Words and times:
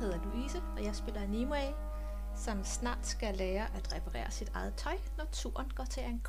hedder 0.00 0.18
Louise, 0.24 0.62
og 0.76 0.84
jeg 0.84 0.94
spiller 0.94 1.26
Nimue, 1.26 1.74
som 2.36 2.64
snart 2.64 3.06
skal 3.06 3.34
lære 3.34 3.66
at 3.76 3.94
reparere 3.96 4.30
sit 4.30 4.50
eget 4.54 4.74
tøj, 4.74 4.96
når 5.18 5.24
turen 5.32 5.70
går 5.76 5.84
til 5.84 6.02
en 6.02 6.20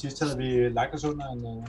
Sidst 0.00 0.22
havde 0.22 0.36
vi 0.38 0.68
lagt 0.68 0.94
os 0.94 1.04
under 1.04 1.26
en, 1.32 1.44
uh, 1.44 1.64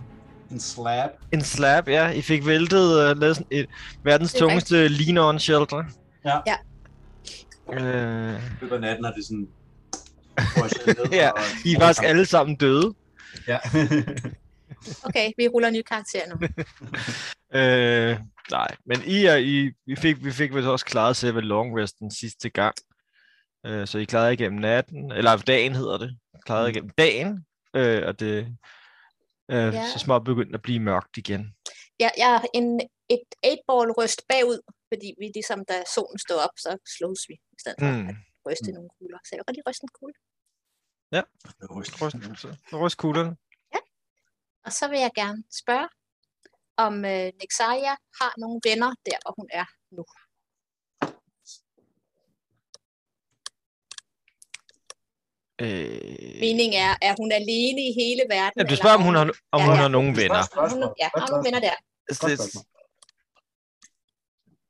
en 0.51 0.59
slab. 0.59 1.09
En 1.33 1.41
slab, 1.41 1.87
ja. 1.87 2.09
I 2.09 2.21
fik 2.21 2.45
væltet 2.45 3.11
uh, 3.11 3.17
lavet 3.19 3.35
sådan 3.35 3.47
et 3.51 3.69
verdens 4.03 4.33
er 4.35 4.39
tungeste 4.39 4.87
lean-on 4.87 5.39
shelter. 5.39 5.83
Ja. 6.25 6.37
Ja. 6.47 6.55
Øh, 7.73 8.71
af 8.71 8.81
natten 8.81 9.05
har 9.05 9.11
det 9.11 9.25
sådan... 9.25 9.47
ned 10.87 11.11
Ja, 11.21 11.29
og- 11.29 11.39
I 11.65 11.73
er 11.75 11.79
faktisk 11.79 12.03
alle 12.03 12.25
sammen 12.25 12.55
døde. 12.55 12.93
Ja. 13.47 13.57
Okay, 15.03 15.31
vi 15.37 15.47
ruller 15.47 15.69
nye 15.69 15.83
karakterer 15.83 16.23
nu. 16.29 16.35
Øh, 17.59 18.17
nej, 18.51 18.67
men 18.85 18.97
I, 19.05 19.25
er, 19.25 19.35
I 19.35 19.71
vi 19.85 19.95
fik, 19.95 20.23
vi 20.25 20.31
fik 20.31 20.53
vel 20.53 20.67
også 20.67 20.85
klaret 20.85 21.15
selve 21.15 21.41
long 21.41 21.79
resten 21.79 22.11
sidste 22.11 22.49
gang. 22.49 22.75
Øh, 23.65 23.87
så 23.87 23.97
I 23.97 24.03
klarede 24.03 24.33
igennem 24.33 24.59
natten, 24.59 25.11
eller 25.11 25.37
dagen 25.37 25.75
hedder 25.75 25.97
det. 25.97 26.17
Klarede 26.45 26.67
Mm. 26.67 26.71
igennem 26.71 26.91
dagen, 26.97 27.45
øh, 27.75 28.07
og 28.07 28.19
det 28.19 28.37
øh, 29.51 29.57
Ja. 29.57 29.65
ja. 29.65 29.87
så 29.93 29.99
småt 29.99 30.23
begyndte 30.23 30.55
at 30.55 30.61
blive 30.61 30.79
mørkt 30.79 31.17
igen. 31.17 31.55
Jeg, 31.99 32.11
jeg 32.17 32.31
er 32.35 32.41
en, 32.53 32.79
et 33.09 33.23
8-ball 33.45 33.91
ryst 33.99 34.21
bagud, 34.29 34.59
fordi 34.91 35.09
vi 35.19 35.25
ligesom, 35.33 35.65
da 35.65 35.83
solen 35.95 36.19
stod 36.25 36.37
op, 36.45 36.55
så 36.57 36.77
slås 36.97 37.21
vi, 37.29 37.33
i 37.33 37.57
stedet 37.61 37.77
for 37.79 37.91
Mm. 37.91 38.09
at 38.09 38.15
ryste 38.47 38.69
mm. 38.71 38.75
nogle 38.75 38.89
kugler. 38.97 39.19
Så 39.23 39.29
jeg 39.31 39.37
kan 39.37 39.45
godt 39.47 39.57
lide 39.57 39.69
ryste 39.69 39.83
en 39.83 39.93
kugle. 39.99 40.15
Ryst. 41.75 42.01
Ryst, 42.01 42.15
så 42.71 42.77
ryst 42.85 42.97
kuglerne. 42.97 43.37
Og 44.65 44.71
så 44.71 44.87
vil 44.91 44.99
jeg 44.99 45.11
gerne 45.15 45.43
spørge, 45.61 45.89
om 46.85 46.93
øh, 47.13 47.27
Nexaria 47.41 47.93
har 48.19 48.33
nogle 48.37 48.59
venner 48.69 48.91
der, 49.05 49.17
hvor 49.23 49.33
hun 49.39 49.49
er 49.61 49.65
nu. 49.95 50.03
Øh, 55.61 56.39
Meningen 56.45 56.73
er, 56.87 56.93
er 57.01 57.13
hun 57.19 57.31
alene 57.31 57.81
i 57.89 57.91
hele 58.01 58.23
verden? 58.29 58.53
ja, 58.57 58.63
du 58.63 58.65
eller 58.67 58.75
spørger, 58.75 58.95
om 58.95 59.01
er 59.01 59.05
hun 59.05 59.15
har, 59.15 59.23
om 59.51 59.59
Ja, 59.59 59.65
hun 59.65 59.75
ja. 59.75 59.81
har 59.81 59.87
nogen 59.87 60.17
venner. 60.17 60.69
Hun, 60.69 60.79
ja, 61.01 61.09
har 61.15 61.21
hun 61.21 61.29
nogle 61.31 61.45
venner 61.47 61.59
der? 61.67 61.75
Det, 62.27 62.39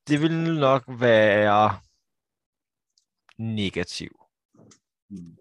det 0.08 0.22
vil 0.22 0.59
nok 0.59 0.84
være 0.88 1.80
negativ. 3.38 4.12
Mm. 5.09 5.38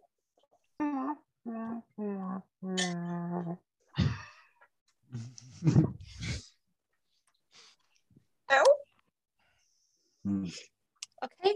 Okay. 11.23 11.53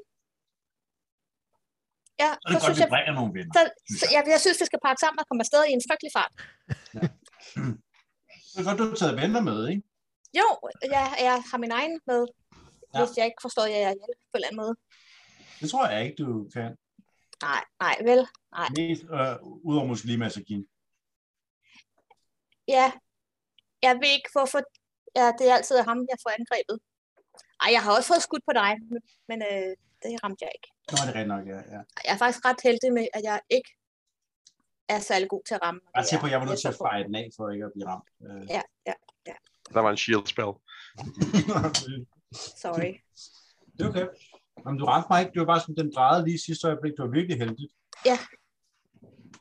Ja, 2.22 2.30
Så 2.34 2.46
er 2.46 2.52
så 2.52 2.52
det 2.52 2.60
godt, 2.60 2.62
synes 2.64 2.78
vi 2.78 2.82
jeg, 2.86 2.92
bringer 2.94 3.12
nogle 3.18 3.32
venner. 3.36 3.52
så, 3.56 3.62
så 4.00 4.04
jeg, 4.14 4.22
jeg 4.34 4.40
synes, 4.44 4.58
vi 4.62 4.66
skal 4.70 4.80
pakke 4.86 5.00
sammen 5.04 5.18
og 5.22 5.26
komme 5.28 5.42
afsted 5.44 5.60
i 5.70 5.72
en 5.78 5.84
frygtelig 5.88 6.12
fart. 6.18 6.32
Det 8.52 8.58
er 8.60 8.64
godt, 8.68 8.78
du 8.80 8.84
har 8.90 8.96
taget 9.02 9.16
venner 9.22 9.42
med, 9.50 9.58
ikke? 9.72 9.82
Jo, 10.40 10.48
jeg, 10.96 11.04
jeg 11.28 11.36
har 11.50 11.58
min 11.64 11.74
egen 11.80 11.94
med, 12.10 12.22
Ja. 12.94 12.98
ja. 12.98 13.04
hvis 13.06 13.16
jeg 13.18 13.24
ikke 13.30 13.42
forstår, 13.46 13.62
at 13.68 13.72
jeg 13.74 13.80
er 13.90 13.94
hjælp 14.00 14.18
på 14.30 14.34
en 14.34 14.38
eller 14.38 14.48
anden 14.48 14.62
måde. 14.64 14.74
Det 15.60 15.66
tror 15.70 15.84
jeg 15.92 15.98
ikke, 16.04 16.16
du 16.22 16.26
kan. 16.54 16.70
Nej, 17.48 17.62
nej, 17.84 17.96
vel? 18.10 18.20
Nej. 18.56 18.68
Mest 18.78 19.02
øh, 19.18 19.34
udover 19.68 19.86
måske 19.90 20.06
lige 20.06 20.18
Masakin. 20.24 20.62
Ja, 22.68 22.86
jeg 23.86 23.94
ved 24.02 24.10
ikke, 24.16 24.30
hvorfor 24.34 24.60
ja, 25.18 25.26
det 25.38 25.44
er 25.50 25.54
altid 25.58 25.76
ham, 25.88 25.98
jeg 26.12 26.18
får 26.24 26.30
angrebet. 26.40 26.76
Ej, 27.62 27.68
jeg 27.76 27.82
har 27.84 27.90
også 27.96 28.08
fået 28.12 28.22
skudt 28.22 28.44
på 28.48 28.52
dig, 28.62 28.70
men 29.28 29.38
øh, 29.50 29.70
det 30.02 30.10
ramte 30.24 30.44
jeg 30.46 30.52
ikke. 30.58 30.68
Nu 30.90 30.94
er 31.00 31.06
det 31.06 31.14
rent 31.14 31.28
nok, 31.28 31.46
ja. 31.46 31.56
ja. 31.56 31.80
Jeg 32.06 32.12
er 32.14 32.16
faktisk 32.18 32.44
ret 32.44 32.60
heldig 32.64 32.92
med, 32.92 33.06
at 33.14 33.22
jeg 33.22 33.40
ikke 33.50 33.70
er 34.88 35.00
særlig 35.00 35.28
god 35.28 35.42
til 35.46 35.54
at 35.54 35.62
ramme. 35.62 35.80
Jeg 35.94 36.04
er 36.12 36.20
på, 36.20 36.26
at 36.26 36.32
jeg 36.32 36.40
var 36.40 36.46
nødt 36.46 36.60
til 36.60 36.68
at 36.68 36.74
feje 36.74 37.04
den 37.04 37.14
af, 37.14 37.28
for 37.36 37.50
ikke 37.50 37.64
at 37.64 37.72
blive 37.74 37.88
ramt. 37.88 38.08
Øh. 38.26 38.46
Ja, 38.50 38.62
ja, 38.86 38.92
Der 39.74 39.80
var 39.80 39.90
en 39.90 39.96
shield 39.96 40.26
spell. 40.26 40.52
sorry. 42.62 42.92
det 43.76 43.84
er 43.84 43.88
okay. 43.88 44.06
Jamen, 44.66 44.78
du 44.78 44.84
ramte 44.84 45.06
mig 45.10 45.20
ikke. 45.20 45.32
Det 45.32 45.40
var 45.40 45.46
bare 45.46 45.60
sådan, 45.60 45.76
den 45.76 45.92
drejede 45.94 46.24
lige 46.24 46.38
sidste 46.38 46.66
øjeblik. 46.66 46.92
Det 46.96 47.02
var 47.04 47.10
virkelig 47.18 47.38
heldigt. 47.38 47.72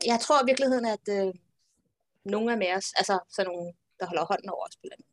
Jeg 0.06 0.20
tror 0.20 0.42
i 0.42 0.46
virkeligheden, 0.46 0.86
at 0.86 1.04
øh, 1.16 1.34
nogle 2.24 2.52
af 2.52 2.58
med 2.58 2.70
os, 2.76 2.92
altså 3.00 3.18
sådan 3.30 3.52
nogle, 3.52 3.72
der 4.00 4.06
holder 4.06 4.24
hånden 4.24 4.50
over 4.50 4.64
os 4.68 4.76
på 4.76 4.84
landet. 4.90 5.06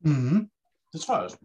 Mm-hmm. 0.00 0.50
Det 0.92 1.00
tror 1.00 1.14
jeg 1.14 1.24
også. 1.24 1.38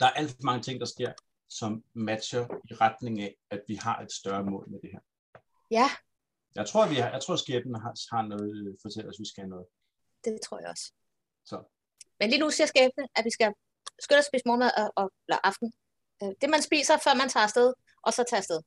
Der 0.00 0.06
er 0.06 0.10
alt 0.10 0.30
for 0.30 0.42
mange 0.42 0.62
ting, 0.62 0.80
der 0.80 0.86
sker, 0.86 1.12
som 1.58 1.84
matcher 1.94 2.44
i 2.70 2.74
retning 2.74 3.20
af, 3.20 3.36
at 3.50 3.62
vi 3.68 3.74
har 3.74 3.96
et 4.00 4.12
større 4.12 4.44
mål 4.44 4.70
med 4.70 4.78
det 4.82 4.90
her. 4.92 5.00
Ja, 5.70 5.88
Jeg 6.54 6.66
tror, 6.68 6.86
vi 6.88 6.94
har, 6.94 7.10
jeg 7.10 7.22
tror 7.22 7.36
skæbnen 7.36 7.74
har, 7.84 8.16
har 8.16 8.22
noget 8.22 8.76
fortæller 8.82 9.10
os, 9.10 9.18
vi 9.18 9.28
skal 9.28 9.40
have 9.42 9.50
noget. 9.50 9.66
det 10.24 10.38
tror 10.46 10.58
jeg 10.60 10.68
også. 10.70 10.92
Så. 11.44 11.56
Men 12.20 12.30
lige 12.30 12.40
nu 12.40 12.50
siger 12.50 12.66
skæbne, 12.66 13.04
at 13.16 13.24
vi 13.24 13.30
skal 13.30 13.52
skynde 14.04 14.18
at 14.18 14.24
spise 14.30 14.42
morgenmad 14.46 14.70
og, 14.82 14.92
og 14.96 15.12
eller 15.28 15.38
aften. 15.44 15.72
Øh, 16.22 16.32
Det 16.40 16.50
man 16.50 16.62
spiser, 16.62 16.94
før 17.04 17.14
man 17.14 17.28
tager 17.28 17.44
afsted, 17.44 17.72
og 18.02 18.12
så 18.12 18.24
tager 18.30 18.38
afsted. 18.42 18.60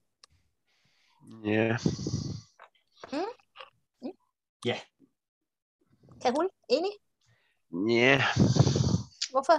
Ja. 1.46 1.78
Kan 6.22 6.34
hun? 6.38 6.50
Enig? 6.70 6.92
Ja. 8.00 8.22
Hvorfor? 9.32 9.58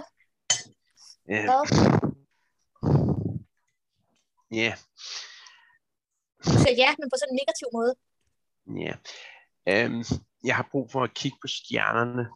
Ja. 1.29 1.41
Hvad? 1.49 1.61
Ja. 4.51 4.75
Du 6.45 6.49
siger 6.49 6.75
ja, 6.77 6.95
men 6.99 7.09
på 7.09 7.15
sådan 7.19 7.33
en 7.33 7.39
negativ 7.41 7.67
måde. 7.73 7.95
Ja. 8.85 8.93
Øhm, 9.67 10.03
jeg 10.43 10.55
har 10.55 10.67
brug 10.71 10.91
for 10.91 11.03
at 11.03 11.13
kigge 11.13 11.37
på 11.41 11.47
stjernerne. 11.47 12.29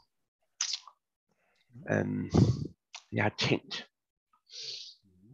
Øhm, 1.91 2.31
jeg 3.11 3.23
har 3.23 3.35
tænkt, 3.39 3.89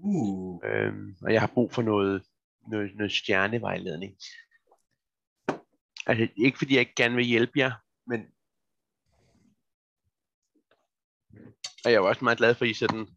Uh, 0.01 0.61
øhm, 0.63 1.15
og 1.21 1.33
jeg 1.33 1.41
har 1.41 1.51
brug 1.53 1.73
for 1.73 1.81
noget, 1.81 2.23
noget, 2.67 2.95
noget 2.95 3.11
stjernevejledning. 3.11 4.17
Altså 6.07 6.27
ikke 6.37 6.57
fordi 6.57 6.73
jeg 6.73 6.79
ikke 6.79 6.95
gerne 6.95 7.15
vil 7.15 7.25
hjælpe 7.25 7.59
jer, 7.59 7.71
men 8.07 8.21
og 11.85 11.91
jeg 11.91 12.03
var 12.03 12.09
også 12.09 12.23
meget 12.23 12.37
glad 12.37 12.55
for, 12.55 12.65
at 12.65 12.71
I 12.71 12.73
sådan 12.73 13.07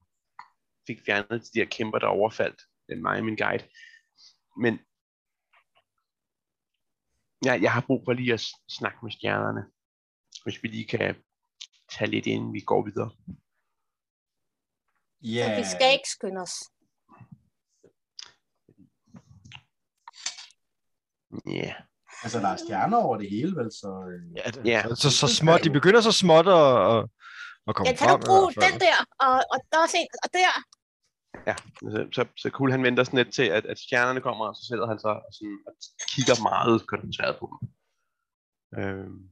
fik 0.86 0.98
fjernet 1.06 1.50
de 1.54 1.58
her 1.58 1.64
kæmper, 1.64 1.98
der 1.98 2.06
overfaldt 2.06 2.62
den 2.88 3.02
mig 3.02 3.18
og 3.18 3.24
min 3.24 3.36
guide. 3.36 3.64
Men 4.62 4.78
ja, 7.44 7.52
jeg 7.62 7.72
har 7.72 7.80
brug 7.86 8.02
for 8.06 8.12
lige 8.12 8.32
at 8.32 8.44
snakke 8.68 8.98
med 9.02 9.12
stjernerne, 9.12 9.62
hvis 10.44 10.62
vi 10.62 10.68
lige 10.68 10.88
kan 10.88 11.16
tage 11.90 12.10
lidt 12.10 12.26
inden 12.26 12.52
vi 12.54 12.60
går 12.60 12.84
videre. 12.84 13.10
ja. 15.22 15.48
Men 15.48 15.58
vi 15.58 15.64
skal 15.74 15.92
ikke 15.92 16.08
skynde 16.08 16.40
os. 16.40 16.54
Ja, 21.46 21.74
Altså, 22.24 22.38
der 22.40 22.48
er 22.48 22.56
stjerner 22.56 22.96
over 22.96 23.16
det 23.18 23.30
hele, 23.30 23.52
vel? 23.56 23.70
Så, 23.80 23.90
øh, 24.12 24.36
Ja, 24.38 24.50
det, 24.50 24.66
Ja. 24.72 24.82
Så, 24.88 24.94
så, 25.02 25.10
så 25.10 25.26
småt, 25.40 25.64
de 25.64 25.70
begynder 25.78 26.00
så 26.00 26.12
småt 26.12 26.46
at, 26.60 26.68
at, 26.92 26.98
at 27.68 27.72
komme 27.76 27.88
Ja, 27.88 27.94
kan 27.96 28.08
frem. 28.08 28.20
du 28.20 28.26
bruge 28.30 28.48
den 28.66 28.74
der, 28.86 28.96
og, 29.26 29.34
og 29.52 29.58
der 29.72 29.78
er 29.86 29.88
og 30.24 30.28
der. 30.38 30.52
Ja. 31.46 31.56
Så, 31.92 32.08
så, 32.12 32.26
så 32.36 32.50
Kul 32.50 32.70
han 32.70 32.82
venter 32.82 33.04
sådan 33.04 33.16
lidt 33.16 33.34
til, 33.34 33.42
at, 33.42 33.66
at 33.66 33.78
stjernerne 33.78 34.20
kommer, 34.20 34.46
og 34.46 34.54
så 34.56 34.66
sætter 34.68 34.86
han 34.86 34.98
sig 34.98 35.10
og, 35.10 35.32
sådan, 35.32 35.58
og 35.66 35.72
kigger 36.08 36.42
meget 36.42 36.86
koncentreret 36.86 37.36
på 37.40 37.46
dem. 37.52 37.58
Øhm, 38.78 39.30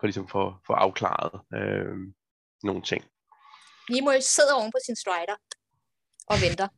for 0.00 0.06
ligesom 0.06 0.28
for, 0.28 0.62
for 0.66 0.74
afklaret 0.74 1.40
øhm, 1.54 2.14
nogle 2.62 2.82
ting. 2.82 3.04
Nimoy 3.90 4.20
sidder 4.20 4.54
oven 4.54 4.72
på 4.72 4.78
sin 4.86 4.96
strider 4.96 5.36
og 6.32 6.36
venter. 6.44 6.68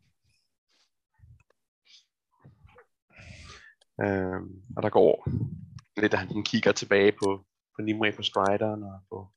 Øhm, 4.04 4.48
og 4.76 4.82
der 4.82 4.90
går 4.90 5.28
lidt, 6.00 6.14
at 6.14 6.18
han 6.18 6.44
kigger 6.44 6.72
tilbage 6.72 7.12
på, 7.12 7.46
på 7.76 7.82
Nimue 7.82 8.12
på 8.12 8.22
Strideren, 8.22 8.82
og 8.82 9.00
på, 9.08 9.32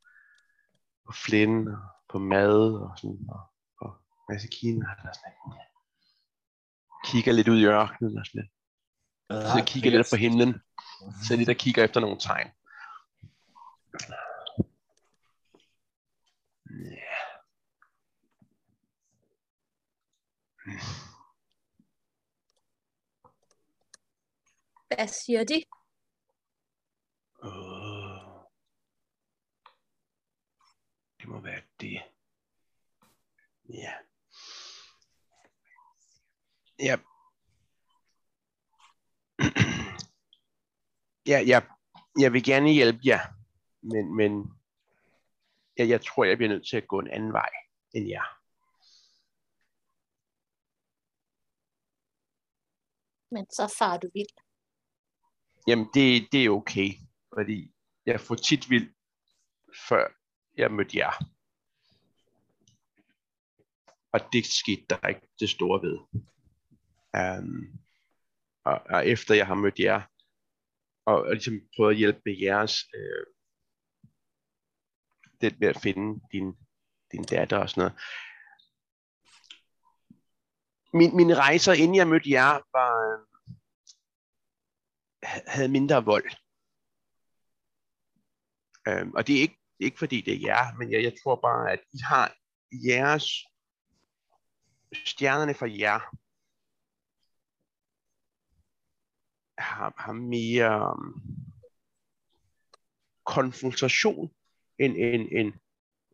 på 1.05 1.11
Flynn, 1.25 1.67
og 1.67 1.81
på 2.09 2.17
mad, 2.19 2.59
og 2.83 2.91
sådan, 2.97 3.19
og 3.29 3.41
på 4.23 4.31
Masakine, 4.31 4.85
og 4.85 4.89
han 4.89 5.07
er 5.07 5.13
sådan 5.13 5.33
lidt, 5.45 5.69
kigger 7.05 7.33
lidt 7.33 7.47
ud 7.47 7.59
i 7.59 7.65
ørkenen, 7.65 8.17
og 8.17 8.25
sådan 8.25 8.41
lidt. 8.41 8.51
Så 9.29 9.57
jeg 9.57 9.67
kigger 9.67 9.89
lidt 9.91 9.99
op 10.05 10.11
på 10.11 10.15
himlen. 10.15 10.61
Så 11.27 11.35
lige 11.35 11.45
der 11.45 11.53
kigger 11.53 11.83
efter 11.83 11.99
nogle 11.99 12.19
tegn. 12.19 12.51
Ja. 16.69 17.13
Hvad 24.95 25.07
siger 25.07 25.43
de? 25.43 25.63
Åh. 27.43 28.43
Det 31.19 31.27
må 31.29 31.39
være 31.39 31.61
det. 31.79 32.01
Ja. 33.69 33.93
Ja. 36.83 36.97
Ja, 41.27 41.39
ja, 41.41 41.61
jeg 42.19 42.33
vil 42.33 42.43
gerne 42.43 42.71
hjælpe 42.71 42.99
jer, 43.05 43.19
men, 43.81 44.15
men 44.15 44.31
ja, 45.77 45.87
jeg 45.87 46.05
tror, 46.05 46.23
jeg 46.23 46.37
bliver 46.37 46.49
nødt 46.49 46.67
til 46.67 46.77
at 46.77 46.87
gå 46.87 46.99
en 46.99 47.07
anden 47.07 47.33
vej 47.33 47.49
end 47.93 48.07
jer. 48.07 48.39
Men 53.31 53.45
så 53.51 53.75
far 53.79 53.97
du 53.97 54.09
vild. 54.13 54.35
Jamen, 55.67 55.85
det, 55.93 56.27
det 56.31 56.45
er 56.45 56.49
okay, 56.49 56.89
fordi 57.33 57.73
jeg 58.05 58.21
får 58.21 58.35
tit 58.35 58.69
vild, 58.69 58.93
før 59.89 60.07
jeg 60.57 60.71
mødte 60.71 60.97
jer. 60.97 61.13
Og 64.11 64.19
det 64.33 64.45
skete 64.45 64.85
der 64.89 65.07
ikke 65.07 65.27
det 65.39 65.49
store 65.49 65.81
ved. 65.81 66.23
Um, 67.17 67.79
og, 68.65 68.81
og 68.89 69.07
efter 69.07 69.35
jeg 69.35 69.47
har 69.47 69.55
mødt 69.55 69.79
jer, 69.79 70.01
og, 71.05 71.21
og 71.21 71.33
ligesom 71.33 71.61
prøvet 71.75 71.91
at 71.91 71.97
hjælpe 71.97 72.21
med 72.25 72.37
jeres, 72.37 72.75
øh, 72.95 73.25
det 75.41 75.59
med 75.59 75.67
at 75.67 75.81
finde 75.81 76.21
din, 76.31 76.57
din 77.11 77.23
datter 77.23 77.57
og 77.57 77.69
sådan 77.69 77.81
noget. 77.81 77.99
Min, 80.93 81.15
mine 81.15 81.35
rejser, 81.35 81.73
inden 81.73 81.95
jeg 81.95 82.07
mødte 82.07 82.29
jer, 82.29 82.51
var, 82.77 82.93
øh, 83.07 83.19
havde 85.47 85.69
mindre 85.69 86.05
vold. 86.05 86.31
Øhm, 88.87 89.13
og 89.13 89.27
det 89.27 89.37
er 89.37 89.41
ikke, 89.41 89.59
ikke 89.79 89.99
fordi 89.99 90.21
det 90.21 90.33
er 90.33 90.39
jer, 90.41 90.77
men 90.77 90.91
jeg, 90.91 91.03
jeg 91.03 91.13
tror 91.23 91.35
bare, 91.35 91.71
at 91.71 91.79
I 91.93 91.97
har 92.03 92.35
jeres 92.87 93.25
stjernerne 95.05 95.53
for 95.53 95.65
jer 95.65 95.99
har, 99.57 99.93
har 99.97 100.13
mere 100.13 100.91
um, 100.91 101.21
konfrontation, 103.25 104.33
end, 104.79 104.97
end, 104.97 105.27
end, 105.31 105.53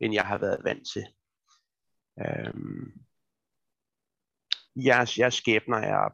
end 0.02 0.14
jeg 0.14 0.26
har 0.28 0.38
været 0.38 0.64
vant 0.64 0.88
til. 0.94 1.06
Øhm, 2.20 2.92
jeres, 4.76 5.18
jeres 5.18 5.34
skæbner 5.34 5.78
er 5.78 6.10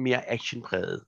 mere 0.00 0.30
actionpræget 0.30 1.04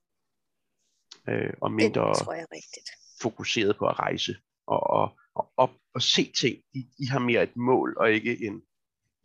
øh, 1.28 1.52
og 1.60 1.72
mindre 1.72 2.08
Det 2.08 2.16
tror 2.16 2.32
jeg 2.32 2.46
rigtigt. 2.52 2.90
fokuseret 3.22 3.76
på 3.78 3.86
at 3.86 3.98
rejse 3.98 4.36
og, 4.66 4.80
og, 4.90 5.18
og, 5.34 5.52
op 5.56 5.70
og 5.94 6.02
se 6.02 6.32
ting. 6.32 6.56
I, 6.74 6.88
I 6.98 7.06
har 7.06 7.18
mere 7.18 7.42
et 7.42 7.56
mål 7.56 7.96
og 7.98 8.12
ikke 8.12 8.46
en... 8.46 8.62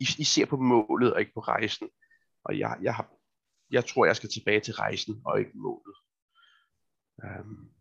I, 0.00 0.06
I 0.18 0.24
ser 0.24 0.46
på 0.46 0.56
målet 0.56 1.14
og 1.14 1.20
ikke 1.20 1.32
på 1.34 1.40
rejsen. 1.40 1.90
Og 2.44 2.58
jeg, 2.58 2.78
jeg, 2.82 2.94
har, 2.94 3.12
jeg 3.70 3.86
tror, 3.86 4.06
jeg 4.06 4.16
skal 4.16 4.30
tilbage 4.30 4.60
til 4.60 4.74
rejsen 4.74 5.22
og 5.24 5.38
ikke 5.38 5.52
målet. 5.54 5.96
Um, 7.24 7.72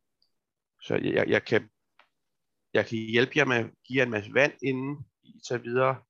så 0.82 0.96
jeg, 0.96 1.30
jeg, 1.30 1.46
kan, 1.46 1.70
jeg 2.74 2.86
kan 2.86 2.98
hjælpe 2.98 3.32
jer 3.36 3.46
med 3.46 3.56
at 3.56 3.72
give 3.88 3.98
jer 3.98 4.06
en 4.06 4.12
masse 4.12 4.34
vand, 4.34 4.54
inden 4.64 5.06
I 5.24 5.42
tager 5.48 5.62
videre. 5.62 6.04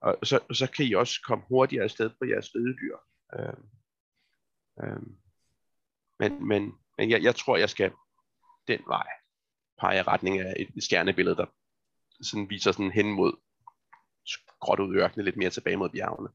Og 0.00 0.18
så, 0.22 0.40
så 0.52 0.70
kan 0.70 0.86
I 0.86 0.94
også 0.94 1.20
komme 1.26 1.44
hurtigere 1.48 1.84
afsted 1.84 2.10
på 2.10 2.24
jeres 2.24 2.54
ridedyr. 2.54 2.96
Um, 3.38 3.42
øhm, 3.42 3.58
um, 4.76 4.88
øhm, 4.88 5.16
men 6.18 6.48
men, 6.48 6.72
men 6.98 7.10
jeg, 7.10 7.22
jeg 7.22 7.36
tror, 7.36 7.56
jeg 7.56 7.70
skal 7.70 7.92
den 8.68 8.80
vej 8.86 9.06
peger 9.80 10.00
i 10.00 10.02
retning 10.02 10.38
af 10.38 10.54
et, 10.58 10.70
et 10.76 10.84
stjernebillede, 10.84 11.36
der 11.36 11.46
sådan 12.22 12.50
viser 12.50 12.72
sådan 12.72 12.90
hen 12.90 13.12
mod 13.12 13.32
gråt 14.60 14.80
ud 14.80 14.94
i 14.94 14.98
ørkenen, 14.98 15.24
lidt 15.24 15.36
mere 15.36 15.50
tilbage 15.50 15.76
mod 15.76 15.90
bjergene. 15.90 16.28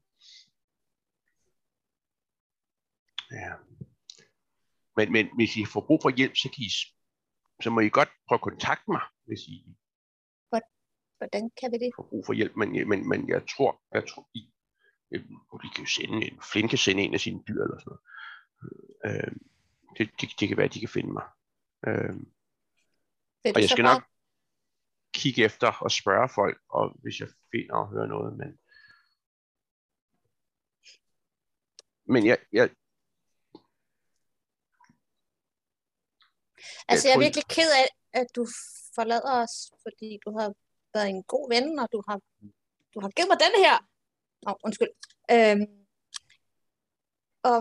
Ja. 3.30 3.52
Men, 4.96 5.12
men 5.12 5.28
hvis 5.36 5.56
I 5.56 5.64
får 5.64 5.80
brug 5.86 5.98
for 6.02 6.10
hjælp, 6.10 6.36
så, 6.36 6.48
kan 6.54 6.62
I, 6.64 6.70
så 7.62 7.70
må 7.70 7.80
I 7.80 7.88
godt 7.88 8.08
prøve 8.28 8.36
at 8.36 8.42
kontakte 8.50 8.90
mig, 8.90 9.00
hvis 9.26 9.40
I 9.48 9.66
Hvordan 11.18 11.50
kan 11.60 11.72
vi 11.72 11.78
det? 11.78 11.90
får 11.96 12.06
brug 12.10 12.26
for 12.26 12.32
hjælp. 12.32 12.56
Men, 12.56 12.88
men, 12.88 13.08
men 13.08 13.28
jeg 13.28 13.42
tror, 13.48 13.82
jeg 13.92 14.08
tror 14.08 14.30
I, 14.34 14.52
og 15.50 15.60
de 15.62 15.68
kan 15.74 15.84
jo 15.84 15.90
sende 15.90 16.26
en, 16.26 16.40
Flynn 16.52 16.68
kan 16.68 16.78
sende 16.78 17.02
en 17.02 17.14
af 17.14 17.20
sine 17.20 17.42
dyr 17.48 17.62
eller 17.62 17.78
sådan 17.78 17.90
noget. 17.90 18.02
Øh, 19.06 19.32
det, 19.96 20.10
det, 20.20 20.28
det 20.40 20.48
kan 20.48 20.56
være, 20.56 20.66
at 20.66 20.74
de 20.74 20.80
kan 20.80 20.88
finde 20.88 21.12
mig. 21.12 21.26
Øh, 21.86 22.16
Og 23.54 23.60
jeg 23.60 23.68
skal 23.68 23.84
nok 23.84 24.02
kigge 25.14 25.44
efter 25.44 25.72
og 25.72 25.90
spørge 25.90 26.28
folk, 26.34 26.58
og 26.68 26.98
hvis 27.02 27.20
jeg 27.20 27.28
finder 27.52 27.74
og 27.74 27.88
hører 27.88 28.06
noget, 28.06 28.36
men 28.36 28.58
men 32.08 32.26
jeg, 32.26 32.38
jeg, 32.52 32.70
Altså, 36.88 37.08
jeg 37.08 37.14
er 37.14 37.24
virkelig 37.26 37.46
ked 37.56 37.70
af, 37.82 37.88
at 38.20 38.26
du 38.36 38.46
forlader 38.94 39.32
os, 39.42 39.54
fordi 39.84 40.18
du 40.24 40.30
har 40.38 40.48
været 40.94 41.08
en 41.08 41.22
god 41.22 41.46
ven, 41.54 41.78
og 41.78 41.88
du 41.92 42.02
har, 42.08 42.18
du 42.94 42.98
har 43.00 43.10
givet 43.16 43.28
mig 43.30 43.38
den 43.46 43.54
her. 43.64 43.76
Nå, 44.44 44.50
undskyld. 44.64 44.92
Øhm, 45.34 45.66
og 47.50 47.60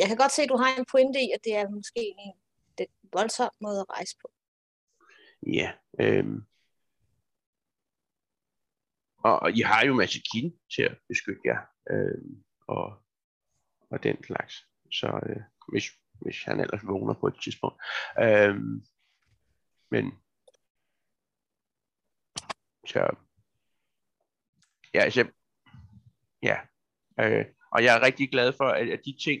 jeg 0.00 0.06
kan 0.08 0.16
godt 0.16 0.32
se, 0.32 0.42
at 0.42 0.48
du 0.48 0.56
har 0.56 0.76
en 0.76 0.86
pointe 0.92 1.20
i, 1.26 1.28
at 1.36 1.44
det 1.44 1.54
er 1.56 1.68
måske 1.68 2.02
en 2.18 2.32
lidt 2.78 2.90
voldsom 3.12 3.50
måde 3.60 3.80
at 3.80 3.90
rejse 3.90 4.16
på. 4.22 4.28
ja, 5.46 5.72
øhm, 6.00 6.40
og, 9.18 9.34
og 9.42 9.52
I 9.58 9.60
har 9.60 9.84
jo 9.84 9.94
Machikin 9.94 10.58
til 10.74 10.82
at 10.82 10.98
beskytte 11.08 11.42
jer, 11.44 11.60
øhm, 11.90 12.44
og, 12.66 13.02
og 13.90 14.02
den 14.02 14.24
slags, 14.24 14.54
så 14.92 15.20
øh, 15.28 15.42
hvis, 15.72 15.84
hvis 16.22 16.44
han 16.44 16.60
ellers 16.60 16.86
vågner 16.86 17.14
på 17.14 17.26
et 17.26 17.40
tidspunkt. 17.42 17.82
Øhm, 18.20 18.82
men, 19.90 20.12
så, 22.86 23.16
ja, 24.94 25.00
altså, 25.00 25.28
ja, 26.42 26.56
øh, 27.20 27.44
og 27.72 27.84
jeg 27.84 27.96
er 27.96 28.06
rigtig 28.06 28.30
glad 28.30 28.52
for, 28.56 28.64
at, 28.64 28.88
at 28.88 29.00
de 29.04 29.16
ting, 29.24 29.40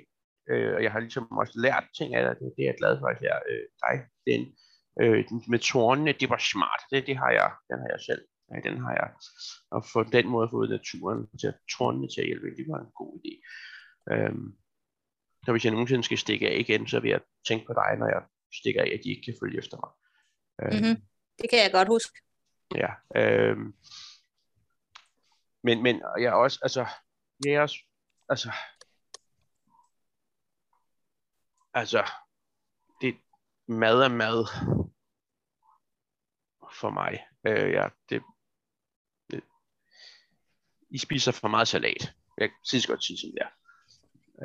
øh, 0.50 0.74
og 0.74 0.82
jeg 0.82 0.92
har 0.92 1.00
ligesom 1.00 1.38
også 1.38 1.52
lært 1.56 1.84
ting 1.98 2.14
af 2.14 2.22
dig, 2.24 2.34
det, 2.40 2.52
det 2.56 2.62
er 2.62 2.68
jeg 2.68 2.78
glad 2.78 2.98
for, 2.98 3.06
at 3.06 3.22
jeg, 3.22 3.42
øh, 3.50 3.66
dig, 3.84 3.94
den, 4.26 4.42
øh, 5.00 5.28
den 5.28 5.42
med 5.48 5.58
tårnene, 5.58 6.12
det 6.20 6.30
var 6.30 6.40
smart, 6.52 6.80
det, 6.90 7.06
det 7.06 7.16
har 7.16 7.30
jeg, 7.30 7.50
den 7.70 7.78
har 7.78 7.88
jeg 7.94 8.00
selv, 8.00 8.22
ja, 8.50 8.70
den 8.70 8.78
har 8.84 8.92
jeg, 9.00 9.10
og 9.70 9.84
på 9.92 10.02
den 10.02 10.28
måde 10.28 10.48
fået 10.50 10.70
naturen 10.70 11.38
til 11.38 11.46
at 11.46 11.58
tårnene 11.78 12.08
til 12.08 12.20
at 12.20 12.26
hjælpe, 12.26 12.56
det 12.56 12.66
var 12.68 12.80
en 12.80 12.92
god 13.00 13.12
idé. 13.20 13.34
Øhm, 14.12 14.61
så 15.44 15.52
hvis 15.52 15.64
jeg 15.64 15.72
nogensinde 15.72 16.04
skal 16.04 16.18
stikke 16.18 16.48
af 16.50 16.56
igen, 16.58 16.88
så 16.88 17.00
vil 17.00 17.10
jeg 17.10 17.20
tænke 17.48 17.66
på 17.66 17.72
dig, 17.72 17.96
når 17.98 18.06
jeg 18.06 18.22
stikker 18.54 18.82
af, 18.82 18.86
at 18.86 19.00
de 19.04 19.10
ikke 19.10 19.22
kan 19.24 19.34
følge 19.42 19.58
efter 19.58 19.76
mig. 19.76 19.90
Øhm, 20.62 20.84
Mhm. 20.84 21.02
Det 21.38 21.50
kan 21.50 21.58
jeg 21.58 21.72
godt 21.72 21.88
huske. 21.88 22.18
Ja. 22.74 22.90
Øhm, 23.16 23.74
men, 25.62 25.82
men 25.82 26.02
jeg 26.18 26.24
er 26.24 26.32
også, 26.32 26.58
altså, 26.62 26.86
jeg 27.44 27.52
er 27.52 27.60
også, 27.60 27.76
altså, 28.28 28.52
altså, 31.74 32.10
det 33.00 33.16
mad 33.68 34.02
er 34.02 34.08
mad 34.08 34.46
for 36.80 36.90
mig. 36.90 37.26
Øh, 37.46 37.70
ja, 37.72 37.88
det, 38.08 38.22
det, 39.30 39.42
I 40.90 40.98
spiser 40.98 41.32
for 41.32 41.48
meget 41.48 41.68
salat. 41.68 42.14
Jeg 42.38 42.48
kan 42.48 42.58
sidst 42.64 42.86
godt 42.86 43.04
sige 43.04 43.18
sådan 43.18 43.34
der. 43.36 43.48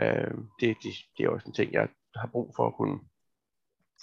Øh, 0.01 0.37
det, 0.59 0.77
det, 0.83 0.93
det 1.17 1.25
er 1.25 1.29
også 1.29 1.47
en 1.47 1.53
ting, 1.53 1.73
jeg 1.73 1.89
har 2.15 2.27
brug 2.27 2.53
for 2.55 2.67
at 2.67 2.75
kunne 2.75 2.99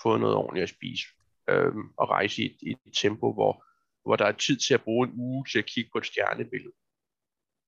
få 0.02 0.16
noget 0.16 0.36
ordentligt 0.36 0.62
at 0.62 0.68
spise. 0.76 1.06
Øh, 1.48 1.74
og 1.96 2.08
rejse 2.08 2.42
i 2.42 2.46
et, 2.46 2.56
i 2.62 2.70
et 2.70 2.94
tempo, 3.02 3.32
hvor, 3.32 3.64
hvor 4.04 4.16
der 4.16 4.24
er 4.26 4.32
tid 4.32 4.56
til 4.56 4.74
at 4.74 4.84
bruge 4.84 5.08
en 5.08 5.14
uge 5.16 5.46
til 5.52 5.58
at 5.58 5.66
kigge 5.66 5.90
på 5.92 5.98
et 5.98 6.06
stjernebillede, 6.06 6.74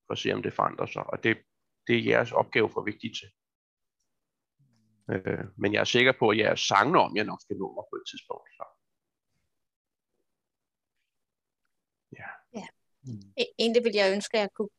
for 0.07 0.11
at 0.11 0.17
se, 0.17 0.31
om 0.31 0.43
det 0.43 0.53
forandrer 0.53 0.85
sig. 0.85 1.03
Og 1.09 1.23
det, 1.23 1.37
det 1.87 1.97
er 1.97 2.03
jeres 2.03 2.31
opgave 2.31 2.69
for 2.69 2.83
vigtigt 2.83 3.13
til. 3.19 3.29
Øh, 5.11 5.45
men 5.57 5.73
jeg 5.73 5.79
er 5.79 5.91
sikker 5.95 6.13
på, 6.19 6.29
at 6.29 6.37
jeres 6.37 6.59
sangende 6.59 6.99
om, 6.99 7.15
jeg 7.15 7.25
nok 7.25 7.41
skal 7.41 7.57
nå 7.57 7.67
mig 7.73 7.83
på 7.91 7.95
et 7.95 8.05
tidspunkt. 8.11 8.49
Så. 8.57 8.65
Ja. 12.19 12.29
E-, 13.41 13.53
egentlig 13.59 13.83
ville 13.83 13.99
jeg 14.01 14.13
ønske, 14.15 14.37
at 14.37 14.41
jeg 14.41 14.49
kunne, 14.55 14.69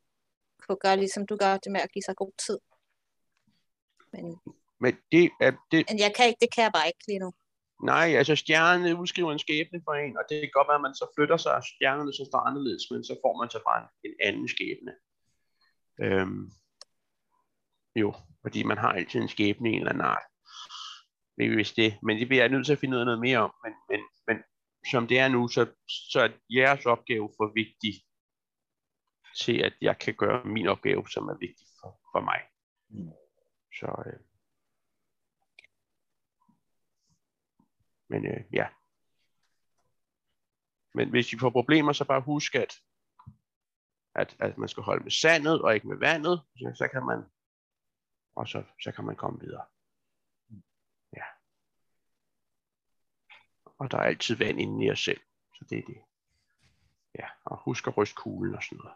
kunne 0.67 0.83
gøre, 0.85 0.97
ligesom 0.97 1.27
du 1.27 1.37
gør 1.37 1.57
det 1.57 1.73
med 1.73 1.81
at 1.81 1.93
give 1.93 2.03
sig 2.03 2.17
god 2.17 2.33
tid. 2.47 2.59
Men, 4.13 4.41
Men 4.81 4.93
det 5.13 5.31
er 5.41 5.53
det, 5.73 5.85
men 5.91 5.99
jeg 5.99 6.13
kan 6.17 6.27
ikke, 6.29 6.41
det 6.41 6.55
kan 6.55 6.65
jeg 6.65 6.73
bare 6.75 6.87
ikke 6.87 7.05
lige 7.09 7.19
nu. 7.19 7.33
nej, 7.93 8.09
altså 8.21 8.37
stjernerne 8.37 9.01
udskriver 9.01 9.33
en 9.33 9.39
skæbne 9.47 9.81
for 9.85 9.93
en, 9.93 10.17
og 10.17 10.25
det 10.29 10.41
kan 10.41 10.51
godt 10.53 10.69
være, 10.69 10.81
at 10.83 10.87
man 10.89 10.95
så 10.95 11.07
flytter 11.17 11.37
sig, 11.37 11.55
og 11.55 11.65
stjernerne 11.65 12.13
så 12.13 12.25
står 12.31 12.41
anderledes, 12.49 12.85
men 12.91 13.05
så 13.05 13.15
får 13.25 13.35
man 13.41 13.51
så 13.51 13.61
bare 13.69 13.81
en, 13.83 13.89
en 14.11 14.15
anden 14.29 14.49
skæbne. 14.49 14.93
Øhm, 16.05 16.45
jo, 17.97 18.15
fordi 18.43 18.63
man 18.63 18.79
har 18.79 18.93
altid 18.93 19.21
en 19.21 19.29
skæbne 19.29 19.71
i 19.71 19.73
en 19.73 19.79
eller 19.79 19.93
anden 19.93 20.05
art. 20.05 20.27
Det 21.37 21.47
er 21.47 21.57
vist 21.57 21.77
det, 21.77 21.99
men 22.03 22.19
det 22.19 22.29
bliver 22.29 22.43
jeg 22.43 22.53
nødt 22.53 22.67
til 22.67 22.73
at 22.73 22.79
finde 22.79 22.95
ud 22.95 23.01
af 23.01 23.07
noget 23.07 23.21
mere 23.21 23.39
om, 23.39 23.53
men, 23.65 23.73
men, 23.91 24.01
men 24.29 24.37
som 24.91 25.07
det 25.07 25.19
er 25.19 25.29
nu, 25.29 25.49
så, 25.49 25.67
så 26.13 26.21
er 26.21 26.29
jeres 26.51 26.87
opgave 26.87 27.31
for 27.37 27.53
vigtig 27.55 27.95
til, 29.41 29.57
at 29.59 29.75
jeg 29.81 29.99
kan 29.99 30.15
gøre 30.15 30.45
min 30.45 30.67
opgave, 30.67 31.09
som 31.09 31.29
er 31.29 31.39
vigtig 31.39 31.67
for, 31.81 32.01
for 32.13 32.21
mig. 32.21 32.41
Mm. 32.91 33.13
Så, 33.79 34.03
øh. 34.07 34.21
Men 38.09 38.27
øh, 38.27 38.45
ja. 38.53 38.69
Men 40.95 41.11
hvis 41.11 41.33
I 41.33 41.39
får 41.39 41.51
problemer, 41.51 41.93
så 41.93 42.05
bare 42.05 42.21
husk, 42.21 42.55
at, 42.55 42.75
at, 44.15 44.37
at 44.41 44.59
man 44.59 44.69
skal 44.69 44.83
holde 44.83 45.03
med 45.03 45.11
sandet 45.11 45.63
og 45.63 45.75
ikke 45.75 45.89
med 45.89 45.97
vandet, 45.97 46.43
så, 46.57 46.73
så 46.75 46.89
kan 46.89 47.07
man 47.07 47.25
og 48.39 48.49
så, 48.49 48.65
så 48.83 48.93
kan 48.93 49.05
man 49.05 49.17
komme 49.17 49.41
videre. 49.41 49.67
Ja. 51.17 51.25
Og 53.65 53.91
der 53.91 53.99
er 53.99 54.03
altid 54.03 54.37
vand 54.37 54.61
inde 54.61 54.85
i 54.85 54.91
os 54.91 55.01
selv, 55.01 55.21
så 55.55 55.65
det 55.71 55.79
er 55.79 55.83
det. 55.83 56.03
Ja, 57.19 57.29
og 57.45 57.57
husk 57.57 57.87
at 57.87 57.97
ryste 57.97 58.15
kuglen 58.15 58.55
og 58.55 58.63
sådan 58.63 58.79
noget. 58.79 58.95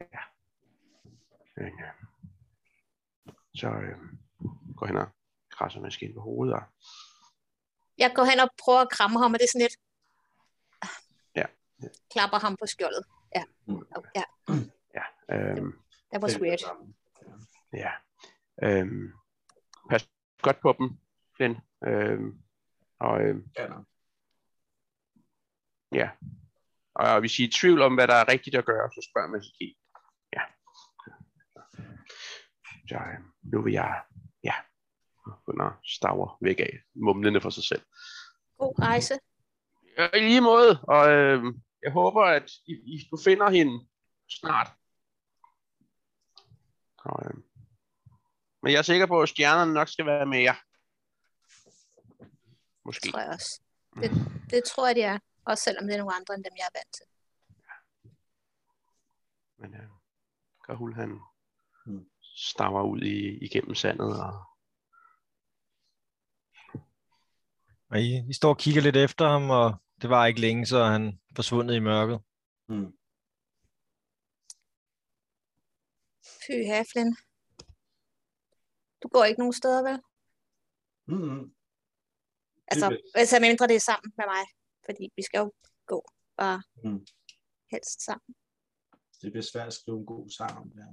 Ja. 0.00 0.22
Men, 1.56 1.80
øh, 1.80 2.09
så 3.54 3.66
øh, 3.68 3.98
går 4.76 4.86
hen 4.86 4.96
og 4.96 5.08
krasser 5.50 5.80
maskinen 5.80 6.14
på 6.14 6.20
hovedet. 6.20 6.54
Og, 6.54 6.62
Jeg 7.98 8.12
går 8.14 8.24
hen 8.24 8.40
og 8.40 8.48
prøver 8.64 8.80
at 8.80 8.90
kramme 8.90 9.18
ham, 9.18 9.32
og 9.32 9.38
det 9.38 9.44
er 9.44 9.52
sådan 9.52 9.66
lidt... 9.66 9.76
Ja. 11.36 11.46
Klapper 12.10 12.38
ham 12.38 12.56
på 12.56 12.66
skjoldet. 12.66 13.04
Ja. 13.36 13.44
Mm. 13.66 13.82
ja, 14.16 14.22
ja, 14.94 15.04
øh, 15.34 15.72
that 16.12 16.22
was 16.22 16.40
weird. 16.40 16.60
ja. 17.72 17.92
Øh, 18.62 18.86
pas 19.90 20.08
godt 20.42 20.60
på 20.60 20.74
dem, 20.78 20.90
Flynn. 21.36 21.56
Øh, 21.86 22.20
og 23.00 23.20
øh, 23.22 23.36
Ja. 23.58 23.66
Ja. 25.92 26.10
Og 26.94 27.20
hvis 27.20 27.38
I 27.38 27.42
er 27.44 27.48
i 27.48 27.50
tvivl 27.50 27.82
om, 27.82 27.94
hvad 27.94 28.08
der 28.08 28.14
er 28.14 28.28
rigtigt 28.28 28.56
at 28.56 28.64
gøre, 28.64 28.90
så 28.90 29.08
spørg 29.10 29.30
mig 29.30 29.44
sig. 29.44 29.76
Ja. 30.32 30.42
Øh, 32.92 33.18
nu 33.42 33.62
vil 33.62 33.72
jeg, 33.72 34.02
ja, 34.44 34.54
begynder 35.24 35.80
staver 35.84 36.38
væk 36.40 36.60
af, 36.60 36.78
mumlende 36.94 37.40
for 37.40 37.50
sig 37.50 37.64
selv. 37.64 37.82
God 38.58 38.78
rejse. 38.78 39.18
Ja, 39.98 40.08
I 40.14 40.20
lige 40.20 40.40
måde, 40.40 40.80
og 40.82 41.10
øh, 41.10 41.44
jeg 41.82 41.92
håber, 41.92 42.24
at 42.24 42.50
I, 42.66 42.72
I, 42.72 43.08
du 43.10 43.18
finder 43.24 43.50
hende 43.50 43.88
snart. 44.28 44.68
Og, 46.98 47.26
øh, 47.26 47.34
men 48.62 48.72
jeg 48.72 48.78
er 48.78 48.82
sikker 48.82 49.06
på, 49.06 49.22
at 49.22 49.28
stjernerne 49.28 49.74
nok 49.74 49.88
skal 49.88 50.06
være 50.06 50.26
med 50.26 50.40
jer. 50.40 50.54
Måske. 52.84 53.10
tror 53.10 53.20
jeg 53.20 53.28
også. 53.28 53.60
Det, 53.94 54.10
det 54.50 54.64
tror 54.64 54.86
jeg, 54.86 54.96
det 54.96 55.04
er. 55.04 55.18
Også 55.44 55.64
selvom 55.64 55.86
det 55.86 55.94
er 55.94 55.98
nogle 55.98 56.14
andre 56.14 56.34
end 56.34 56.44
dem, 56.44 56.52
jeg 56.56 56.64
er 56.64 56.78
vant 56.78 56.94
til. 56.94 57.06
Men 59.58 59.74
øh, 59.74 59.88
Kahul, 60.66 60.94
han 60.94 61.08
Mm. 61.08 61.29
Stammer 62.48 62.82
ud 62.82 63.00
i, 63.00 63.44
igennem 63.44 63.74
sandet. 63.74 64.20
Og, 64.26 64.34
Og 67.90 68.00
I, 68.00 68.28
I 68.30 68.32
står 68.32 68.48
og 68.48 68.58
kigger 68.58 68.82
lidt 68.82 68.96
efter 68.96 69.28
ham, 69.28 69.50
og 69.50 69.74
det 70.02 70.10
var 70.10 70.26
ikke 70.26 70.40
længe, 70.40 70.66
så 70.66 70.84
han 70.84 71.20
forsvundet 71.36 71.74
i 71.74 71.80
mørket. 71.80 72.18
Mm. 72.68 72.92
Fy 76.42 76.54
Haflin. 76.72 77.10
Du 79.02 79.08
går 79.08 79.24
ikke 79.24 79.40
nogen 79.40 79.52
steder, 79.52 79.82
vel? 79.88 79.98
Mm-hmm. 81.06 81.54
Altså, 82.66 82.86
altså 83.14 83.36
mindre 83.40 83.68
det 83.68 83.76
er 83.76 83.80
sammen 83.90 84.12
med 84.16 84.26
mig. 84.34 84.44
Fordi 84.84 85.04
vi 85.16 85.22
skal 85.22 85.38
jo 85.38 85.52
gå 85.86 85.98
bare 86.36 86.62
Mm. 86.84 87.06
helst 87.70 88.04
sammen. 88.04 88.34
Det 89.22 89.32
bliver 89.32 89.42
svært 89.52 89.66
at 89.66 89.72
skrive 89.72 89.98
en 89.98 90.06
god 90.06 90.30
sang 90.30 90.58
om 90.58 90.70
det 90.70 90.82
her. 90.84 90.92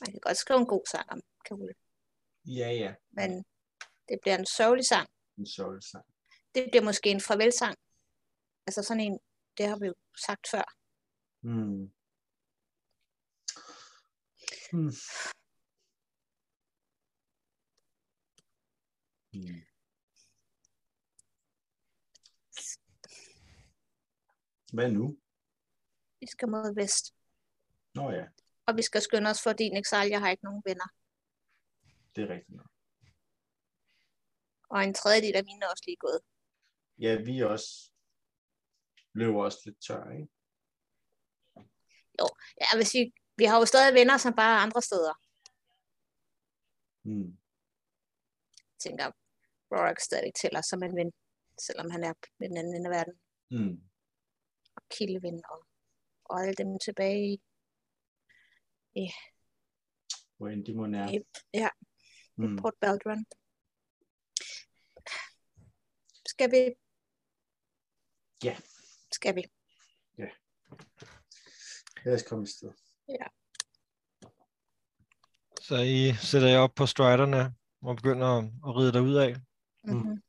Man 0.00 0.10
kan 0.12 0.20
godt 0.20 0.36
skrive 0.36 0.58
en 0.60 0.66
god 0.66 0.86
sang 0.90 1.10
om 1.12 1.20
Kahul, 1.44 1.74
Ja, 2.44 2.70
ja. 2.70 2.94
men 3.10 3.44
det 4.08 4.18
bliver 4.22 4.38
en 4.38 4.46
sørgelig 4.46 4.86
sang. 4.86 5.08
En 5.38 5.46
sørgelig 5.46 5.82
sang. 5.82 6.06
Det 6.54 6.68
bliver 6.70 6.84
måske 6.84 7.10
en 7.10 7.20
farvelsang. 7.20 7.76
Altså 8.66 8.82
sådan 8.82 9.00
en, 9.00 9.18
det 9.58 9.66
har 9.68 9.78
vi 9.78 9.86
jo 9.86 9.94
sagt 10.26 10.48
før. 10.50 10.66
Mm. 11.42 11.92
Mm. 14.72 14.92
Mm. 19.32 19.62
Hvad 24.72 24.90
nu? 24.92 25.16
Vi 26.20 26.26
skal 26.26 26.48
mod 26.48 26.74
vest. 26.74 27.14
Nå 27.94 28.10
ja, 28.10 28.26
Og 28.70 28.76
vi 28.76 28.82
skal 28.82 29.02
skynde 29.02 29.30
os 29.30 29.42
for 29.42 29.52
din 29.52 29.76
exile. 29.76 30.10
Jeg 30.14 30.20
har 30.20 30.30
ikke 30.30 30.44
nogen 30.44 30.62
venner. 30.66 30.88
det 32.14 32.24
er 32.24 32.28
rigtigt 32.34 32.56
nok. 32.56 32.70
Og 34.70 34.84
en 34.84 34.94
tredjedel 34.94 35.36
af 35.36 35.44
mine 35.44 35.64
er 35.64 35.70
også 35.70 35.84
lige 35.86 35.96
gået. 35.96 36.20
Ja, 36.98 37.16
vi 37.28 37.40
også 37.40 37.92
løber 39.12 39.44
også 39.44 39.58
lidt 39.64 39.80
tør, 39.86 40.10
ikke? 40.10 40.28
Ja, 42.60 42.76
hvis 42.76 42.94
vi, 42.94 43.12
vi 43.36 43.44
har 43.44 43.58
jo 43.58 43.66
stadig 43.66 43.94
venner, 43.94 44.16
som 44.16 44.34
bare 44.34 44.54
er 44.56 44.62
andre 44.66 44.82
steder. 44.82 45.14
Mm. 47.02 47.30
Jeg 48.58 48.78
tænker, 48.78 49.06
Rorik 49.72 50.00
stadig 50.00 50.32
tæller 50.34 50.62
som 50.62 50.82
en 50.82 50.96
ven, 50.96 51.12
selvom 51.66 51.90
han 51.90 52.04
er 52.04 52.14
ved 52.38 52.48
den 52.48 52.56
anden 52.56 52.74
ende 52.74 52.90
af 52.90 52.96
verden. 52.98 53.20
Mm. 53.50 53.76
Og 54.76 54.82
Kildeven 54.90 55.42
og, 55.50 55.66
og 56.24 56.40
alle 56.42 56.54
dem 56.54 56.78
tilbage 56.78 57.32
i 57.32 57.42
Hvor 60.36 60.48
end 60.48 60.64
de 60.64 60.74
må 60.74 60.86
nære. 60.86 61.14
Yep, 61.14 61.26
ja. 61.54 61.68
Mm. 62.36 62.56
Port 62.56 62.74
Baldron. 62.80 63.24
Skal 66.26 66.50
vi? 66.50 66.74
Ja. 68.44 68.56
Skal 69.12 69.34
vi? 69.34 69.44
Lad 72.04 72.14
os 72.14 72.22
komme 72.22 72.44
i 72.44 72.46
sted. 72.46 72.72
Så 75.60 75.76
I 75.76 76.12
sætter 76.12 76.48
jer 76.48 76.58
op 76.58 76.74
på 76.74 76.86
striderne 76.86 77.54
og 77.82 77.96
begynder 77.96 78.26
at, 78.38 78.76
ride 78.76 78.92
derud 78.92 79.14
af. 79.14 79.36
Mm-hmm. 79.84 80.22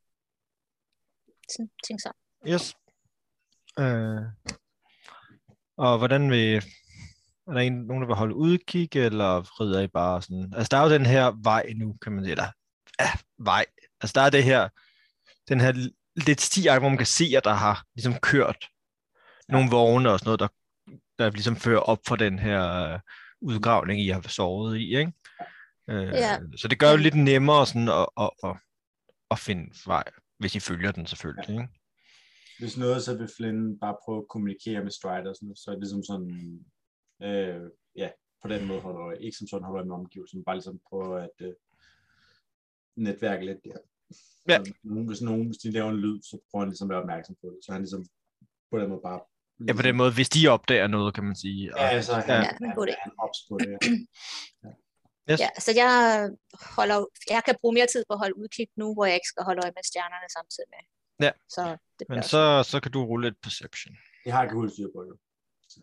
Sådan, 1.49 1.71
tænk 1.87 1.99
så. 2.01 2.11
Yes. 2.47 2.75
Øh, 3.79 4.21
og 5.77 5.97
hvordan 5.97 6.31
vil... 6.31 6.63
Er 7.47 7.53
der 7.53 7.59
en, 7.59 7.73
nogen, 7.73 8.01
der 8.01 8.07
vil 8.07 8.15
holde 8.15 8.35
udkig, 8.35 8.95
eller 8.95 9.61
rider 9.61 9.81
I 9.81 9.87
bare 9.87 10.21
sådan... 10.21 10.53
Altså, 10.55 10.67
der 10.71 10.77
er 10.77 10.83
jo 10.83 10.93
den 10.93 11.05
her 11.05 11.43
vej 11.43 11.73
nu, 11.75 11.97
kan 12.01 12.11
man 12.11 12.23
sige. 12.23 12.31
Eller, 12.31 12.51
ja, 12.99 13.09
vej. 13.37 13.65
Altså, 14.01 14.13
der 14.19 14.21
er 14.25 14.29
det 14.29 14.43
her... 14.43 14.69
Den 15.49 15.61
her 15.61 15.89
lidt 16.15 16.41
sti, 16.41 16.61
hvor 16.79 16.89
man 16.89 16.97
kan 16.97 17.05
se, 17.05 17.33
at 17.37 17.43
der 17.43 17.53
har 17.53 17.85
ligesom 17.95 18.13
kørt 18.19 18.67
nogle 19.49 19.69
vogne 19.69 20.11
og 20.11 20.19
sådan 20.19 20.27
noget, 20.27 20.39
der, 20.39 20.47
der 21.19 21.29
ligesom 21.29 21.55
fører 21.55 21.79
op 21.79 21.99
for 22.07 22.15
den 22.15 22.39
her 22.39 22.93
øh, 22.93 22.99
udgravning, 23.41 24.01
I 24.01 24.07
har 24.07 24.21
sovet 24.21 24.77
i, 24.77 24.97
ikke? 24.97 25.13
Øh, 25.89 26.07
Ja. 26.07 26.39
Så 26.57 26.67
det 26.67 26.79
gør 26.79 26.91
jo 26.91 26.97
lidt 26.97 27.15
nemmere 27.15 27.67
sådan 27.67 27.89
at, 27.89 28.07
at, 28.17 28.29
at, 28.43 28.55
at 29.31 29.39
finde 29.39 29.73
vej, 29.85 30.03
hvis 30.39 30.55
I 30.55 30.59
følger 30.59 30.91
den 30.91 31.05
selvfølgelig, 31.07 31.49
ikke? 31.49 31.67
Hvis 32.59 32.77
noget, 32.77 33.03
så 33.03 33.17
vil 33.17 33.29
Flynn 33.37 33.79
bare 33.79 33.95
prøve 34.05 34.17
at 34.17 34.27
kommunikere 34.29 34.83
med 34.83 34.91
Strider, 34.91 35.33
sådan, 35.33 35.55
så 35.55 35.65
er 35.67 35.75
det 35.75 35.81
ligesom 35.81 36.03
sådan, 36.03 36.59
øh, 37.23 37.69
ja, 37.95 38.09
på 38.41 38.47
den 38.47 38.67
måde 38.67 38.81
holder 38.81 39.01
øje. 39.01 39.19
Ikke 39.21 39.37
som 39.37 39.47
sådan 39.47 39.63
holder 39.63 39.79
øje 39.81 39.87
med 39.87 39.95
omgivelsen, 39.95 40.43
bare 40.43 40.55
ligesom 40.55 40.79
prøve 40.89 41.23
at 41.23 41.37
øh, 41.39 41.53
netværke 42.95 43.45
lidt 43.45 43.63
der. 43.63 43.77
Ja. 44.49 44.57
Så 44.63 44.73
nogen, 44.83 45.07
hvis, 45.07 45.21
nogen, 45.21 45.45
hvis 45.45 45.57
de 45.57 45.71
laver 45.71 45.89
en 45.89 45.97
lyd, 45.97 46.21
så 46.21 46.39
prøver 46.51 46.63
han 46.63 46.69
ligesom 46.69 46.87
at 46.87 46.93
være 46.93 47.01
opmærksom 47.01 47.35
på 47.41 47.47
det. 47.47 47.57
Så 47.65 47.71
han 47.71 47.81
ligesom 47.81 48.05
på 48.71 48.79
den 48.79 48.89
måde 48.89 49.01
bare... 49.09 49.19
Ja, 49.67 49.73
på 49.73 49.81
den 49.81 49.95
måde, 49.95 50.13
hvis 50.13 50.29
de 50.29 50.47
opdager 50.47 50.87
noget, 50.87 51.13
kan 51.15 51.23
man 51.23 51.35
sige. 51.35 51.75
Og, 51.75 51.79
Ja, 51.79 52.01
så 52.01 52.13
han, 52.13 52.23
Ja. 52.29 52.35
han, 52.35 52.69
han, 52.77 52.95
han 53.05 53.11
ops 53.25 53.39
på 53.49 53.57
det. 53.57 53.77
Ja. 54.63 54.71
yes. 55.31 55.39
Ja, 55.43 55.49
så 55.65 55.71
jeg 55.81 55.91
holder, 56.75 56.97
jeg 57.29 57.41
kan 57.45 57.55
bruge 57.61 57.73
mere 57.73 57.87
tid 57.93 58.03
på 58.09 58.13
at 58.13 58.19
holde 58.23 58.37
udkig 58.37 58.67
nu, 58.81 58.93
hvor 58.93 59.05
jeg 59.05 59.15
ikke 59.19 59.31
skal 59.33 59.43
holde 59.43 59.61
øje 59.63 59.73
med 59.77 59.83
stjernerne 59.89 60.27
samtidig 60.37 60.69
med. 60.75 60.83
Ja. 61.25 61.31
Så 61.55 61.63
det 61.99 62.09
Men 62.09 62.23
så, 62.23 62.41
så 62.71 62.79
kan 62.83 62.91
du 62.91 62.99
rulle 63.05 63.27
et 63.27 63.37
perception. 63.43 63.93
Det 64.23 64.31
har 64.33 64.43
jeg 64.43 64.51
ikke 64.51 64.73
styr 64.73 64.89
på, 64.95 65.01
jo. 65.09 65.15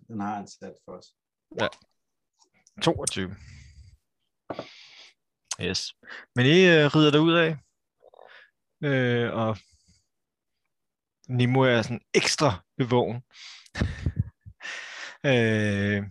Den 0.09 0.21
har 0.21 0.35
han 0.38 0.49
sat 0.49 0.76
for 0.85 0.92
os. 0.99 1.07
22. 2.83 3.37
Yes. 5.61 5.95
Men 6.35 6.47
I 6.47 6.67
øh, 6.67 6.87
rider 6.95 7.11
der 7.11 7.19
ud 7.19 7.35
af, 7.35 7.57
øh, 8.85 9.35
og 9.35 9.57
Nemo 11.28 11.61
er 11.61 11.83
sådan 11.83 12.00
ekstra 12.14 12.64
bevågen. 12.76 13.23
øh, 15.31 16.02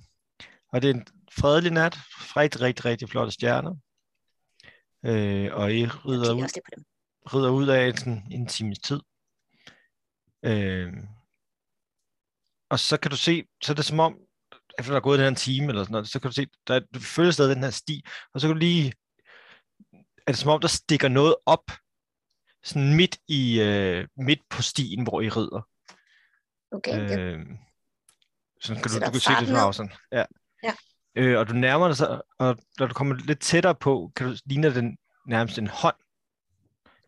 og 0.71 0.81
det 0.81 0.89
er 0.89 0.93
en 0.93 1.07
fredelig 1.31 1.71
nat, 1.71 1.97
rigtig, 2.37 2.61
rigtig, 2.61 2.85
rigtig 2.85 3.09
flotte 3.09 3.31
stjerner. 3.31 3.75
Øh, 5.05 5.53
og 5.53 5.73
I 5.73 5.85
rider 5.85 6.33
ud, 6.33 6.61
rider 7.33 7.49
ud 7.49 7.67
af 7.67 7.97
sådan 7.97 8.27
en 8.31 8.47
times 8.47 8.79
tid. 8.79 8.99
Øh, 10.43 10.93
og 12.69 12.79
så 12.79 12.97
kan 12.97 13.11
du 13.11 13.17
se, 13.17 13.47
så 13.63 13.71
er 13.71 13.75
det 13.75 13.85
som 13.85 13.99
om, 13.99 14.26
efter 14.79 14.91
der 14.91 14.97
er 14.97 15.03
gået 15.03 15.19
den 15.19 15.27
her 15.27 15.35
time 15.35 15.67
eller 15.67 15.83
sådan 15.83 15.91
noget, 15.91 16.09
så 16.09 16.19
kan 16.19 16.29
du 16.29 16.33
se, 16.35 16.47
der 16.67 16.75
er, 16.75 16.79
du 16.93 16.99
følger 16.99 17.31
stadig 17.31 17.55
den 17.55 17.63
her 17.63 17.69
sti, 17.69 18.05
og 18.33 18.41
så 18.41 18.47
kan 18.47 18.55
du 18.55 18.59
lige, 18.59 18.93
er 20.27 20.31
det 20.31 20.37
som 20.37 20.51
om, 20.51 20.61
der 20.61 20.67
stikker 20.67 21.07
noget 21.07 21.35
op, 21.45 21.71
sådan 22.63 22.95
midt 22.95 23.17
i, 23.27 23.61
øh, 23.61 24.07
midt 24.17 24.39
på 24.49 24.61
stien, 24.61 25.03
hvor 25.03 25.21
I 25.21 25.29
rider. 25.29 25.67
Okay, 26.71 27.01
øh, 27.01 27.39
Øh, 27.39 27.45
sådan 28.61 28.81
kan 28.81 28.83
du, 28.83 28.93
Sætter 28.93 29.07
du 29.07 29.11
kan 29.11 29.21
se 29.21 29.45
det 29.45 29.57
afstand. 29.57 29.89
Ja. 30.11 30.23
Ja. 30.63 30.73
Øh, 31.15 31.39
og 31.39 31.47
du 31.47 31.53
nærmer 31.53 31.87
dig 31.87 31.97
så, 31.97 32.21
og 32.39 32.57
når 32.79 32.87
du 32.87 32.93
kommer 32.93 33.15
lidt 33.15 33.39
tættere 33.39 33.75
på, 33.75 34.11
kan 34.15 34.27
du 34.27 34.35
ligner 34.45 34.69
den 34.69 34.97
nærmest 35.27 35.57
en 35.57 35.67
hånd. 35.67 35.95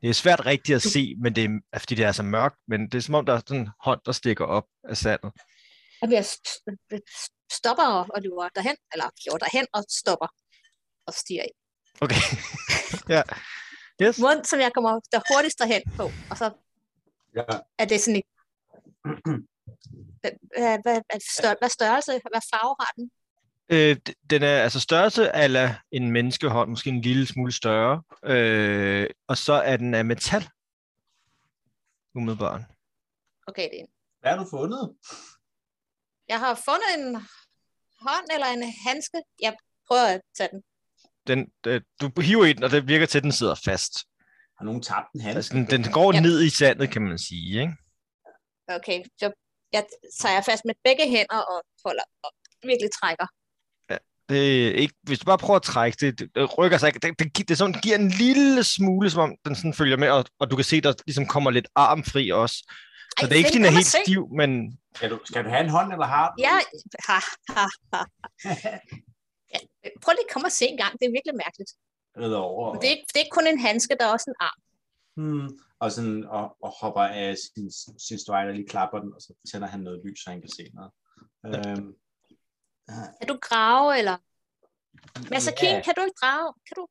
Det 0.01 0.09
er 0.09 0.13
svært 0.13 0.45
rigtigt 0.45 0.75
at 0.75 0.81
se, 0.81 1.15
men 1.17 1.35
det 1.35 1.61
er, 1.73 1.79
fordi 1.79 1.95
det 1.95 2.05
er 2.05 2.11
så 2.11 2.23
mørkt, 2.23 2.55
men 2.67 2.81
det 2.81 2.95
er 2.95 3.01
som 3.01 3.15
om, 3.15 3.25
der 3.25 3.33
er 3.33 3.38
sådan 3.38 3.61
en 3.61 3.69
hånd, 3.79 3.99
der 4.05 4.11
stikker 4.11 4.45
op 4.45 4.65
af 4.83 4.97
sandet. 4.97 5.31
Og 6.01 6.12
jeg 6.12 6.22
st- 6.22 6.75
st- 6.94 7.48
stopper 7.51 7.84
og, 7.84 8.22
løber 8.22 8.50
derhen, 8.56 8.75
eller 8.94 9.06
går 9.32 9.38
derhen 9.38 9.68
og 9.74 9.84
stopper 9.89 10.27
og 11.08 11.13
stiger 11.13 11.44
ind. 11.44 11.58
Okay. 12.01 12.22
ja. 13.15 13.22
Yes. 14.01 14.20
Måden, 14.20 14.46
som 14.46 14.60
jeg 14.60 14.72
kommer 14.74 15.00
der 15.12 15.22
hurtigst 15.34 15.60
derhen 15.60 15.82
på, 15.98 16.03
og 16.29 16.38
så 16.38 16.51
Ja. 17.36 17.44
er 17.77 17.86
det 17.86 18.01
sådan 18.01 18.15
et... 18.15 18.24
Hvad, 20.22 20.82
hvad, 20.82 21.20
stør, 21.38 21.53
hvad 21.60 21.70
størrelse, 21.70 22.12
hvad 22.12 22.41
farve 22.53 22.75
har 22.79 22.91
den? 22.96 23.12
Øh, 23.70 23.98
den 24.29 24.44
er 24.44 24.62
altså 24.63 24.79
størrelse 24.79 25.32
ala 25.36 25.77
en 25.91 26.12
menneskehånd, 26.12 26.70
måske 26.70 26.89
en 26.89 27.01
lille 27.01 27.27
smule 27.27 27.51
større. 27.51 28.03
Øh, 28.25 29.10
og 29.27 29.38
så 29.38 29.53
er 29.53 29.77
den 29.77 29.94
af 29.94 30.06
metal. 30.06 30.50
Umiddelbart. 32.15 32.62
Okay, 33.48 33.63
det 33.63 33.75
er 33.79 33.84
en. 33.84 33.88
Hvad 34.20 34.32
har 34.32 34.44
du 34.44 34.50
fundet? 34.50 34.96
Jeg 36.29 36.39
har 36.39 36.55
fundet 36.65 36.89
en 36.98 37.15
hånd 38.01 38.25
eller 38.33 38.48
en 38.48 38.74
handske. 38.88 39.17
Jeg 39.41 39.53
prøver 39.88 40.01
at 40.15 40.21
tage 40.38 40.50
den. 40.51 40.62
Den, 41.27 41.48
øh, 41.67 41.81
du 42.01 42.21
hiver 42.21 42.45
i 42.45 42.53
den, 42.53 42.63
og 42.63 42.71
det 42.71 42.88
virker 42.88 43.05
til, 43.05 43.17
at 43.19 43.24
den 43.24 43.31
sidder 43.31 43.55
fast. 43.55 43.93
Har 44.57 44.65
nogen 44.65 44.81
tabt 44.81 45.07
en 45.15 45.21
handske? 45.21 45.38
Altså, 45.38 45.53
den, 45.53 45.83
den 45.83 45.91
går 45.91 46.13
Ja. 46.13 46.19
ned 46.21 46.41
i 46.43 46.50
sandet, 46.50 46.91
kan 46.91 47.01
man 47.01 47.17
sige. 47.19 47.62
Ikke? 47.62 47.74
Okay, 48.67 49.03
så 49.19 49.31
jeg 49.74 49.86
tager 50.21 50.41
fast 50.41 50.65
med 50.65 50.74
begge 50.83 51.03
hænder 51.09 51.38
og 51.38 51.63
holder 51.86 52.03
og 52.24 52.31
virkelig 52.63 52.89
trækker. 53.01 53.27
Det 54.29 54.67
er 54.67 54.71
ikke, 54.71 54.93
hvis 55.03 55.19
du 55.19 55.25
bare 55.25 55.38
prøver 55.38 55.55
at 55.55 55.62
trække 55.63 55.98
det, 56.01 56.19
det, 56.19 56.36
det 56.36 56.57
rykker 56.57 56.77
sig 56.77 56.88
ikke. 56.88 57.00
Det, 57.00 57.19
det, 57.19 57.38
det, 57.38 57.51
er 57.51 57.55
sådan, 57.55 57.74
det 57.74 57.83
giver 57.83 57.95
en 57.98 58.09
lille 58.09 58.63
smule, 58.63 59.09
som 59.09 59.21
om 59.21 59.36
den 59.45 59.55
sådan 59.55 59.74
følger 59.74 59.98
med, 59.98 60.09
og, 60.09 60.25
og 60.39 60.51
du 60.51 60.55
kan 60.55 60.65
se, 60.65 60.81
der 60.81 60.93
ligesom 61.05 61.25
kommer 61.27 61.51
lidt 61.51 61.67
armfri 61.75 62.29
også. 62.29 62.55
Så 63.19 63.25
Ej, 63.25 63.27
det 63.27 63.33
er 63.33 63.38
ikke, 63.38 63.48
fordi 63.48 63.57
den 63.57 63.65
er 63.65 63.69
helt 63.71 63.86
se. 63.86 63.98
stiv, 64.05 64.27
men 64.38 64.78
Skal 64.96 65.10
du, 65.10 65.19
skal 65.25 65.44
du 65.46 65.50
have 65.50 65.63
en 65.63 65.70
hånd, 65.70 65.92
eller 65.94 66.05
har 66.05 66.25
du? 66.29 66.35
Ja, 66.40 66.57
ha, 67.07 67.20
ha, 67.55 67.66
ha. 67.94 68.01
ja, 69.53 69.59
prøv 70.01 70.11
lige 70.13 70.27
at 70.27 70.33
komme 70.33 70.48
og 70.48 70.51
se 70.51 70.66
en 70.66 70.77
gang. 70.77 71.00
Det 71.00 71.05
er 71.05 71.11
virkelig 71.11 71.35
mærkeligt. 71.46 71.72
Rider 72.18 72.37
over. 72.37 72.74
Men 72.74 72.81
det 72.81 72.92
er, 72.92 72.96
det 73.07 73.16
er 73.16 73.20
ikke 73.20 73.37
kun 73.40 73.48
en 73.48 73.59
handske, 73.59 73.96
der 74.00 74.05
er 74.05 74.11
også 74.11 74.29
en 74.33 74.40
arm. 74.40 74.59
Hmm. 75.20 75.50
Og, 75.79 75.92
sådan, 75.92 76.25
og, 76.25 76.57
og 76.61 76.72
hopper 76.81 77.01
af 77.01 77.37
sin, 77.37 77.72
sin 78.07 78.20
strider, 78.20 78.51
lige 78.51 78.68
klapper 78.68 79.00
den, 79.00 79.13
og 79.16 79.22
så 79.22 79.33
tænder 79.51 79.68
han 79.68 79.79
noget 79.79 80.01
lys, 80.05 80.24
så 80.24 80.29
han 80.29 80.42
kan 80.42 80.50
se 80.50 80.63
noget. 80.74 80.92
Øhm, 81.46 81.96
Kan 83.20 83.27
du 83.27 83.37
grave, 83.42 83.98
eller... 83.98 84.18
Masakin, 85.31 85.75
ja, 85.75 85.81
kan 85.85 85.94
du 85.98 86.01
ikke 86.01 86.20
grave? 86.24 86.53
Kan 86.68 86.75
du? 86.75 86.87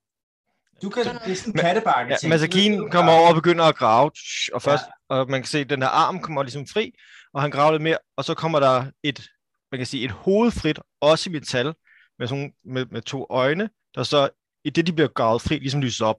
Du 0.83 0.91
kan, 0.91 1.05
det 1.05 1.31
er 1.31 1.35
sådan 1.35 1.53
en 1.55 1.59
kattebakke. 1.59 2.17
ja, 2.23 2.29
Masakin 2.29 2.91
kommer 2.91 3.12
over 3.12 3.29
og 3.29 3.35
begynder 3.35 3.64
at 3.64 3.77
grave, 3.77 4.11
og 4.53 4.62
først, 4.62 4.85
og 5.09 5.31
man 5.31 5.41
kan 5.41 5.47
se, 5.49 5.59
at 5.59 5.71
den 5.71 5.83
her 5.83 5.88
arm 5.88 6.21
kommer 6.23 6.43
ligesom 6.43 6.67
fri, 6.67 6.93
og 7.35 7.43
han 7.43 7.51
graver 7.51 7.71
lidt 7.73 7.83
mere, 7.83 7.99
og 8.17 8.25
så 8.25 8.35
kommer 8.35 8.61
der 8.61 8.91
et, 9.03 9.29
man 9.73 9.79
kan 9.79 9.87
sige, 9.87 10.05
et 10.05 10.11
hovedfrit, 10.11 10.79
også 11.01 11.31
i 11.31 11.33
metal, 11.33 11.75
med, 12.19 12.27
sådan, 12.29 12.53
med, 12.64 12.87
med 12.87 13.03
to 13.03 13.27
øjne, 13.31 13.71
der 13.95 14.03
så, 14.03 14.29
i 14.64 14.71
det 14.71 14.87
de 14.87 14.93
bliver 14.93 15.09
gravet 15.09 15.43
fri, 15.43 15.59
ligesom 15.59 15.81
lyser 15.81 16.07
op. 16.07 16.17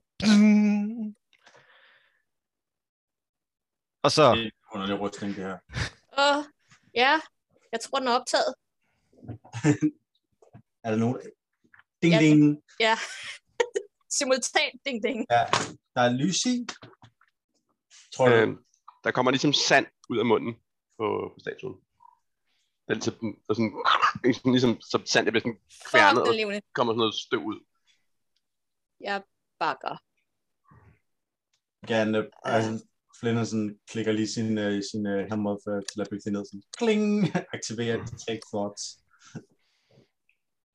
Og 4.04 4.12
så, 4.12 4.36
Det 4.36 4.45
er 4.45 4.52
underlig 4.74 5.00
rustning, 5.00 5.36
det 5.36 5.43
her. 5.43 5.58
Åh, 6.19 6.43
ja, 6.95 7.19
jeg 7.72 7.80
tror, 7.84 8.00
den 8.00 8.08
er 8.08 8.12
optaget. 8.12 8.54
Er 10.84 10.89
der 10.91 10.98
nogen? 10.98 11.17
Ding, 12.02 12.13
Ja. 12.13 12.19
ding. 12.19 12.58
Ja. 12.80 12.95
Simultant, 14.10 14.74
ding, 14.86 15.04
ding. 15.04 15.26
Ja, 15.32 15.43
der 15.95 16.02
er 16.02 16.13
lys 16.22 16.45
i. 16.45 16.67
Tror 18.15 18.30
du? 18.30 18.36
Øh, 18.36 18.48
der 19.04 19.12
kommer 19.12 19.32
ligesom 19.32 19.54
sand 19.54 19.88
ud 20.10 20.17
af 20.17 20.26
munden 20.26 20.54
på, 20.98 21.06
på 21.34 21.39
statuen. 21.39 21.76
Den 22.88 22.98
er 22.98 23.02
sådan, 23.02 23.36
er 23.50 23.54
sådan, 23.54 23.74
sådan, 24.34 24.52
ligesom 24.52 24.82
som 24.82 25.06
sand, 25.06 25.26
der 25.26 25.32
bliver 25.32 25.41
sådan 25.41 25.60
kværnet, 25.91 26.22
og 26.22 26.36
er 26.36 26.62
kommer 26.76 26.93
sådan 26.93 27.00
noget 27.00 27.15
støv 27.15 27.43
ud. 27.52 27.60
Jeg 29.00 29.24
bakker. 29.60 29.95
gerne, 31.88 32.30
altså, 32.43 32.86
Flinderson 33.19 33.80
klikker 33.88 34.12
lige 34.12 34.28
sin, 34.28 34.58
uh, 34.58 34.80
sin 34.91 35.08
uh, 35.08 35.30
hammer 35.30 35.58
for 35.63 35.82
til 35.91 36.02
at 36.02 36.08
bygge 36.10 36.24
det 36.26 36.34
ned. 36.34 36.45
Sådan, 36.45 36.63
kling, 36.78 37.28
aktiverer 37.58 38.06
detect 38.06 38.43
thoughts. 38.54 38.84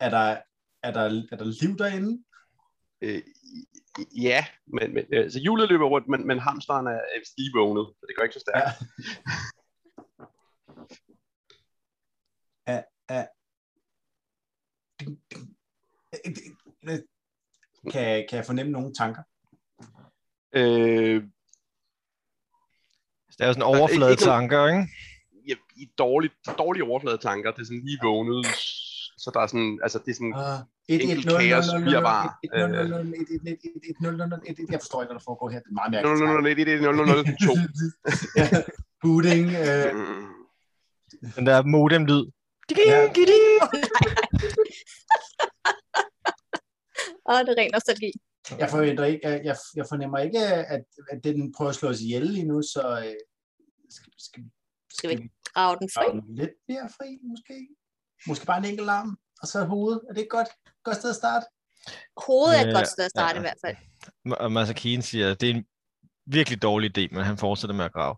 Er 0.00 0.10
der, 0.10 0.26
er 0.82 0.92
der, 0.96 1.04
er 1.32 1.36
der 1.36 1.44
liv 1.62 1.78
derinde? 1.78 2.24
Øh, 3.04 3.22
ja, 4.16 4.46
men, 4.66 4.94
men 4.94 5.04
øh, 5.12 5.30
så 5.30 5.38
hjulet 5.40 5.68
løber 5.68 5.86
rundt, 5.86 6.08
men, 6.08 6.26
men 6.26 6.38
hamsteren 6.38 6.86
er, 6.86 6.90
er 6.90 7.18
vist 7.18 7.38
lige 7.38 7.50
vågnet, 7.56 7.86
så 7.98 8.06
det 8.08 8.16
går 8.16 8.22
ikke 8.22 8.34
så 8.34 8.40
stærkt. 8.40 8.58
Ja. 8.58 8.72
Er, 12.66 12.82
er, 13.08 13.26
kan, 17.92 18.26
kan 18.28 18.36
jeg 18.36 18.46
fornemme 18.46 18.72
nogle 18.72 18.94
tanker? 18.94 19.22
Øh, 20.52 21.22
det 23.28 23.40
er 23.40 23.46
jo 23.46 23.52
sådan 23.52 23.56
ikke- 23.56 23.80
overflade 23.80 24.16
tanker, 24.16 24.66
ikke? 24.66 24.88
ja, 25.48 25.54
i 25.76 25.86
dårlige, 25.98 26.32
dårlige 26.58 26.84
overfladetanker, 26.84 27.50
det 27.52 27.60
er 27.60 27.64
sådan 27.64 27.84
lige 27.84 27.98
vågnet, 28.02 28.46
så 29.18 29.30
der 29.34 29.40
er 29.40 29.46
sådan, 29.46 29.78
altså 29.82 29.98
det 30.04 30.10
er 30.10 30.14
sådan, 30.14 30.34
Uh, 30.34 30.60
Enkelt 30.88 31.26
kaos, 31.26 31.66
virvar. 31.84 32.38
Jeg 34.70 34.80
forstår 34.80 35.02
ikke, 35.02 35.10
hvad 35.10 35.18
der 35.20 35.24
foregår 35.24 35.48
her. 35.50 35.60
Det 35.60 35.68
er 35.68 35.72
meget 35.72 36.04
0, 36.04 36.18
0, 36.18 36.42
0, 36.42 36.46
1, 36.46 36.68
1, 36.68 36.82
0, 36.82 36.96
0, 36.96 37.06
0, 37.06 37.24
2. 37.24 37.32
ja, 38.36 38.62
booting. 39.02 39.46
Øh. 39.46 39.92
Den 41.36 41.46
der 41.46 41.62
modem-lyd. 41.62 42.24
Ja. 42.86 43.00
Åh, 47.30 47.40
det 47.44 47.48
er 47.48 47.58
ren 47.60 47.70
nostalgi. 47.72 48.12
jeg, 48.58 48.70
forventer 48.70 49.04
ikke, 49.04 49.28
jeg, 49.28 49.56
jeg, 49.76 49.86
fornemmer 49.88 50.18
ikke, 50.18 50.38
at, 50.74 50.84
at 51.10 51.24
den 51.24 51.52
prøver 51.56 51.68
at 51.68 51.74
slå 51.74 51.88
os 51.88 52.00
ihjel 52.00 52.26
lige 52.26 52.46
nu, 52.46 52.62
så 52.62 52.82
øh, 53.06 53.14
skal, 53.90 54.12
skal, 54.18 54.44
Skal 54.90 55.10
vi 55.10 55.30
grave 55.54 55.76
den 55.80 55.88
fri? 55.94 56.04
grave 56.04 56.20
den 56.20 56.34
lidt 56.34 56.50
mere 56.68 56.88
fri, 56.96 57.08
måske? 57.32 57.68
Måske 58.26 58.46
bare 58.46 58.58
en 58.58 58.64
enkelt 58.64 58.90
arm, 58.90 59.16
og 59.42 59.48
så 59.48 59.64
hovedet. 59.64 60.00
Er 60.08 60.12
det 60.12 60.20
ikke 60.20 60.36
godt? 60.36 60.48
Godt 60.84 60.96
sted 60.96 61.10
at 61.10 61.16
starte? 61.16 61.46
Hovedet 62.26 62.58
er 62.58 62.62
et 62.62 62.66
Ja, 62.68 62.72
godt 62.72 62.88
sted 62.88 63.04
at 63.04 63.10
starte 63.10 63.34
ja. 63.34 63.38
i 63.38 63.40
hvert 63.40 63.58
fald. 63.64 63.76
Og 64.44 64.52
Masakine 64.52 65.02
siger, 65.02 65.30
at 65.30 65.40
det 65.40 65.50
er 65.50 65.54
en 65.54 65.64
virkelig 66.26 66.62
dårlig 66.62 66.98
idé, 66.98 67.14
men 67.14 67.24
han 67.24 67.38
fortsætter 67.38 67.76
med 67.76 67.84
at 67.84 67.92
grave. 67.92 68.16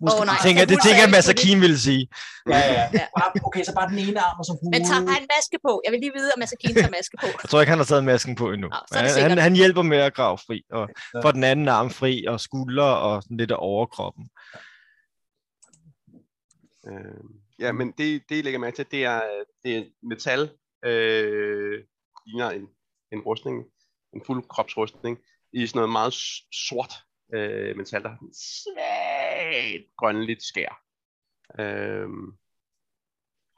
Måske 0.00 0.20
Åh, 0.20 0.26
nej. 0.26 0.34
Det 0.34 0.42
tænker, 0.42 0.64
det 0.64 0.78
tænker 0.86 1.00
jeg, 1.04 1.10
Masakine 1.10 1.60
ville 1.60 1.78
sige. 1.78 2.08
Ja, 2.48 2.58
ja. 2.58 2.90
Ja. 2.94 3.06
Okay, 3.48 3.62
så 3.64 3.72
bare 3.74 3.88
den 3.90 3.98
ene 3.98 4.20
arm 4.20 4.38
og 4.38 4.44
så 4.44 4.52
hovedet. 4.52 4.74
Men 4.80 4.82
tager 4.90 5.12
han 5.16 5.26
maske 5.36 5.56
på? 5.66 5.82
Jeg 5.84 5.92
vil 5.92 6.00
lige 6.00 6.12
vide, 6.18 6.30
om 6.34 6.38
Masakin 6.38 6.74
tager 6.74 6.90
maske 6.98 7.16
på. 7.22 7.26
Jeg 7.42 7.48
tror 7.50 7.60
ikke, 7.60 7.70
han 7.70 7.78
har 7.78 7.84
taget 7.84 8.04
masken 8.04 8.34
på 8.34 8.52
endnu. 8.52 8.68
Det 8.92 9.00
han, 9.00 9.30
han, 9.30 9.38
han 9.38 9.54
hjælper 9.56 9.82
med 9.82 9.98
at 9.98 10.14
grave 10.14 10.38
fri, 10.46 10.62
og 10.72 10.88
Ja. 11.14 11.20
får 11.24 11.30
den 11.30 11.44
anden 11.44 11.68
arm 11.68 11.90
fri, 11.90 12.24
og 12.28 12.40
skuldre 12.40 12.84
og 12.98 13.22
sådan 13.22 13.36
lidt 13.36 13.50
af 13.50 13.56
overkroppen. 13.58 14.24
Øh, 16.88 17.24
ja, 17.58 17.72
men 17.72 17.88
det, 17.98 18.22
det 18.28 18.36
jeg 18.36 18.44
lægger 18.44 18.60
mærke 18.60 18.76
til, 18.76 18.90
det 18.90 19.04
er, 19.04 19.22
det 19.62 19.76
er 19.76 19.84
metal, 20.02 20.40
øh, 20.84 21.84
ligner 22.26 22.50
en, 22.50 22.68
en 23.12 23.20
rustning, 23.20 23.64
en 24.14 24.22
fuld 24.26 24.48
kropsrustning, 24.48 25.18
i 25.52 25.66
sådan 25.66 25.78
noget 25.78 25.92
meget 25.92 26.14
sort 26.68 26.92
øh, 27.34 27.76
metal, 27.76 28.02
der 28.02 28.08
har 28.08 28.16
sådan 28.16 28.34
svagt 28.34 29.96
grønligt 29.96 30.42
skær. 30.42 30.82
Øh, 31.60 32.08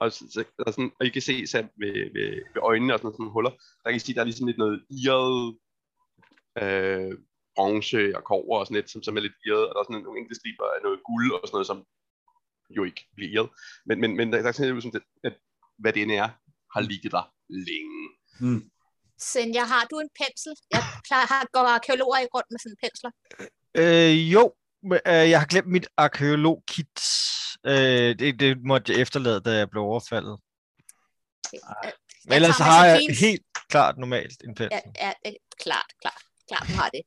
og, 0.00 0.12
så, 0.12 0.24
så, 0.30 0.44
og, 0.66 0.72
sådan, 0.72 0.92
og 1.00 1.06
I 1.06 1.08
kan 1.08 1.22
se 1.22 1.46
selv 1.46 1.68
ved, 1.76 1.92
ved, 1.92 2.30
ved 2.54 2.62
øjnene 2.62 2.94
og 2.94 2.98
sådan, 2.98 3.12
sådan 3.12 3.22
nogle 3.22 3.32
huller, 3.32 3.50
der 3.50 3.90
kan 3.90 3.96
I 3.96 3.98
se, 3.98 4.14
der 4.14 4.20
er 4.20 4.24
ligesom 4.24 4.46
lidt 4.46 4.58
noget 4.58 4.84
irret 4.90 5.58
øh, 6.62 7.12
bronze 7.56 8.16
og 8.16 8.24
kover 8.24 8.58
og 8.58 8.66
sådan 8.66 8.78
lidt, 8.80 8.90
som, 8.90 9.02
som 9.02 9.16
er 9.16 9.20
lidt 9.20 9.38
irret, 9.46 9.66
og 9.68 9.72
der 9.74 9.80
er 9.80 9.84
sådan 9.84 10.02
nogle 10.02 10.18
enkelte 10.18 10.38
striber 10.40 10.66
af 10.76 10.82
noget 10.82 11.00
guld 11.08 11.32
og 11.32 11.40
sådan 11.44 11.56
noget, 11.56 11.70
som 11.72 11.86
jo 12.76 12.84
ikke 12.84 13.08
bliver 13.16 13.30
irret. 13.32 13.50
Men, 13.86 14.00
men, 14.00 14.16
men 14.16 14.32
der, 14.32 14.38
er 14.48 14.52
sådan 14.52 14.74
lidt, 14.74 14.82
som, 14.82 14.92
at 15.24 15.32
hvad 15.78 15.92
det 15.92 16.02
end 16.02 16.12
er, 16.12 16.28
har 16.74 16.80
ligget 16.80 17.12
der 17.12 17.32
længe. 17.48 18.08
Mm. 18.40 18.70
Senja, 19.18 19.64
har 19.64 19.84
du 19.90 19.98
en 19.98 20.08
pensel? 20.20 20.52
Jeg 20.70 20.82
plejer, 21.06 21.26
har, 21.26 21.46
går 21.52 21.60
arkeologer 21.60 22.18
i 22.18 22.26
rundt 22.34 22.46
med 22.50 22.58
sådan 22.58 22.76
pensler. 22.82 23.10
Øh, 23.74 24.32
jo, 24.32 24.54
øh, 24.84 25.30
jeg 25.30 25.40
har 25.40 25.46
glemt 25.46 25.68
mit 25.68 25.86
arkeolog-kit. 25.96 27.00
Øh, 27.66 28.18
det, 28.18 28.40
det 28.40 28.62
måtte 28.64 28.92
jeg 28.92 29.00
efterlade, 29.00 29.40
da 29.40 29.50
jeg 29.50 29.70
blev 29.70 29.82
overfaldet. 29.82 30.38
Øh, 31.54 31.60
Men 32.24 32.32
ellers 32.32 32.56
har 32.56 32.86
jeg 32.86 32.98
Masakins- 32.98 33.20
helt 33.20 33.42
klart 33.68 33.98
normalt 33.98 34.42
en 34.44 34.54
pensel. 34.54 34.80
Ja, 34.96 35.06
ja, 35.06 35.12
ja, 35.24 35.32
klart, 35.60 35.86
klart, 36.02 36.22
klart, 36.48 36.68
du 36.68 36.72
har 36.72 36.88
det. 36.88 37.02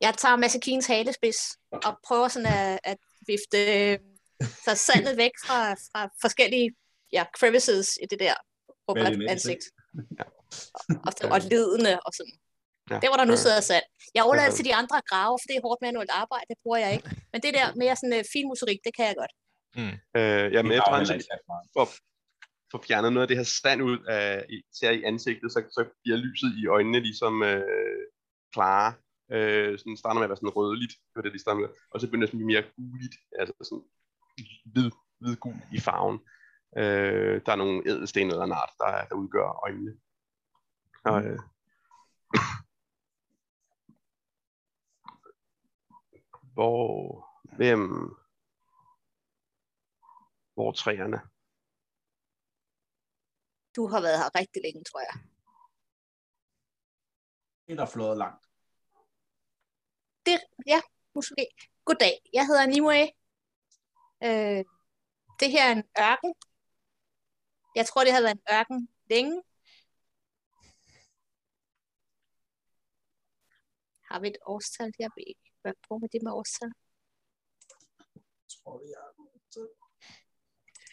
Jeg 0.00 0.14
tager 0.18 0.36
Masakins 0.36 0.86
halespids 0.86 1.38
og 1.70 1.98
prøver 2.06 2.28
sådan 2.28 2.46
at, 2.46 2.80
at 2.84 2.96
vifte 3.26 3.58
øh, 3.92 3.98
så 4.66 4.72
sandet 4.88 5.16
væk 5.16 5.34
fra, 5.46 5.58
fra 5.74 6.00
forskellige 6.24 6.68
ja, 7.12 7.24
crevices 7.38 7.88
i 8.02 8.06
det 8.10 8.18
der 8.20 8.34
er 8.88 9.10
næste? 9.16 9.30
ansigt. 9.34 9.64
Og, 11.06 11.12
så- 11.18 11.28
og 11.34 11.40
lidende 11.52 11.94
og 12.06 12.12
sådan. 12.18 12.36
Ja. 12.90 12.96
Det 13.02 13.08
var 13.12 13.16
der 13.20 13.24
nu 13.32 13.36
Ja. 13.38 13.42
sidder 13.44 13.60
sand. 13.70 13.84
Jeg 14.16 14.22
overlader 14.26 14.50
Ja. 14.52 14.56
til 14.58 14.64
de 14.68 14.74
andre 14.80 14.96
at 15.02 15.06
grave, 15.12 15.34
for 15.40 15.46
det 15.48 15.56
er 15.56 15.62
hårdt 15.68 15.80
manuelt 15.86 16.10
arbejde, 16.22 16.46
det 16.50 16.58
bruger 16.62 16.78
jeg 16.84 16.92
ikke. 16.96 17.06
Men 17.32 17.38
det 17.44 17.50
der 17.58 17.66
mere 17.82 17.96
sådan 18.00 18.16
uh, 18.18 18.24
fin 18.32 18.46
motorik, 18.50 18.80
det 18.86 18.92
kan 18.96 19.06
jeg 19.10 19.16
godt. 19.22 19.32
Øh, 20.18 20.46
ja, 20.54 20.60
men 20.62 20.70
Det 20.70 20.78
efterhånden, 20.78 21.22
meget. 21.52 21.66
får, 21.76 21.86
fjernet 22.88 23.12
noget 23.12 23.24
af 23.26 23.28
det 23.30 23.36
her 23.40 23.48
sand 23.62 23.80
ud 23.90 23.98
af, 24.18 24.28
især 24.72 24.90
i 24.98 25.02
ansigtet, 25.10 25.48
så, 25.54 25.58
så 25.76 25.82
bliver 26.02 26.18
lyset 26.26 26.50
i 26.62 26.66
øjnene 26.76 27.00
ligesom 27.08 27.34
øh, 27.42 28.02
klare. 28.54 28.90
Øh, 29.34 29.78
sådan 29.78 29.96
starter 30.02 30.18
med 30.20 30.26
at 30.26 30.30
være 30.32 30.40
sådan 30.42 30.56
rødligt, 30.58 30.92
det 31.08 31.14
var 31.16 31.22
det, 31.22 31.32
de 31.36 31.42
starter 31.44 31.60
med, 31.64 31.70
og 31.92 31.96
så 32.00 32.04
begynder 32.06 32.24
det 32.26 32.30
sådan 32.30 32.40
at 32.40 32.44
blive 32.46 32.52
mere 32.54 32.64
guligt, 32.78 33.14
altså 33.40 33.54
sådan 33.68 33.84
hvid, 34.64 34.90
hvidgul 35.18 35.54
i 35.72 35.80
farven. 35.80 36.20
Øh, 36.76 37.42
der 37.46 37.52
er 37.52 37.56
nogle 37.56 37.82
ædelsten 37.86 38.30
eller 38.30 38.44
en 38.44 38.52
art, 38.52 38.72
der, 38.78 39.04
der 39.08 39.14
udgør 39.14 39.48
øjnene. 39.64 40.00
Og, 41.04 41.24
øh, 41.24 41.38
hvor, 46.54 47.26
hvem, 47.56 47.80
hvor 50.54 50.68
er 50.68 50.72
træerne? 50.72 51.20
Du 53.76 53.86
har 53.86 54.00
været 54.00 54.18
her 54.18 54.38
rigtig 54.40 54.62
længe, 54.62 54.84
tror 54.84 55.00
jeg. 55.00 55.16
Det 57.68 57.80
er 57.80 57.86
flået 57.86 58.18
langt. 58.18 58.46
Det, 60.26 60.40
ja, 60.66 60.80
måske. 61.14 61.46
Goddag, 61.84 62.20
jeg 62.32 62.46
hedder 62.46 62.66
Nimue. 62.66 63.23
Øh, 64.22 64.64
det 65.40 65.50
her 65.50 65.64
er 65.68 65.72
en 65.72 65.84
ørken. 66.00 66.34
Jeg 67.74 67.86
tror, 67.86 68.04
det 68.04 68.12
har 68.12 68.20
været 68.22 68.34
en 68.38 68.46
ørken 68.58 68.88
længe. 69.10 69.42
Har 74.10 74.20
vi 74.20 74.28
et 74.28 74.36
årstal? 74.46 74.92
Jeg 74.98 75.10
ved 75.16 75.24
ikke, 75.26 75.50
hvad 75.62 75.72
bruger 75.88 76.00
vi 76.00 76.08
det 76.12 76.22
med 76.22 76.32
årstal? 76.32 76.70
Tror 78.54 78.80
jeg. 78.94 79.04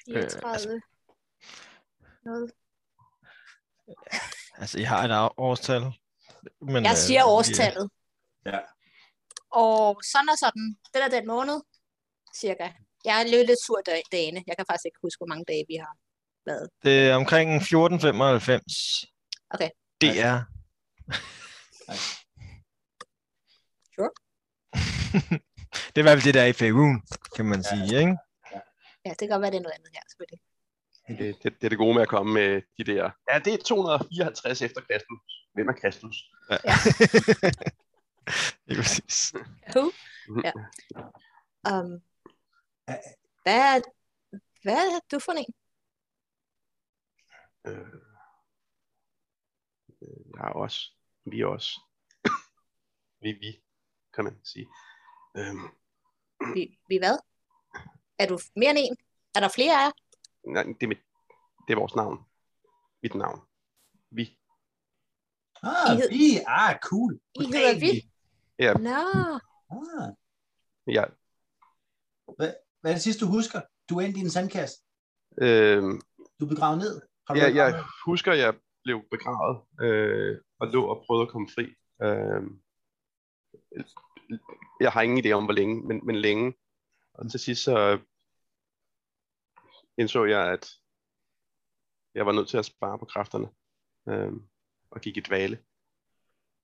34. 0.06 0.82
Noget. 2.24 2.52
Altså, 4.54 4.80
jeg 4.80 4.90
har 4.90 5.04
et 5.06 5.12
år- 5.12 5.34
årstal. 5.50 5.82
Men, 6.62 6.84
Jeg 6.84 6.92
øh, 6.92 6.98
siger 6.98 7.20
vi- 7.24 7.30
årstallet. 7.38 7.92
Ja. 8.46 8.60
Og 9.50 10.02
sådan 10.04 10.30
og 10.30 10.38
sådan. 10.38 10.68
Den 10.94 11.02
er 11.02 11.10
den 11.10 11.28
måned, 11.28 11.62
cirka. 12.36 12.72
Jeg 13.06 13.20
er 13.22 13.24
lidt, 13.24 13.48
lidt 13.48 13.60
sur 13.66 13.82
dag- 13.86 14.04
dagene. 14.12 14.44
Jeg 14.48 14.56
kan 14.58 14.66
faktisk 14.70 14.86
ikke 14.86 15.00
huske, 15.02 15.20
hvor 15.20 15.28
mange 15.28 15.46
dage 15.48 15.66
vi 15.68 15.76
har 15.76 15.94
været. 16.46 16.70
Det 16.84 17.10
er 17.10 17.16
omkring 17.16 17.56
1495. 17.56 19.06
Okay. 19.50 19.70
Det 20.02 20.20
er... 20.20 20.44
Sure. 23.96 24.12
det 25.92 25.98
er 25.98 26.00
i 26.00 26.08
hvert 26.08 26.18
fald 26.18 26.24
det, 26.24 26.34
der 26.34 26.42
er 26.42 26.46
i 26.46 26.54
Faerun, 26.54 27.02
kan 27.36 27.46
man 27.46 27.64
sige, 27.64 28.00
ikke? 28.00 28.18
Ja, 29.06 29.10
det 29.10 29.18
kan 29.20 29.30
godt 29.30 29.42
være, 29.42 29.52
det 29.52 29.58
er 29.58 29.62
noget 29.62 29.76
andet 29.78 29.90
her, 29.94 30.02
selvfølgelig. 30.10 30.40
Det, 31.08 31.44
det, 31.44 31.54
det 31.62 31.66
er 31.66 31.70
det 31.70 31.78
gode 31.78 31.94
med 31.94 32.02
at 32.02 32.08
komme 32.08 32.34
med 32.34 32.62
de 32.78 32.84
der... 32.92 33.12
Ja, 33.32 33.40
det 33.40 33.54
er 33.54 33.58
254 33.58 34.62
efter 34.62 34.82
Kristus. 34.82 35.22
Hvem 35.54 35.68
er 35.70 35.74
Kristus? 35.82 36.16
Ja. 36.50 36.58
det 38.68 38.72
er 38.78 38.82
præcis. 38.82 39.34
Who? 39.76 39.92
Ja. 40.46 40.52
Um, 41.80 42.02
hvad, 43.44 43.60
er, 43.76 43.82
hvad 44.64 44.88
er 44.96 45.00
du 45.12 45.20
for 45.20 45.32
en? 45.32 45.54
Øh, 47.68 47.94
øh, 50.02 50.26
jeg 50.36 50.48
er 50.48 50.54
også. 50.54 50.80
Vi 51.26 51.42
er 51.42 51.46
også. 51.46 51.82
vi, 53.24 53.32
vi, 53.32 53.64
kan 54.14 54.24
man 54.24 54.46
sige. 54.46 54.68
Øhm, 55.38 55.68
Vi, 56.56 56.80
vi 56.88 56.98
hvad? 56.98 57.18
Er 58.20 58.26
du 58.28 58.40
mere 58.56 58.70
end 58.70 58.80
en? 58.80 58.98
Er 59.36 59.40
der 59.40 59.50
flere 59.50 59.74
af 59.74 59.86
jer? 59.86 59.92
nej, 60.54 60.64
det, 60.64 60.84
er 60.84 60.88
mit, 60.88 61.02
det 61.68 61.74
er 61.74 61.80
vores 61.80 61.96
navn. 61.96 62.18
Mit 63.04 63.16
navn. 63.16 63.40
Vi. 64.10 64.40
Ah, 65.64 65.98
hed- 65.98 66.10
vi. 66.10 66.40
Ah, 66.48 66.80
cool. 66.80 67.22
I 67.36 67.44
hedder 67.46 67.80
vi? 67.80 68.12
Ja, 68.60 68.74
Nå, 68.74 69.40
Ah, 69.72 70.14
jeg, 70.88 71.12
hvad 72.38 72.54
er 72.90 72.94
det 72.94 73.02
sidste, 73.02 73.26
du 73.26 73.32
husker? 73.32 73.62
Du 73.90 74.00
endte 74.00 74.20
i 74.20 74.22
en 74.22 74.30
sandkasse. 74.30 74.76
øhm, 75.42 76.02
Du 76.40 76.46
er 76.46 76.50
begravet 76.50 76.78
ned. 76.78 77.02
Har 77.28 77.34
du 77.34 77.40
jeg, 77.40 77.56
været 77.56 77.74
jeg 77.74 77.84
husker, 78.06 78.34
jeg 78.34 78.54
blev 78.84 79.02
begravet 79.12 79.62
øh, 79.82 80.38
og 80.60 80.68
lå 80.68 80.86
og 80.86 81.04
prøvede 81.06 81.26
at 81.26 81.32
komme 81.32 81.50
fri. 81.56 81.66
Øh, 82.04 82.44
jeg 84.80 84.92
har 84.92 85.02
ingen 85.02 85.26
idé 85.26 85.32
om, 85.32 85.44
hvor 85.44 85.54
længe, 85.54 85.82
men, 85.88 86.06
men 86.06 86.16
længe. 86.16 86.54
Og 87.14 87.32
til 87.32 87.40
sidst 87.40 87.64
så 87.64 88.00
indså 89.98 90.24
jeg, 90.26 90.52
at 90.52 90.70
jeg 92.16 92.26
var 92.26 92.32
nødt 92.32 92.50
til 92.50 92.58
at 92.58 92.66
spare 92.66 93.00
på 93.00 93.06
kræfterne 93.06 93.50
øh, 94.10 94.34
og 94.92 95.02
gik 95.02 95.18
i 95.18 95.20
dvale. 95.20 95.60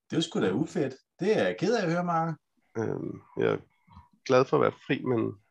Det 0.09 0.17
er 0.17 0.21
sgu 0.21 0.41
da 0.41 0.51
ufedt. 0.51 0.95
Det 1.19 1.37
er 1.37 1.43
jeg 1.47 1.57
ked 1.59 1.75
af 1.75 1.83
at 1.85 1.91
høre, 1.91 2.03
Mark. 2.03 2.35
Øh, 2.77 3.19
jeg 3.37 3.53
er 3.53 3.57
glad 4.25 4.45
for 4.45 4.57
at 4.57 4.61
være 4.61 4.79
fri, 4.87 5.03
men 5.03 5.41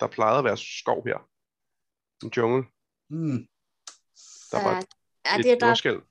der, 0.00 0.06
plejede 0.06 0.38
at 0.38 0.44
være 0.44 0.56
skov 0.56 1.04
her. 1.06 1.28
En 2.24 2.32
jungle. 2.36 2.64
Mm. 3.08 3.48
Der 4.50 4.62
var 4.64 4.72
er, 4.74 4.78
et, 4.78 4.86
er 5.24 5.38
et 5.38 5.44
det 5.44 5.60
der? 5.60 5.66
jordskælv. 5.66 6.02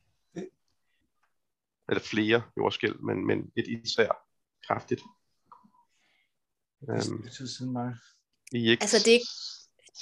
Eller 1.89 2.01
flere 2.03 2.43
jordskælv, 2.57 3.01
men, 3.01 3.27
men 3.27 3.51
et 3.55 3.67
især 3.67 4.11
kraftigt. 4.67 5.01
Er 6.81 7.65
Mark. 7.71 7.95
I 8.51 8.67
er 8.67 8.71
ikke 8.71 8.81
Altså, 8.83 8.97
det 8.97 9.07
er 9.07 9.13
ikke- 9.13 9.25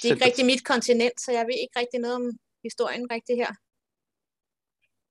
Det 0.02 0.10
er 0.10 0.14
ikke 0.14 0.24
rigtig 0.24 0.46
mit 0.46 0.64
kontinent, 0.64 1.20
så 1.20 1.32
jeg 1.32 1.46
ved 1.46 1.54
ikke 1.62 1.78
rigtig 1.78 2.00
noget 2.00 2.16
om 2.16 2.38
historien 2.62 3.10
rigtig 3.10 3.36
her. 3.36 3.50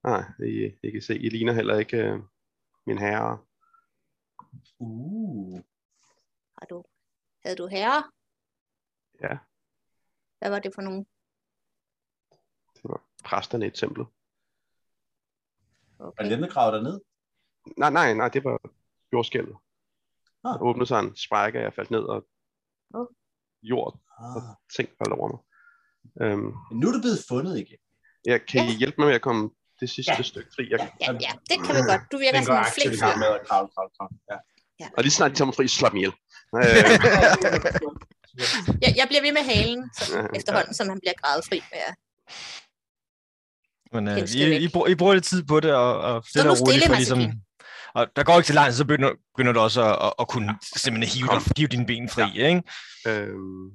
Nej, 0.07 0.23
I, 0.47 0.87
I 0.87 0.91
kan 0.91 1.01
se, 1.01 1.17
I 1.17 1.29
ligner 1.29 1.53
heller 1.53 1.77
ikke 1.77 1.97
øh, 1.97 2.19
min 2.85 2.97
herre. 2.97 3.37
Uh. 4.79 5.59
Har 6.57 6.65
du, 6.69 6.83
havde 7.45 7.55
du 7.55 7.67
herre? 7.67 8.11
Ja. 9.23 9.37
Hvad 10.39 10.49
var 10.49 10.59
det 10.59 10.71
for 10.75 10.81
nogen? 10.81 11.03
Det 12.75 12.83
var 12.83 13.01
præsterne 13.23 13.67
i 13.67 13.69
templet. 13.69 14.07
Var 15.99 16.05
Okay. 16.07 16.23
det 16.23 16.31
dem, 16.31 16.41
der 16.41 16.49
gravede 16.49 16.75
dig 16.77 16.83
ned? 16.83 16.99
Nej, 17.77 17.89
nej, 17.89 18.13
nej, 18.13 18.27
det 18.29 18.43
var 18.43 18.57
jordskælvet. 19.13 19.57
Ah. 20.43 20.53
Der 20.53 20.61
åbnede 20.61 20.87
sig 20.87 20.99
en 20.99 21.15
sprække, 21.15 21.59
og 21.59 21.63
jeg 21.63 21.73
faldt 21.73 21.91
ned, 21.91 21.99
og 22.13 22.27
Åh. 22.95 23.07
jord 23.61 23.99
Ah. 24.19 24.35
og 24.35 24.41
ting 24.75 24.89
faldt 24.97 25.13
over 25.13 25.27
mig. 25.33 25.39
Øhm, 26.21 26.39
Men 26.69 26.79
nu 26.79 26.87
er 26.87 26.91
du 26.93 27.01
blevet 27.01 27.19
fundet 27.29 27.57
igen. 27.59 27.77
jeg, 28.25 28.45
kan 28.45 28.65
I 28.65 28.71
Ja. 28.71 28.77
hjælpe 28.77 28.95
mig 28.97 29.07
med 29.07 29.15
at 29.15 29.21
komme 29.21 29.49
det 29.79 29.89
sidste 29.89 30.11
Ja. 30.17 30.21
stykke 30.21 30.49
fri? 30.55 30.63
Jeg, 30.71 30.79
Ja, 31.01 31.11
ja, 31.25 31.31
det 31.49 31.57
kan 31.65 31.71
vi 31.77 31.81
godt. 31.91 32.01
Du 32.11 32.17
virker 32.25 32.41
som 32.41 32.55
en 32.57 32.65
flink 32.75 32.93
i 32.93 32.97
fyr. 33.03 33.17
med 33.23 33.29
at 33.37 33.41
kravle, 33.47 33.69
kravle, 33.75 33.91
kravle. 33.97 34.17
Ja. 34.81 34.87
og 34.97 35.03
lige 35.03 35.11
snart 35.17 35.31
de 35.31 35.35
tager 35.35 35.45
mig 35.49 35.55
fri, 35.55 35.67
slår 35.67 35.89
dem 35.89 35.97
ihjel. 36.01 36.13
Øh, 36.57 36.61
Jeg, 38.81 38.93
jeg 38.97 39.05
bliver 39.07 39.21
ved 39.21 39.33
med 39.33 39.43
halen, 39.53 39.89
så 39.97 40.17
Ja, 40.17 40.25
efterhånden, 40.35 40.73
som 40.73 40.89
han 40.89 40.99
bliver 40.99 41.13
grædefri. 41.21 41.63
Ja. 41.73 41.89
Men 43.93 44.07
øh, 44.07 44.17
I, 44.17 44.21
det 44.21 44.61
I, 44.61 44.67
bruger, 44.67 44.87
I 44.87 44.95
bruger 44.95 45.13
lidt 45.13 45.25
tid 45.25 45.43
på 45.43 45.59
det, 45.59 45.73
og, 45.73 45.97
og 45.99 46.23
stille 46.25 46.47
nu 46.47 46.51
og 46.51 46.57
roligt 46.61 46.85
for 46.85 46.95
ligesom... 46.95 47.19
Og 47.95 48.07
der 48.15 48.23
går 48.23 48.37
ikke 48.37 48.45
til 48.45 48.55
langt, 48.55 48.75
så 48.75 48.85
begynder, 48.85 49.11
begynder 49.35 49.53
du 49.53 49.59
også 49.59 49.81
at, 49.83 50.05
at, 50.05 50.13
at 50.19 50.27
kunne 50.27 50.59
simpelthen 50.75 51.17
hive, 51.17 51.27
dig, 51.27 51.41
hive 51.57 51.67
dine 51.67 51.85
ben 51.85 52.09
fri, 52.09 52.25
ikke? 52.47 52.63
Øhm, 53.07 53.71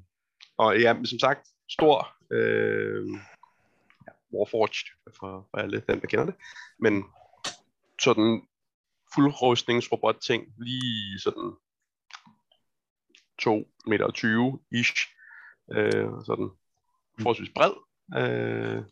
og 0.58 0.80
ja, 0.80 0.92
men 0.92 1.06
som 1.06 1.18
sagt, 1.18 1.40
stor 1.70 2.18
Øh, 2.30 3.06
ja, 4.06 4.12
Warforged, 4.32 4.88
for, 5.18 5.48
for 5.50 5.58
alle 5.58 5.82
dem, 5.88 6.00
der 6.00 6.06
kender 6.06 6.24
det. 6.24 6.34
Men 6.78 7.04
sådan 8.00 8.42
fuldrustningsrobot 9.14 10.16
ting, 10.26 10.44
lige 10.58 11.20
sådan 11.20 11.52
2 13.38 13.68
meter 13.86 14.10
20 14.10 14.60
ish, 14.70 14.96
øh, 15.72 16.10
sådan 16.26 16.50
forholdsvis 17.20 17.52
bred. 17.54 17.74
Øh, 18.20 18.82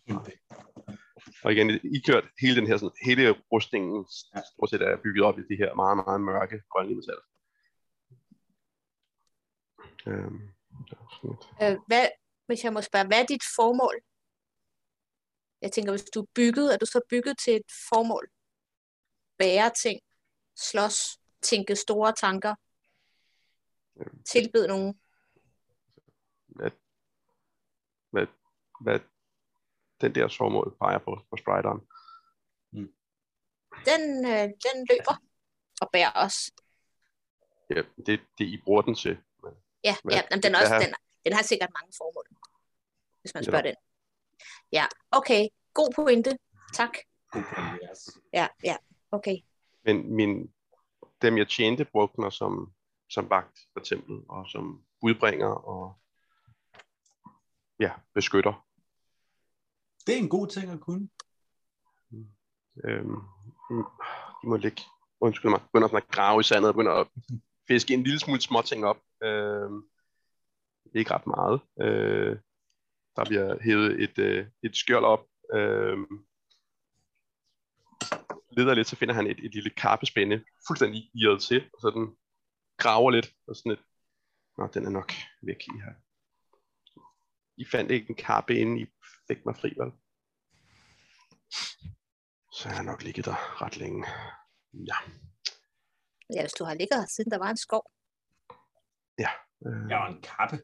og 1.45 1.53
igen, 1.53 1.71
I 1.71 1.99
kørt 2.07 2.25
hele 2.41 2.57
den 2.57 2.67
her, 2.67 2.77
sådan, 2.77 2.97
hele 3.05 3.31
rustningen 3.53 4.07
stort 4.51 4.71
set 4.71 4.83
er 4.83 5.03
bygget 5.05 5.25
op 5.25 5.39
i 5.39 5.43
de 5.51 5.57
her 5.57 5.75
meget, 5.75 5.97
meget 5.97 6.21
mørke 6.21 6.63
grønne 6.71 6.95
metaller. 6.95 7.27
Sådan 10.05 11.31
lidt. 11.31 11.43
Øh, 11.63 11.77
hvad, 11.87 12.07
hvis 12.47 12.65
jeg 12.65 12.73
må 12.73 12.81
spørge, 12.81 13.07
hvad 13.07 13.21
er 13.23 13.27
dit 13.27 13.45
formål? 13.57 13.97
Jeg 15.63 15.73
tænker, 15.73 15.93
hvis 15.93 16.05
du 16.15 16.21
er 16.21 16.27
bygget, 16.35 16.75
er 16.75 16.79
du 16.79 16.87
så 16.87 17.01
bygget 17.11 17.39
til 17.39 17.57
et 17.57 17.71
formål? 17.89 18.29
Bære 19.39 19.71
ting, 19.83 20.01
slås, 20.57 20.99
tænke 21.43 21.77
store 21.77 22.13
tanker, 22.13 22.55
tilbede 24.25 24.69
nogen. 24.69 25.01
hvad, 26.47 26.71
hvad, 28.11 28.27
hvad 28.81 29.01
den 30.01 30.15
der 30.15 30.29
formål 30.39 30.77
peger 30.81 30.99
på, 30.99 31.21
på 31.31 31.37
sprideren. 31.37 31.81
Den, 33.91 34.03
øh, 34.27 34.49
den 34.65 34.77
løber 34.91 35.23
og 35.81 35.91
bærer 35.93 36.13
os. 36.15 36.51
Ja, 37.71 37.83
det, 38.07 38.21
det 38.39 38.45
I 38.45 38.61
bruger 38.65 38.83
den 38.83 38.95
til. 38.95 39.19
Ja, 39.85 39.97
Hvad- 40.05 40.15
ja 40.15 40.23
jamen, 40.31 40.43
den, 40.43 40.55
er 40.55 40.59
også, 40.61 40.75
den, 40.87 40.95
den 41.25 41.33
har 41.33 41.43
sikkert 41.43 41.71
mange 41.81 41.93
formål, 41.97 42.25
hvis 43.21 43.35
man 43.35 43.43
Ja. 43.45 43.51
spørger 43.51 43.63
den. 43.63 43.75
Ja, 44.73 44.87
okay. 45.11 45.49
God 45.75 45.93
pointe. 45.97 46.39
Tak. 46.75 46.93
God 47.31 47.43
pointe, 47.55 47.89
yes. 47.91 48.09
Ja, 48.33 48.47
ja, 48.65 48.77
okay. 49.11 49.37
Men 49.85 50.15
min, 50.15 50.55
dem 51.23 51.39
jeg 51.39 51.49
tjente, 51.49 51.85
brugte 51.85 52.21
mig 52.21 52.33
som, 52.33 52.75
som 53.11 53.31
vagt 53.31 53.59
for 53.73 53.81
templet, 53.81 54.25
og 54.29 54.47
som 54.49 54.85
budbringer 55.01 55.47
og 55.47 55.99
ja, 57.81 57.93
beskytter. 58.15 58.67
Det 60.07 60.15
er 60.15 60.19
en 60.19 60.29
god 60.29 60.49
ting 60.49 60.71
at 60.71 60.81
kunne. 60.81 61.09
Øhm, 62.85 63.21
de 64.43 64.49
må 64.49 64.57
ligge, 64.57 64.83
undskyld 65.21 65.51
mig, 65.51 65.61
begynder 65.63 65.89
sådan 65.89 66.03
at 66.03 66.15
grave 66.15 66.41
i 66.41 66.43
sandet 66.43 66.69
og 66.69 66.75
begynder 66.75 66.93
at 66.93 67.09
fiske 67.69 67.95
en 67.95 68.03
lille 68.03 68.19
smule 68.19 68.41
småting 68.41 68.85
op. 68.85 68.99
Øhm, 69.23 69.83
ikke 70.95 71.15
ret 71.15 71.27
meget. 71.27 71.61
Øh, 71.81 72.39
der 73.17 73.25
bliver 73.25 73.63
hævet 73.63 74.03
et, 74.03 74.19
øh, 74.19 74.47
et 74.63 74.77
skjold 74.77 75.05
op. 75.05 75.27
Øhm, 75.55 76.27
leder 78.51 78.75
lidt, 78.75 78.89
så 78.89 78.97
finder 78.97 79.15
han 79.15 79.27
et, 79.27 79.39
et 79.45 79.55
lille 79.55 79.71
karpespænde, 79.71 80.45
fuldstændig 80.69 81.11
irret 81.15 81.43
til, 81.43 81.71
og 81.75 81.81
så 81.81 81.91
den 81.91 82.17
graver 82.77 83.11
lidt, 83.11 83.35
og 83.47 83.57
sådan 83.57 83.71
lidt, 83.73 83.85
nå, 84.59 84.67
den 84.75 84.87
er 84.87 84.91
nok 84.91 85.13
væk 85.43 85.63
i 85.63 85.79
her. 85.85 85.95
I 87.57 87.65
fandt 87.65 87.91
ikke 87.91 88.11
en 88.11 88.17
karpe, 88.17 88.59
inden 88.59 88.79
I 88.79 88.87
fik 89.29 89.45
mig 89.47 89.57
fri, 89.57 89.75
vel? 89.79 89.93
Så 92.53 92.69
jeg 92.69 92.77
har 92.77 92.83
nok 92.83 93.03
ligget 93.03 93.25
der 93.25 93.63
ret 93.63 93.77
længe. 93.77 94.07
Ja. 94.73 94.97
Ja, 96.35 96.43
hvis 96.43 96.53
du 96.53 96.65
har 96.65 96.75
ligget 96.75 97.01
her, 97.01 97.07
siden 97.07 97.31
der 97.31 97.39
var 97.39 97.51
en 97.51 97.57
skov. 97.57 97.91
Øh, 99.67 99.91
Ja, 99.91 100.05
og 100.05 100.13
en 100.13 100.23
kappe. 100.23 100.57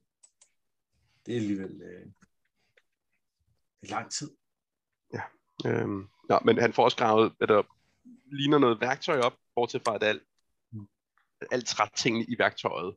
Det 1.27 1.33
er 1.33 1.37
alligevel 1.37 1.83
øh, 1.83 2.07
det 3.81 3.91
er 3.91 3.95
lang 3.95 4.11
tid. 4.11 4.31
Øhm, 5.67 6.09
nå, 6.29 6.39
men 6.45 6.59
han 6.59 6.73
får 6.73 6.85
også 6.85 6.97
gravet, 6.97 7.35
at 7.41 7.49
der 7.49 7.63
ligner 8.37 8.59
noget 8.59 8.81
værktøj 8.81 9.21
op, 9.21 9.33
bortset 9.55 9.83
fra 9.85 9.95
at 9.95 10.03
alt. 10.03 10.23
Alt 11.51 11.67
trætingene 11.67 12.25
i 12.25 12.39
værktøjet 12.39 12.95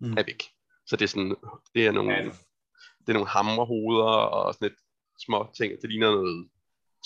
Mm. 0.00 0.12
er 0.12 0.22
væk. 0.26 0.42
Så 0.86 0.96
det 0.96 1.04
er 1.04 1.08
sådan, 1.08 1.36
det 1.74 1.86
er 1.86 1.92
nogle, 1.92 2.12
Ja, 2.14 2.24
det- 2.24 3.08
er 3.08 3.12
nogle 3.12 3.28
hammerhoveder 3.28 4.04
og 4.12 4.54
sådan 4.54 4.68
lidt 4.68 4.80
små 5.24 5.52
ting. 5.56 5.82
Det 5.82 5.90
ligner 5.90 6.10
noget 6.10 6.48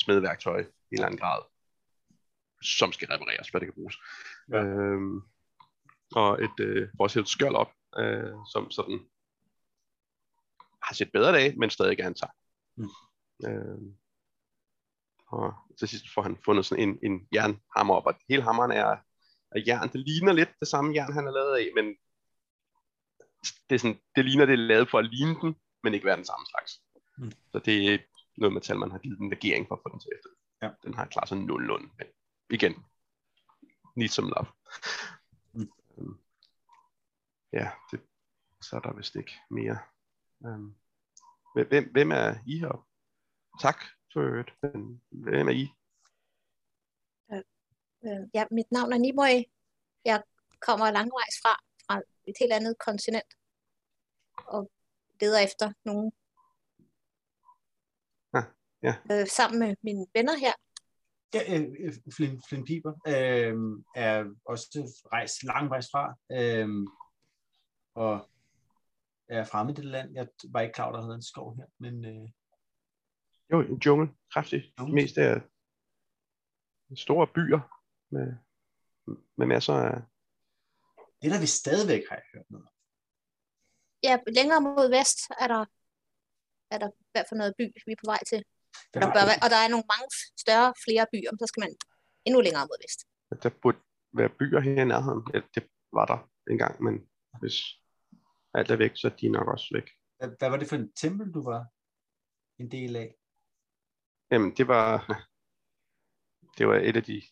smedværktøj 0.04 0.60
i 0.60 0.64
en 0.64 0.68
eller 0.92 1.06
anden 1.06 1.20
grad, 1.20 1.42
som 2.62 2.92
skal 2.92 3.08
repareres, 3.08 3.48
hvad 3.48 3.60
det 3.60 3.66
kan 3.66 3.74
bruges. 3.74 3.96
Ja. 4.52 4.56
Øhm, 4.62 5.22
og 6.14 6.44
et, 6.44 6.60
øh, 6.60 6.88
vores 6.98 7.16
et 7.16 7.28
skjold 7.28 7.54
op, 7.54 7.72
øh, 7.98 8.32
som 8.52 8.70
sådan 8.70 9.00
har 10.82 10.94
set 10.94 11.12
bedre 11.12 11.32
dage, 11.32 11.56
men 11.58 11.70
stadig 11.70 12.00
er 12.00 12.06
en 12.06 12.14
tak. 12.14 12.34
Mm. 12.76 12.88
Øhm, 13.46 13.96
og 15.26 15.54
til 15.78 15.88
sidst 15.88 16.04
får 16.14 16.22
han 16.22 16.36
fundet 16.44 16.66
sådan 16.66 16.88
en, 16.88 16.98
en 17.02 17.28
jernhammer 17.34 17.94
op, 17.94 18.06
og 18.06 18.14
hele 18.28 18.42
hammeren 18.42 18.70
er 18.72 18.96
af 19.52 19.62
jern. 19.66 19.88
Det 19.92 20.00
ligner 20.00 20.32
lidt 20.32 20.50
det 20.60 20.68
samme 20.68 20.94
jern, 20.94 21.12
han 21.12 21.26
er 21.26 21.30
lavet 21.30 21.56
af, 21.56 21.70
men 21.74 21.96
det, 23.68 23.74
er 23.74 23.78
sådan, 23.78 24.00
det 24.16 24.24
ligner, 24.24 24.46
det 24.46 24.52
er 24.52 24.56
lavet 24.72 24.90
for 24.90 24.98
at 24.98 25.10
ligne 25.10 25.36
den, 25.42 25.56
men 25.82 25.94
ikke 25.94 26.06
være 26.06 26.16
den 26.16 26.24
samme 26.24 26.46
slags. 26.46 26.82
Mm. 27.18 27.32
Så 27.52 27.58
det 27.58 27.94
er 27.94 27.98
noget 28.36 28.52
metal, 28.52 28.78
man 28.78 28.90
har 28.90 28.98
givet 28.98 29.18
den 29.18 29.30
legering 29.30 29.68
for 29.68 29.74
at 29.74 29.80
få 29.82 29.88
den 29.92 30.00
til 30.00 30.10
efter. 30.16 30.30
Ja. 30.62 30.70
Den 30.82 30.94
har 30.94 31.06
klaret 31.06 31.28
sig 31.28 31.38
nogenlunde, 31.38 31.90
men 31.98 32.06
igen, 32.50 32.74
need 33.96 34.08
some 34.08 34.30
love. 34.30 34.46
Mm. 35.52 35.72
Øhm, 35.98 36.18
ja, 37.52 37.70
det, 37.90 38.00
så 38.62 38.76
er 38.76 38.80
der 38.80 38.92
vist 38.92 39.16
ikke 39.16 39.32
mere. 39.50 39.78
Um, 40.38 40.74
hvem, 41.54 41.92
hvem 41.92 42.10
er 42.12 42.34
I 42.46 42.58
her? 42.58 42.86
Tak 43.60 43.84
for. 44.12 44.44
Men 44.62 45.02
Hvem 45.10 45.48
er 45.48 45.52
I? 45.52 45.68
Øh, 48.04 48.28
ja, 48.34 48.44
mit 48.50 48.72
navn 48.72 48.92
er 48.92 48.98
Nimoy. 48.98 49.36
Jeg 50.04 50.22
kommer 50.60 50.90
langvejs 50.90 51.36
fra, 51.42 51.54
fra 51.86 52.02
et 52.26 52.36
helt 52.40 52.52
andet 52.52 52.78
kontinent. 52.78 53.30
Og 54.46 54.70
leder 55.20 55.38
efter 55.38 55.72
nogen. 55.84 56.12
Ah, 58.32 58.44
ja. 58.82 58.94
Øh, 59.12 59.26
sammen 59.26 59.58
med 59.60 59.76
mine 59.82 60.06
venner 60.14 60.36
her. 60.36 60.52
Ja, 61.34 61.58
øh, 61.58 61.66
øh, 61.80 61.92
Flynn, 62.16 62.42
Flynn 62.48 62.64
Piper 62.64 62.92
øh, 63.06 63.54
er 63.94 64.34
også 64.44 65.00
rejst 65.12 65.42
langvejs 65.42 65.88
fra, 65.92 66.14
øh, 66.32 66.68
og 67.94 68.30
er 69.28 69.44
fremme 69.44 69.72
i 69.72 69.74
det 69.74 69.84
land. 69.84 70.14
Jeg 70.14 70.28
var 70.48 70.60
ikke 70.60 70.72
klar 70.72 70.84
over, 70.84 70.96
der 70.96 71.02
havde 71.02 71.14
en 71.14 71.22
skov 71.22 71.56
her, 71.56 71.66
men 71.78 72.04
øh, 72.04 72.28
Jo, 73.52 73.60
en 73.60 73.78
jungle. 73.86 74.14
Kraftig. 74.32 74.72
Jungle. 74.78 74.94
Mest 74.94 75.18
af 75.18 75.40
store 76.96 77.26
byer 77.26 77.79
med, 78.10 78.26
med 79.38 79.46
masser 79.46 79.74
af... 79.74 80.02
det 81.18 81.26
er 81.28 81.32
der 81.34 81.40
vi 81.40 81.46
stadigvæk 81.46 82.02
har 82.08 82.16
jeg 82.16 82.26
hørt 82.34 82.50
noget. 82.50 82.68
Ja, 84.02 84.14
længere 84.38 84.60
mod 84.60 84.88
vest 84.98 85.18
er 85.42 85.48
der, 85.54 85.62
er 86.74 86.78
der 86.82 86.90
hvad 87.12 87.24
for 87.28 87.36
noget 87.36 87.54
by, 87.58 87.64
vi 87.86 87.92
er 87.92 88.00
på 88.04 88.10
vej 88.12 88.22
til. 88.30 88.44
Der 88.94 89.00
bør 89.14 89.24
og 89.44 89.48
der 89.52 89.60
er 89.64 89.68
nogle 89.74 89.86
mange 89.94 90.08
større, 90.44 90.70
flere 90.84 91.06
byer, 91.12 91.30
så 91.40 91.46
skal 91.46 91.60
man 91.64 91.72
endnu 92.26 92.40
længere 92.40 92.66
mod 92.70 92.78
vest. 92.84 93.00
Der 93.42 93.50
burde 93.62 93.80
være 94.12 94.30
byer 94.38 94.60
her 94.60 94.82
i 94.82 94.90
nærheden. 94.92 95.22
Ja, 95.34 95.40
det 95.54 95.62
var 95.92 96.06
der 96.12 96.18
engang, 96.52 96.82
men 96.82 96.94
hvis 97.40 97.56
alt 98.54 98.70
er 98.70 98.76
væk, 98.76 98.92
så 98.94 99.06
er 99.08 99.16
de 99.16 99.28
nok 99.28 99.48
også 99.48 99.68
væk. 99.76 99.88
Hvad, 100.18 100.28
hvad 100.38 100.50
var 100.50 100.56
det 100.56 100.68
for 100.68 100.76
en 100.76 100.92
tempel, 100.92 101.34
du 101.34 101.42
var 101.44 101.66
en 102.58 102.70
del 102.70 102.96
af? 102.96 103.14
Jamen, 104.30 104.56
det 104.56 104.68
var, 104.68 104.88
det 106.58 106.68
var 106.68 106.76
et 106.76 106.96
af 106.96 107.02
de 107.02 107.22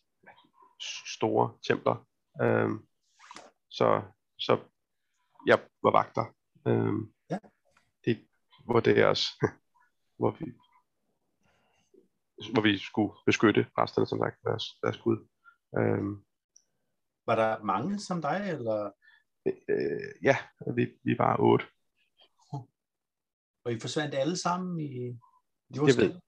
store 1.16 1.58
templer. 1.68 2.06
Øhm, 2.42 2.86
så, 3.70 4.02
så 4.38 4.58
jeg 5.46 5.58
var 5.82 5.90
vagter. 5.90 6.34
Øhm, 6.66 7.12
Ja. 7.30 7.38
Det 8.04 8.28
var 8.66 8.80
deres, 8.80 9.20
hvor 10.18 10.30
vi, 10.30 10.46
hvor 12.52 12.62
vi 12.62 12.78
skulle 12.78 13.12
beskytte 13.26 13.66
præsterne, 13.74 14.06
som 14.06 14.18
sagt, 14.18 14.42
deres, 14.44 14.64
deres 14.82 14.98
gud. 14.98 15.28
Øhm, 15.78 16.24
Var 17.26 17.34
der 17.34 17.62
mange 17.62 17.98
som 17.98 18.22
dig, 18.22 18.46
eller 18.48 18.90
øh, 19.46 20.14
ja, 20.22 20.36
vi, 20.76 20.86
vi 21.04 21.18
var 21.18 21.36
otte. 21.40 21.66
og 23.64 23.72
I 23.72 23.80
forsvandt 23.80 24.14
alle 24.14 24.36
sammen 24.36 24.80
i 24.80 25.06
Jeg 25.74 25.82
ved, 25.96 26.20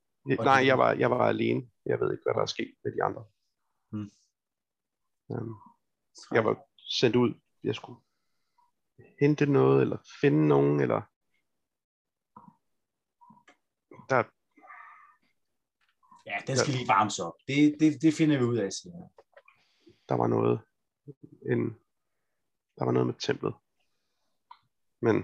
nej, 0.44 0.60
det- 0.60 0.66
jeg 0.66 0.78
var, 0.78 0.92
jeg 0.92 1.10
var 1.10 1.28
alene. 1.28 1.70
Jeg 1.86 2.00
ved 2.00 2.12
ikke, 2.12 2.22
hvad 2.24 2.34
der 2.34 2.40
er 2.42 2.46
sket 2.46 2.74
med 2.84 2.92
de 2.92 3.02
andre. 3.02 3.24
Hmm. 3.92 4.10
Øhm, 5.30 5.54
jeg 6.32 6.44
var 6.44 6.56
sendt 6.76 7.16
ud. 7.16 7.34
Jeg 7.64 7.74
skulle 7.74 8.00
hente 9.20 9.46
noget, 9.46 9.80
eller 9.82 9.98
finde 10.20 10.48
nogen, 10.48 10.80
eller 10.80 11.00
der, 14.10 14.24
Ja, 16.26 16.38
den 16.46 16.56
skal 16.56 16.74
lige 16.74 16.88
varmes 16.88 17.18
op. 17.18 17.34
Det, 17.48 17.76
det, 17.80 18.02
det 18.02 18.14
finder 18.14 18.38
vi 18.38 18.44
ud 18.44 18.56
af 18.58 18.72
senere. 18.72 19.08
der 20.08 20.14
var 20.14 20.26
noget, 20.26 20.60
en, 21.52 21.60
der 22.78 22.84
var 22.84 22.92
noget 22.92 23.06
med 23.06 23.14
templet. 23.14 23.54
Men 25.00 25.16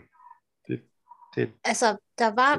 det, 0.68 0.88
det, 1.34 1.54
Altså, 1.64 1.98
der 2.18 2.34
var 2.34 2.52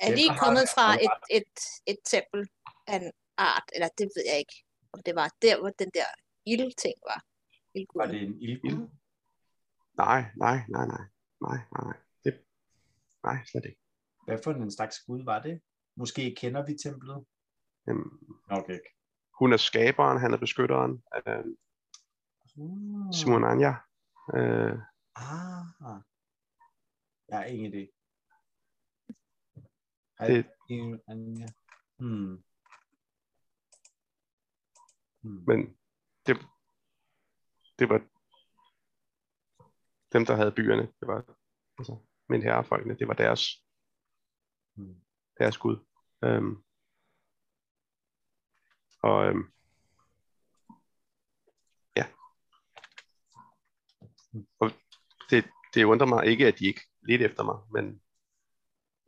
er 0.00 0.06
Templer 0.06 0.16
lige 0.16 0.38
kommet 0.38 0.66
fra 0.74 0.86
et, 1.06 1.16
et, 1.30 1.54
et 1.86 1.98
tempel 2.04 2.48
af 2.86 2.96
en 2.96 3.12
art, 3.36 3.70
eller 3.74 3.88
det 3.98 4.06
ved 4.14 4.24
jeg 4.30 4.38
ikke, 4.38 4.64
om 4.92 5.02
det 5.06 5.14
var 5.14 5.28
der, 5.42 5.60
hvor 5.60 5.70
den 5.70 5.90
der 5.94 6.08
ildting 6.46 6.94
var. 7.10 7.24
Var 7.74 7.80
Ildguden. 7.80 8.10
det 8.10 8.22
en 8.22 8.42
ildgud? 8.42 8.88
Nej, 9.96 10.24
nej, 10.36 10.56
nej, 10.68 10.86
nej. 10.86 11.04
Nej, 11.40 11.58
nej, 11.72 11.84
nej. 11.84 11.96
Det, 12.24 12.44
nej, 13.24 13.36
slet 13.50 13.64
ikke. 13.64 13.80
Hvad 14.24 14.38
for 14.44 14.50
en 14.52 14.70
slags 14.70 15.00
gud 15.06 15.24
var 15.24 15.42
det? 15.42 15.60
Måske 15.96 16.34
kender 16.36 16.66
vi 16.66 16.74
templet? 16.84 17.24
Øhm, 17.88 18.36
Nok 18.50 18.68
ikke. 18.68 18.88
hun 19.38 19.52
er 19.52 19.56
skaberen, 19.56 20.20
han 20.20 20.32
er 20.34 20.38
beskytteren. 20.38 21.02
Øh, 21.26 21.44
Uh. 22.56 23.12
Simon 23.14 23.44
Anja. 23.44 23.74
Øh, 24.34 24.78
Ah. 25.16 26.00
Jeg 27.28 27.38
har 27.38 27.44
ingen 27.44 27.72
idé. 27.72 27.84
Det- 30.26 30.34
jeg 30.36 30.44
ingen 30.70 31.00
Anja? 31.08 31.46
Hmm. 31.98 32.44
Hmm. 35.22 35.44
men 35.46 35.76
det, 36.26 36.36
det 37.78 37.88
var 37.88 37.98
dem, 40.12 40.26
der 40.26 40.36
havde 40.36 40.52
byerne. 40.52 40.82
Det 40.82 41.08
var 41.08 41.24
altså, 41.78 41.98
min 42.28 42.42
herrefolkene. 42.42 42.98
Det 42.98 43.08
var 43.08 43.14
deres, 43.14 43.64
Hmm. 44.74 45.00
deres 45.38 45.58
gud. 45.58 45.76
Øhm, 46.24 46.62
og 49.02 49.26
øhm, 49.26 49.52
ja. 51.96 52.06
Og 54.60 54.70
det, 55.30 55.44
det 55.74 55.84
undrer 55.84 56.06
mig 56.06 56.26
ikke, 56.26 56.46
at 56.46 56.58
de 56.58 56.66
ikke 56.66 56.80
ledte 57.02 57.24
efter 57.24 57.42
mig, 57.44 57.56
men 57.72 58.02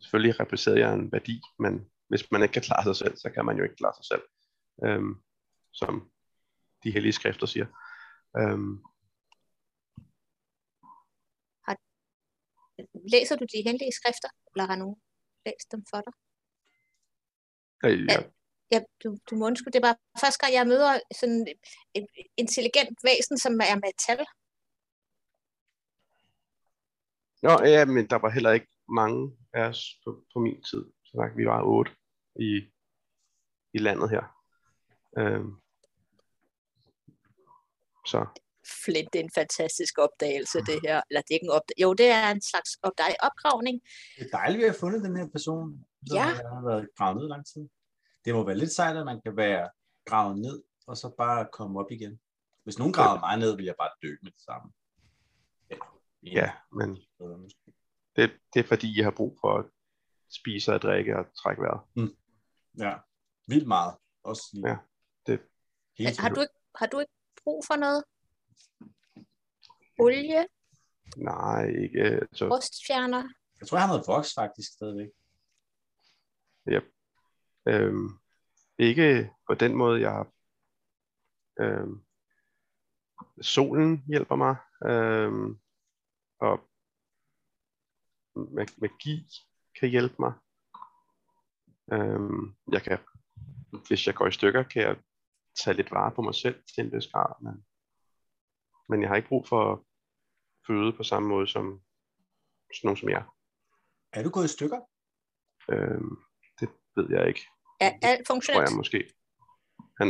selvfølgelig 0.00 0.40
repræsenterer 0.40 0.86
jeg 0.86 0.94
en 0.94 1.12
værdi, 1.12 1.42
men 1.58 1.90
hvis 2.08 2.30
man 2.30 2.42
ikke 2.42 2.52
kan 2.52 2.62
klare 2.62 2.84
sig 2.84 2.96
selv, 2.96 3.16
så 3.16 3.30
kan 3.30 3.44
man 3.44 3.56
jo 3.56 3.62
ikke 3.62 3.76
klare 3.76 3.94
sig 3.94 4.04
selv. 4.04 4.22
Øhm, 4.84 5.22
som 5.72 6.10
de 6.84 6.90
hellige 6.90 7.12
skrifter 7.12 7.46
siger. 7.46 7.66
Øhm, 8.38 8.84
Læser 13.12 13.36
du 13.36 13.44
de 13.44 13.62
hemmelige 13.66 13.92
skrifter, 13.92 14.28
eller 14.52 14.66
har 14.66 14.76
nogen 14.76 14.96
læst 15.46 15.72
dem 15.72 15.82
for 15.90 16.00
dig? 16.06 16.14
øh, 17.84 18.06
ja, 18.10 18.18
Ja, 18.72 18.80
du, 19.04 19.16
du 19.30 19.36
må 19.36 19.46
undskylde, 19.46 19.76
det 19.78 19.86
var 19.88 19.96
første 20.20 20.38
gang, 20.40 20.52
jeg 20.54 20.66
møder 20.66 21.00
sådan 21.20 21.46
et 21.94 22.06
intelligent 22.36 22.98
væsen, 23.04 23.38
som 23.38 23.52
er 23.52 23.76
med 23.84 23.92
tal. 24.06 24.20
Nå, 27.42 27.52
ja, 27.74 27.84
men 27.84 28.04
der 28.10 28.18
var 28.24 28.30
heller 28.30 28.52
ikke 28.52 28.72
mange 28.88 29.36
af 29.52 29.64
os 29.68 29.80
på, 30.04 30.24
på 30.32 30.38
min 30.40 30.62
tid. 30.62 30.84
Så 31.04 31.32
vi 31.36 31.44
var 31.46 31.62
otte 31.62 31.92
i, 32.36 32.50
i 33.74 33.78
landet 33.78 34.10
her. 34.10 34.24
Øhm, 35.18 35.61
så 38.06 38.26
Flint, 38.84 39.12
det 39.12 39.18
er 39.20 39.24
en 39.24 39.30
fantastisk 39.34 39.98
opdagelse, 39.98 40.58
det 40.58 40.80
her. 40.86 41.02
Eller 41.10 41.20
det 41.20 41.30
er 41.30 41.34
ikke 41.34 41.44
en 41.44 41.50
opdagelse. 41.58 41.82
Jo, 41.82 41.92
det 41.94 42.08
er 42.10 42.30
en 42.30 42.42
slags 42.42 42.70
opdag- 42.86 43.16
opgravning. 43.28 43.80
Det 44.18 44.22
er 44.26 44.36
dejligt, 44.38 44.58
at 44.58 44.62
vi 44.62 44.68
har 44.72 44.76
fundet 44.80 45.02
den 45.04 45.16
her 45.16 45.28
person, 45.36 45.84
som 46.08 46.16
Ja. 46.16 46.22
har 46.24 46.62
været 46.70 46.88
gravet 46.96 47.16
ned 47.20 47.28
lang 47.28 47.46
tid. 47.46 47.68
Det 48.24 48.34
må 48.34 48.44
være 48.46 48.56
lidt 48.58 48.72
sejt, 48.72 48.96
at 48.96 49.04
man 49.06 49.20
kan 49.24 49.36
være 49.36 49.70
gravet 50.04 50.38
ned, 50.38 50.62
og 50.86 50.96
så 50.96 51.14
bare 51.18 51.48
komme 51.52 51.80
op 51.80 51.90
igen. 51.90 52.20
Hvis 52.64 52.78
nogen 52.78 52.92
gravede 52.92 53.20
mig 53.20 53.36
ned, 53.38 53.50
ville 53.56 53.66
jeg 53.66 53.74
bare 53.78 53.90
dø 54.02 54.10
med 54.22 54.30
det 54.32 54.40
samme. 54.40 54.72
Ja, 55.70 55.76
ja, 56.22 56.52
men 56.72 56.88
det, 58.16 58.30
det 58.54 58.60
er 58.60 58.68
fordi, 58.68 58.96
jeg 58.96 59.04
har 59.06 59.10
brug 59.16 59.38
for 59.40 59.58
at 59.58 59.64
spise 60.30 60.74
og 60.74 60.82
drikke 60.82 61.16
og 61.18 61.24
trække 61.42 61.62
vejret. 61.62 61.80
Ja, 62.78 62.94
vildt 63.48 63.68
meget. 63.68 63.94
Også 64.24 64.42
lige. 64.52 64.68
Ja, 64.68 64.76
det- 65.26 65.42
Hele 65.98 66.10
Har 66.18 66.28
du, 66.28 66.40
ikke, 66.40 66.54
har 66.78 66.86
du 66.86 66.98
ikke 66.98 67.12
brug 67.44 67.62
for 67.66 67.76
noget? 67.76 68.04
Olie, 69.98 70.46
Nej, 71.16 71.66
ikke. 71.66 72.26
Så, 72.32 72.48
rustfjerner? 72.48 73.28
Jeg 73.60 73.68
tror, 73.68 73.78
jeg 73.78 73.86
har 73.86 73.92
noget 73.94 74.08
voks 74.08 74.34
faktisk 74.34 74.72
stadigvæk. 74.72 75.08
øhm, 77.68 78.08
ikke 78.78 79.30
på 79.48 79.54
den 79.54 79.74
måde, 79.76 80.00
jeg 80.00 80.10
har. 80.12 80.32
Øhm, 81.60 82.04
solen 83.42 84.04
hjælper 84.08 84.36
mig. 84.36 84.56
Øhm, 84.86 85.60
og 86.38 86.70
mag- 88.34 88.78
magi 88.80 89.26
kan 89.80 89.88
hjælpe 89.88 90.14
mig. 90.18 90.32
Øhm, 91.92 92.54
jeg 92.72 92.82
kan, 92.82 92.98
hvis 93.88 94.06
jeg 94.06 94.14
går 94.14 94.26
i 94.26 94.32
stykker, 94.32 94.62
kan 94.62 94.82
jeg 94.82 94.96
tage 95.60 95.76
lidt 95.76 95.92
vare 95.92 96.12
på 96.14 96.22
mig 96.22 96.34
selv 96.34 96.62
til 96.74 96.84
en 96.84 96.92
vis 96.92 97.06
grad, 97.12 97.34
men, 97.42 97.64
men 98.88 99.00
jeg 99.00 99.08
har 99.08 99.16
ikke 99.16 99.28
brug 99.28 99.48
for 99.48 99.84
føde 100.66 100.92
på 100.92 101.02
samme 101.02 101.28
måde 101.28 101.46
som 101.46 101.80
sådan 102.74 102.86
nogen 102.88 102.96
som 102.96 103.08
jer. 103.08 103.24
Er 104.12 104.22
du 104.22 104.30
gået 104.30 104.44
i 104.44 104.48
stykker? 104.56 104.80
Øhm, 105.72 106.16
det 106.60 106.68
ved 106.96 107.06
jeg 107.10 107.28
ikke. 107.28 107.46
Er 107.80 107.92
alt 108.02 108.26
tror 108.26 108.34
funktionelt? 108.34 108.70
jeg 108.70 108.76
måske. 108.76 108.98
Han, 110.00 110.08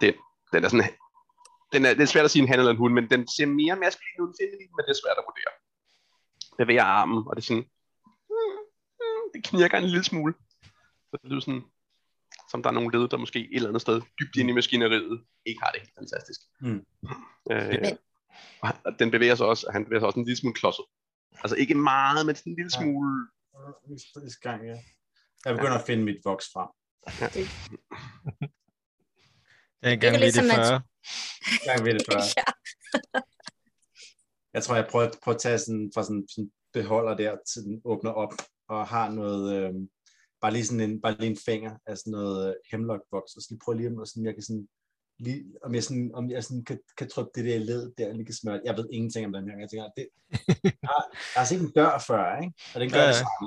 den, 0.00 0.14
den 0.52 0.64
er 0.64 0.68
sådan, 0.68 0.90
den 1.72 1.84
er, 1.84 1.94
det 1.94 2.02
er 2.02 2.12
svært 2.14 2.24
at 2.24 2.30
sige 2.30 2.42
en 2.42 2.48
han 2.48 2.58
eller 2.58 2.72
en 2.72 2.82
hund, 2.82 2.94
men 2.94 3.10
den 3.10 3.28
ser 3.28 3.46
mere 3.46 3.76
maskulin 3.76 4.20
ud 4.20 4.34
end 4.40 4.70
men 4.76 4.82
det 4.84 4.92
er 4.94 5.02
svært 5.02 5.18
at 5.20 5.26
vurdere. 5.28 5.52
Bevæger 6.58 6.82
armen, 6.82 7.18
og 7.28 7.36
det 7.36 7.42
er 7.42 7.48
sådan, 7.50 7.68
mm, 8.30 8.58
mm, 9.00 9.24
det 9.34 9.40
knirker 9.44 9.78
en 9.78 9.84
lille 9.84 10.04
smule. 10.04 10.34
Så 11.08 11.14
det 11.22 11.30
lyder 11.30 11.40
sådan, 11.40 11.64
som 12.56 12.62
der 12.62 12.70
er 12.70 12.74
nogle 12.74 12.98
led, 12.98 13.08
der 13.08 13.16
måske 13.16 13.38
et 13.40 13.48
eller 13.56 13.68
andet 13.68 13.82
sted, 13.82 14.00
dybt 14.20 14.36
inde 14.36 14.50
i 14.50 14.54
maskineriet, 14.54 15.24
ikke 15.46 15.60
har 15.64 15.70
det 15.70 15.80
helt 15.80 15.94
fantastisk. 15.98 16.40
Mm. 16.60 16.82
Øh, 17.50 17.68
Men- 17.82 17.98
og 18.86 18.92
den 18.98 19.10
bevæger 19.10 19.34
sig 19.34 19.46
også, 19.46 19.66
og 19.66 19.72
han 19.72 19.84
bevæger 19.84 20.00
sig 20.00 20.06
også 20.06 20.18
en 20.20 20.24
lille 20.26 20.38
smule 20.40 20.54
klodset. 20.54 20.84
Altså 21.42 21.56
ikke 21.56 21.74
meget, 21.74 22.26
men 22.26 22.34
sådan 22.36 22.52
en 22.52 22.56
lille 22.56 22.70
Ja. 22.74 22.78
smule. 22.82 23.26
Næste 24.22 24.40
gang, 24.40 24.66
ja. 24.70 24.76
Jeg 25.44 25.54
begynder 25.54 25.78
at 25.78 25.86
finde 25.86 26.04
mit 26.04 26.20
voks 26.24 26.46
frem. 26.54 26.68
Det 29.80 29.88
er 29.88 29.90
en 29.92 30.00
gang 30.00 30.12
lidt 30.16 30.22
midt 30.24 30.34
i 30.34 30.38
som 30.38 30.44
at- 30.44 30.66
40. 30.66 30.82
Jeg 31.66 31.84
ved 31.84 31.94
det 31.94 32.02
før. 32.12 32.20
ja. 32.40 32.44
Jeg 34.54 34.62
tror, 34.62 34.74
jeg 34.74 34.86
prøver, 34.90 35.10
prøver 35.22 35.34
at 35.36 35.40
tage 35.40 35.58
sådan, 35.58 35.90
fra 35.94 36.02
sådan, 36.02 36.26
sådan 36.30 36.50
beholder 36.72 37.14
der, 37.16 37.36
til 37.52 37.62
den 37.62 37.80
åbner 37.84 38.10
op, 38.10 38.32
og 38.68 38.86
har 38.88 39.10
noget, 39.10 39.44
øh, 39.56 39.74
bare 40.46 40.52
lige 40.52 40.66
sådan 40.66 40.90
en, 40.90 41.00
bare 41.00 41.16
lige 41.18 41.30
en 41.30 41.44
finger 41.44 41.72
af 41.86 41.98
sådan 41.98 42.10
noget 42.10 42.48
øh, 42.48 42.54
hemlock 42.70 43.02
voks, 43.12 43.36
og 43.36 43.42
så 43.42 43.46
lige 43.50 43.60
prøve 43.64 43.76
lige 43.76 43.88
om, 43.90 43.98
og 43.98 44.06
sådan, 44.06 44.24
jeg 44.24 44.34
kan 44.34 44.42
sådan, 44.42 44.68
lige, 45.18 45.44
om 45.64 45.74
jeg 45.74 45.84
sådan, 45.84 46.10
om 46.14 46.30
jeg 46.30 46.44
sådan 46.44 46.64
kan, 46.64 46.78
kan 46.98 47.08
trykke 47.08 47.30
det 47.34 47.44
der 47.44 47.58
led 47.58 47.92
der, 47.98 48.12
lige 48.12 48.24
kan 48.24 48.34
smøre. 48.34 48.60
Jeg 48.64 48.76
ved 48.76 48.88
ingenting 48.92 49.26
om 49.26 49.32
den 49.32 49.50
her. 49.50 49.58
Jeg 49.58 49.70
tænker, 49.70 49.88
det, 49.96 50.08
jeg, 50.64 50.88
har, 50.92 51.02
jeg 51.34 51.40
har 51.42 51.44
set 51.44 51.60
en 51.60 51.72
dør 51.78 51.98
før, 52.06 52.40
ikke? 52.42 52.54
Og 52.74 52.80
den 52.80 52.90
gør 52.90 52.98
Ja, 52.98 53.08
det 53.08 53.14
ja. 53.14 53.22
samme. 53.22 53.46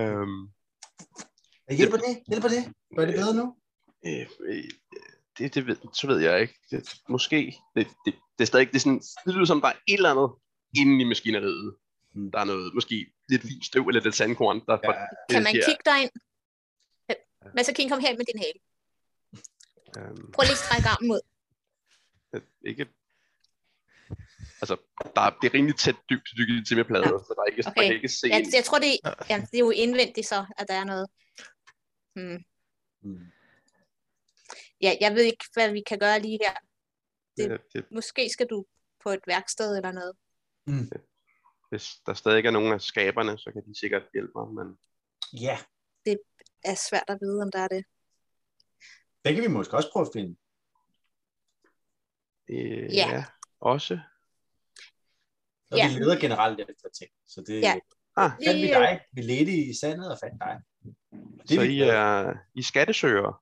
Øhm, 0.00 0.42
Hjælper 1.78 1.98
det? 2.04 2.12
Hjælper 2.30 2.48
det? 2.54 2.62
Gør 2.96 3.06
det 3.06 3.14
bedre 3.14 3.34
nu? 3.40 3.46
Øh, 4.06 4.26
øh, 4.48 4.64
det, 5.38 5.54
det 5.54 5.66
ved, 5.66 5.76
så 6.00 6.06
ved 6.06 6.18
jeg 6.18 6.40
ikke. 6.40 6.54
Det, 6.70 6.80
måske. 7.08 7.38
Det, 7.74 7.86
det, 8.04 8.14
det 8.36 8.42
er 8.44 8.50
stadig 8.52 8.68
det 8.68 8.76
er 8.76 8.84
sådan, 8.86 9.02
det 9.24 9.34
lyder 9.34 9.44
som, 9.44 9.60
der 9.60 9.68
er 9.68 9.78
et 9.88 9.98
eller 10.00 10.10
andet 10.10 10.30
inde 10.80 11.04
i 11.04 11.08
maskineriet. 11.12 11.74
Hmm. 12.18 12.30
Der 12.32 12.38
er 12.40 12.44
noget, 12.44 12.74
måske 12.74 12.96
lidt 13.28 13.42
fint 13.42 13.64
støv 13.64 13.82
eller 13.88 14.00
lidt 14.02 14.14
sandkorn, 14.14 14.58
der 14.68 14.76
Ja, 14.84 14.90
ja. 15.00 15.06
Kan 15.30 15.42
man 15.42 15.52
kigge 15.52 15.82
derind? 15.90 16.10
Men 17.54 17.64
så 17.64 17.72
kan 17.74 17.88
kom 17.88 18.00
her 18.00 18.16
med 18.16 18.24
din 18.30 18.38
hale. 18.44 18.58
Øhm, 19.98 20.32
Prøv 20.34 20.42
lige 20.42 20.58
at 20.58 20.64
strække 20.66 20.88
armen 20.94 21.10
ud. 21.16 21.20
øh, 22.34 22.42
ikke, 22.70 22.84
altså, 24.62 24.76
der 25.16 25.20
er, 25.26 25.30
det 25.40 25.46
er 25.50 25.54
rimelig 25.54 25.76
tæt 25.78 25.96
dybt 26.10 26.28
dykket 26.38 26.66
til 26.66 26.76
med 26.76 26.84
plader, 26.84 27.10
Ja. 27.12 27.18
så 27.26 27.32
der 27.36 27.42
er 27.42 27.46
ikke, 27.50 27.60
okay. 27.60 27.70
Okay. 27.70 27.80
man 27.82 27.86
kan 27.88 27.96
ikke 27.96 28.08
se 28.08 28.26
Jeg, 28.28 28.38
ind. 28.40 28.54
jeg 28.54 28.64
tror, 28.64 28.78
det, 28.78 28.90
ja, 29.30 29.36
det 29.50 29.54
er 29.60 29.64
jo 29.68 29.70
indvendigt 29.70 30.26
så, 30.26 30.38
at 30.60 30.68
der 30.68 30.74
er 30.82 30.84
noget. 30.92 31.06
Hmm. 32.16 32.38
Mm. 33.02 33.26
Ja, 34.80 34.92
jeg 35.00 35.10
ved 35.14 35.22
ikke, 35.22 35.44
hvad 35.54 35.72
vi 35.72 35.82
kan 35.90 35.98
gøre 35.98 36.18
lige 36.20 36.38
her. 36.44 36.54
det- 37.36 37.50
det, 37.50 37.60
det, 37.72 37.84
Måske 37.92 38.28
skal 38.30 38.46
du 38.46 38.64
på 39.02 39.08
et 39.10 39.20
værksted 39.26 39.76
eller 39.76 39.92
noget. 39.92 40.12
Hvis 41.68 41.94
der 42.06 42.14
stadig 42.14 42.36
ikke 42.36 42.46
er 42.46 42.50
nogen 42.52 42.72
af 42.72 42.80
skaberne, 42.80 43.38
så 43.38 43.52
kan 43.52 43.62
de 43.66 43.78
sikkert 43.80 44.02
hjælpe 44.14 44.32
mig, 44.36 44.48
men 44.54 44.78
Ja, 45.32 45.58
Det 46.04 46.18
er 46.64 46.74
svært 46.90 47.04
at 47.08 47.18
vide, 47.20 47.42
om 47.42 47.50
der 47.52 47.58
er 47.58 47.68
det. 47.68 47.84
det 49.24 49.34
kan 49.34 49.42
vi 49.44 49.48
måske 49.48 49.76
også 49.76 49.90
prøve 49.92 50.06
at 50.06 50.12
finde. 50.14 50.36
øh, 52.48 52.94
Ja. 52.94 53.08
ja, 53.14 53.24
også. 53.60 53.98
Og 55.70 55.76
Ja. 55.78 55.88
vi 55.88 55.94
leder 55.94 56.20
generelt 56.20 56.60
efter 56.60 56.88
ting. 56.88 57.10
Så 57.26 57.40
det 57.46 57.60
Ja. 57.60 57.78
Ah, 58.16 58.30
fandt 58.46 58.62
vi 58.62 58.66
dig. 58.68 59.00
Vi 59.12 59.22
ledte 59.22 59.52
i 59.52 59.74
sandet 59.80 60.10
og 60.12 60.18
fandt 60.22 60.40
dig. 60.40 60.60
Det 61.42 61.50
så 61.50 61.60
vi 61.60 61.66
I 61.68 61.80
er 61.82 62.34
I 62.54 62.62
skattesøgere? 62.62 63.38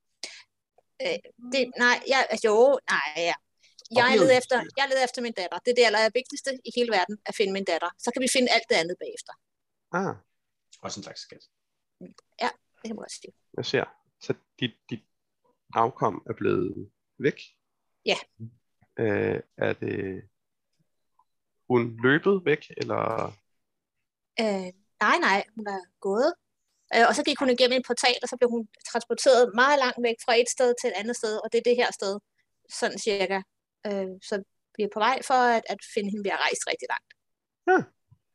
det, 1.52 1.72
nej, 1.78 1.96
jeg, 2.08 2.26
altså, 2.30 2.48
jo, 2.48 2.78
nej, 2.90 3.14
ja. 3.16 3.34
Jeg 3.90 4.16
leder, 4.18 4.38
efter, 4.38 4.56
jeg 4.76 4.86
leder 4.88 5.04
efter 5.04 5.22
min 5.22 5.32
datter. 5.32 5.58
Det 5.58 5.70
er 5.70 5.74
det 5.74 5.84
allervigtigste 5.84 6.50
i 6.64 6.70
hele 6.76 6.90
verden, 6.90 7.18
at 7.26 7.34
finde 7.34 7.52
min 7.52 7.64
datter. 7.64 7.90
Så 7.98 8.10
kan 8.12 8.22
vi 8.22 8.28
finde 8.32 8.48
alt 8.50 8.66
det 8.68 8.74
andet 8.74 8.96
bagefter. 8.98 9.32
Ah, 9.92 10.14
Også 10.82 11.00
en 11.00 11.04
slags 11.04 11.20
skat. 11.20 11.42
Det 12.40 12.84
kan 12.84 12.96
man 12.96 12.96
godt 12.96 13.12
sige. 13.12 13.32
Jeg 13.56 13.66
ser. 13.66 13.84
Så 14.20 14.34
dit, 14.60 14.74
dit 14.90 15.04
afkom 15.74 16.22
er 16.30 16.34
blevet 16.34 16.90
væk? 17.18 17.38
Ja. 18.06 18.16
Øh, 18.98 19.40
er 19.58 19.72
det 19.72 20.22
hun 21.70 22.00
løbet 22.02 22.44
væk, 22.44 22.62
eller? 22.76 23.26
Øh, 24.40 24.68
nej, 25.00 25.18
nej, 25.18 25.44
hun 25.56 25.66
er 25.66 25.80
gået. 26.00 26.34
Øh, 26.94 27.04
og 27.08 27.14
så 27.14 27.22
gik 27.24 27.38
hun 27.38 27.50
igennem 27.50 27.76
en 27.76 27.84
portal, 27.86 28.16
og 28.22 28.28
så 28.28 28.36
blev 28.36 28.50
hun 28.50 28.68
transporteret 28.90 29.52
meget 29.54 29.78
langt 29.78 30.02
væk 30.02 30.18
fra 30.24 30.34
et 30.40 30.48
sted 30.48 30.74
til 30.80 30.88
et 30.90 30.96
andet 30.96 31.16
sted, 31.16 31.34
og 31.44 31.52
det 31.52 31.58
er 31.58 31.62
det 31.70 31.76
her 31.76 31.90
sted, 31.92 32.18
sådan 32.80 32.98
cirka. 32.98 33.42
Øh, 33.86 34.08
så 34.28 34.42
vi 34.76 34.82
er 34.82 34.88
på 34.94 34.98
vej 34.98 35.18
for 35.28 35.34
at, 35.34 35.62
at 35.68 35.80
finde 35.94 36.10
hende 36.10 36.24
ved 36.24 36.30
at 36.36 36.42
rejse 36.46 36.62
rigtig 36.70 36.88
langt. 36.94 37.10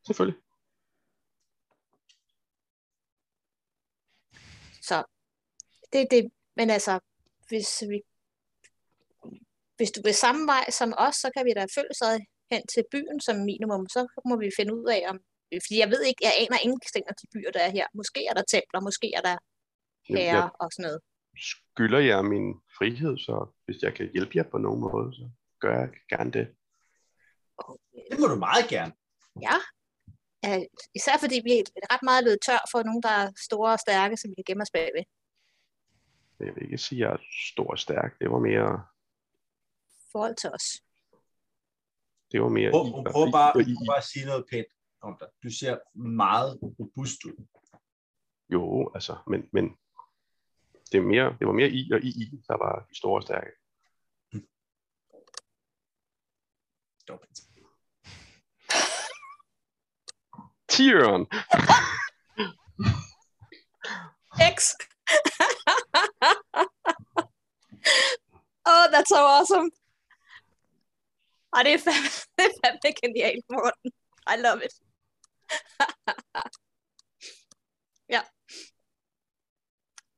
Selvfølgelig. 0.08 0.40
Så 4.82 5.04
det 5.94 6.02
er 6.02 6.06
det. 6.12 6.32
Men 6.56 6.70
altså, 6.70 7.00
hvis 7.50 7.84
vi 7.90 7.98
hvis 9.82 9.92
du 9.98 10.02
vil 10.08 10.14
samme 10.26 10.44
vej 10.54 10.66
som 10.80 10.90
os, 11.06 11.16
så 11.24 11.28
kan 11.36 11.44
vi 11.48 11.54
da 11.60 11.64
følge 11.78 11.96
sig 12.04 12.14
hen 12.52 12.64
til 12.74 12.84
byen 12.94 13.20
som 13.28 13.36
minimum. 13.52 13.84
Så 13.96 14.02
må 14.30 14.36
vi 14.44 14.50
finde 14.60 14.74
ud 14.80 14.88
af, 14.98 15.02
om... 15.12 15.18
Fordi 15.66 15.78
jeg 15.84 15.90
ved 15.94 16.02
ikke, 16.10 16.22
jeg 16.28 16.34
aner 16.42 16.58
ingen 16.66 16.82
af 17.12 17.16
de 17.22 17.28
byer, 17.34 17.52
der 17.56 17.64
er 17.68 17.72
her. 17.78 17.88
Måske 18.00 18.20
er 18.30 18.34
der 18.40 18.46
templer, 18.56 18.80
måske 18.90 19.08
er 19.18 19.24
der 19.30 19.38
herrer 20.14 20.50
og 20.62 20.68
sådan 20.72 20.84
noget. 20.88 21.00
Skylder 21.52 22.02
jeg 22.12 22.26
min 22.34 22.48
frihed, 22.78 23.14
så 23.28 23.36
hvis 23.66 23.80
jeg 23.86 23.94
kan 23.98 24.10
hjælpe 24.14 24.34
jer 24.38 24.48
på 24.54 24.58
nogen 24.66 24.82
måde, 24.88 25.08
så 25.18 25.26
gør 25.62 25.80
jeg 25.80 25.90
gerne 26.10 26.32
det. 26.32 26.46
Øh, 27.62 27.76
Det 28.12 28.20
må 28.20 28.28
du 28.28 28.36
meget 28.36 28.66
gerne. 28.70 28.94
ja, 29.48 29.56
især 30.96 31.16
fordi 31.20 31.42
vi 31.44 31.52
er 31.60 31.64
ret 31.94 32.04
meget 32.04 32.24
løbet 32.24 32.40
tør 32.46 32.62
for 32.72 32.84
nogen, 32.84 33.04
der 33.04 33.10
er 33.22 33.32
store 33.48 33.72
og 33.74 33.80
stærke, 33.80 34.18
som 34.18 34.30
vi 34.30 34.36
kan 34.36 34.44
gemme 34.48 34.62
os 34.62 34.72
bagved. 34.74 35.04
Jeg 36.40 36.56
vil 36.56 36.64
ikke 36.64 36.78
sige, 36.78 37.00
at 37.06 37.10
jeg 37.10 37.14
er 37.14 37.22
stor 37.54 37.70
og 37.72 37.80
stærk. 37.80 38.20
Det 38.22 38.32
var 38.32 38.40
mere, 38.40 38.86
forhold 40.12 40.36
til 40.36 40.50
os. 40.58 40.68
det 42.32 42.42
var 42.42 42.50
mere 42.50 42.72
Prøv, 42.72 42.84
prøv, 43.14 43.32
bare, 43.32 43.52
prøv 43.54 43.88
bare 43.92 43.98
at 43.98 44.04
sige 44.14 44.26
noget 44.26 44.46
pænt 44.52 44.68
om 45.02 45.18
dig. 45.20 45.28
Du 45.44 45.50
ser 45.60 45.98
meget 45.98 46.60
robust 46.80 47.26
ud. 47.26 47.38
Jo, 48.50 48.92
altså, 48.96 49.14
men, 49.28 49.50
men 49.54 49.66
det, 50.92 50.98
er 50.98 51.02
mere, 51.02 51.36
det 51.40 51.48
var 51.48 51.54
mere 51.54 51.70
i 51.70 51.92
og 51.92 52.00
i, 52.00 52.10
i 52.10 52.26
der 52.48 52.58
var 52.58 52.86
de 52.90 52.98
store 52.98 53.20
og 53.20 53.24
stærke. 53.24 53.52
Stop 57.02 57.24
it. 57.24 57.40
Tyrion! 60.68 61.26
X! 64.40 64.76
oh, 68.66 68.88
that's 68.92 69.10
so 69.10 69.16
awesome. 69.16 69.72
I 71.54 71.64
did 71.64 71.80
fandme, 71.80 72.10
det 72.38 72.46
er 72.46 72.52
fandme 72.64 72.94
genialt, 73.02 73.46
Morten. 73.50 73.92
I 74.28 74.36
love 74.38 74.64
it. 74.64 74.74
yeah. 78.14 78.26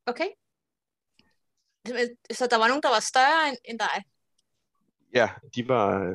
Okay. 0.06 0.30
Så 2.32 2.48
der 2.48 2.58
var 2.58 2.68
nogen, 2.68 2.84
der 2.84 2.90
var 2.90 3.00
større 3.00 3.50
end, 3.50 3.58
end 3.66 3.80
dig? 3.80 4.04
Ja, 5.14 5.30
de 5.56 5.68
var... 5.68 6.14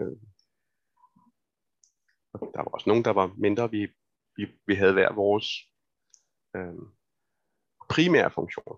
øh, 2.43 2.49
Der 2.55 2.59
var 2.65 2.71
også 2.77 2.89
nogen, 2.91 3.05
der 3.05 3.11
var 3.21 3.27
mindre. 3.47 3.71
Vi, 3.71 3.81
vi, 4.37 4.43
vi 4.67 4.75
havde 4.75 4.93
hver 4.93 5.13
vores 5.15 5.47
øh, 6.57 6.83
primære 7.95 8.31
funktion 8.31 8.75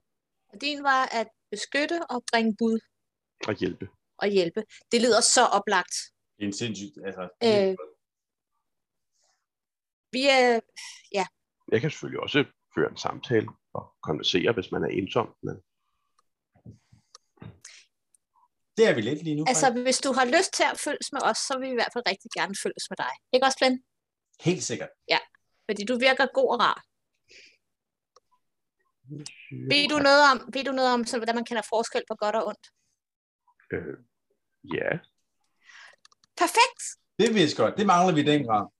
Og 0.52 0.60
din 0.60 0.82
var 0.82 1.02
at 1.20 1.28
beskytte 1.50 1.98
og 2.10 2.18
bringe 2.32 2.56
bud 2.58 2.78
at 3.48 3.56
hjælpe. 3.56 3.86
og 4.22 4.28
hjælpe. 4.28 4.60
Det 4.92 4.98
lyder 5.04 5.20
så 5.36 5.42
oplagt. 5.58 5.94
Det 6.36 6.42
er 6.44 6.46
en 6.46 6.52
sindssygt, 6.62 6.96
altså. 7.06 7.22
Øh. 7.48 7.76
Vi 10.12 10.22
er, 10.38 10.60
Jeg 11.72 11.80
kan 11.80 11.90
selvfølgelig 11.90 12.20
også 12.20 12.44
føre 12.74 12.90
en 12.90 12.96
samtale 12.96 13.48
og 13.74 13.84
konversere, 14.02 14.52
hvis 14.52 14.72
man 14.72 14.82
er 14.84 14.88
ensom. 14.88 15.28
Men 15.42 15.54
det 18.76 18.84
er 18.88 18.94
vi 18.94 19.00
lidt 19.00 19.22
lige 19.22 19.36
nu. 19.36 19.44
altså, 19.48 19.66
faktisk. 19.66 19.84
hvis 19.86 19.98
du 20.06 20.10
har 20.18 20.26
lyst 20.36 20.52
til 20.58 20.64
at 20.72 20.78
følges 20.86 21.08
med 21.12 21.22
os, 21.30 21.38
så 21.48 21.52
vil 21.58 21.68
vi 21.68 21.72
i 21.76 21.80
hvert 21.80 21.92
fald 21.94 22.04
rigtig 22.12 22.30
gerne 22.38 22.54
følges 22.64 22.84
med 22.90 22.96
dig. 23.04 23.12
Ikke 23.32 23.46
også, 23.46 23.58
Glenn? 23.60 23.76
Helt 24.48 24.64
sikkert. 24.70 24.92
Fordi 25.68 25.82
du 25.90 25.94
virker 25.98 26.26
god 26.38 26.48
og 26.54 26.58
rar. 26.64 26.78
Ved 29.72 29.84
du 29.92 29.98
noget 30.08 30.22
om, 30.30 30.38
ved 30.54 30.64
du 30.64 30.72
noget 30.72 30.90
om 30.94 31.04
sådan, 31.06 31.20
hvordan 31.20 31.34
man 31.34 31.44
kender 31.44 31.62
forskel 31.74 32.02
på 32.10 32.14
godt 32.22 32.36
og 32.36 32.46
ondt? 32.50 32.64
Øh, 33.74 33.96
ja, 34.76 34.90
Perfekt! 36.42 36.82
Det 37.18 37.28
er 37.28 37.32
vist 37.32 37.56
godt. 37.56 37.76
Det 37.76 37.86
mangler 37.86 38.14
vi 38.14 38.20
i 38.20 38.24
den 38.24 38.46
grad. 38.46 38.66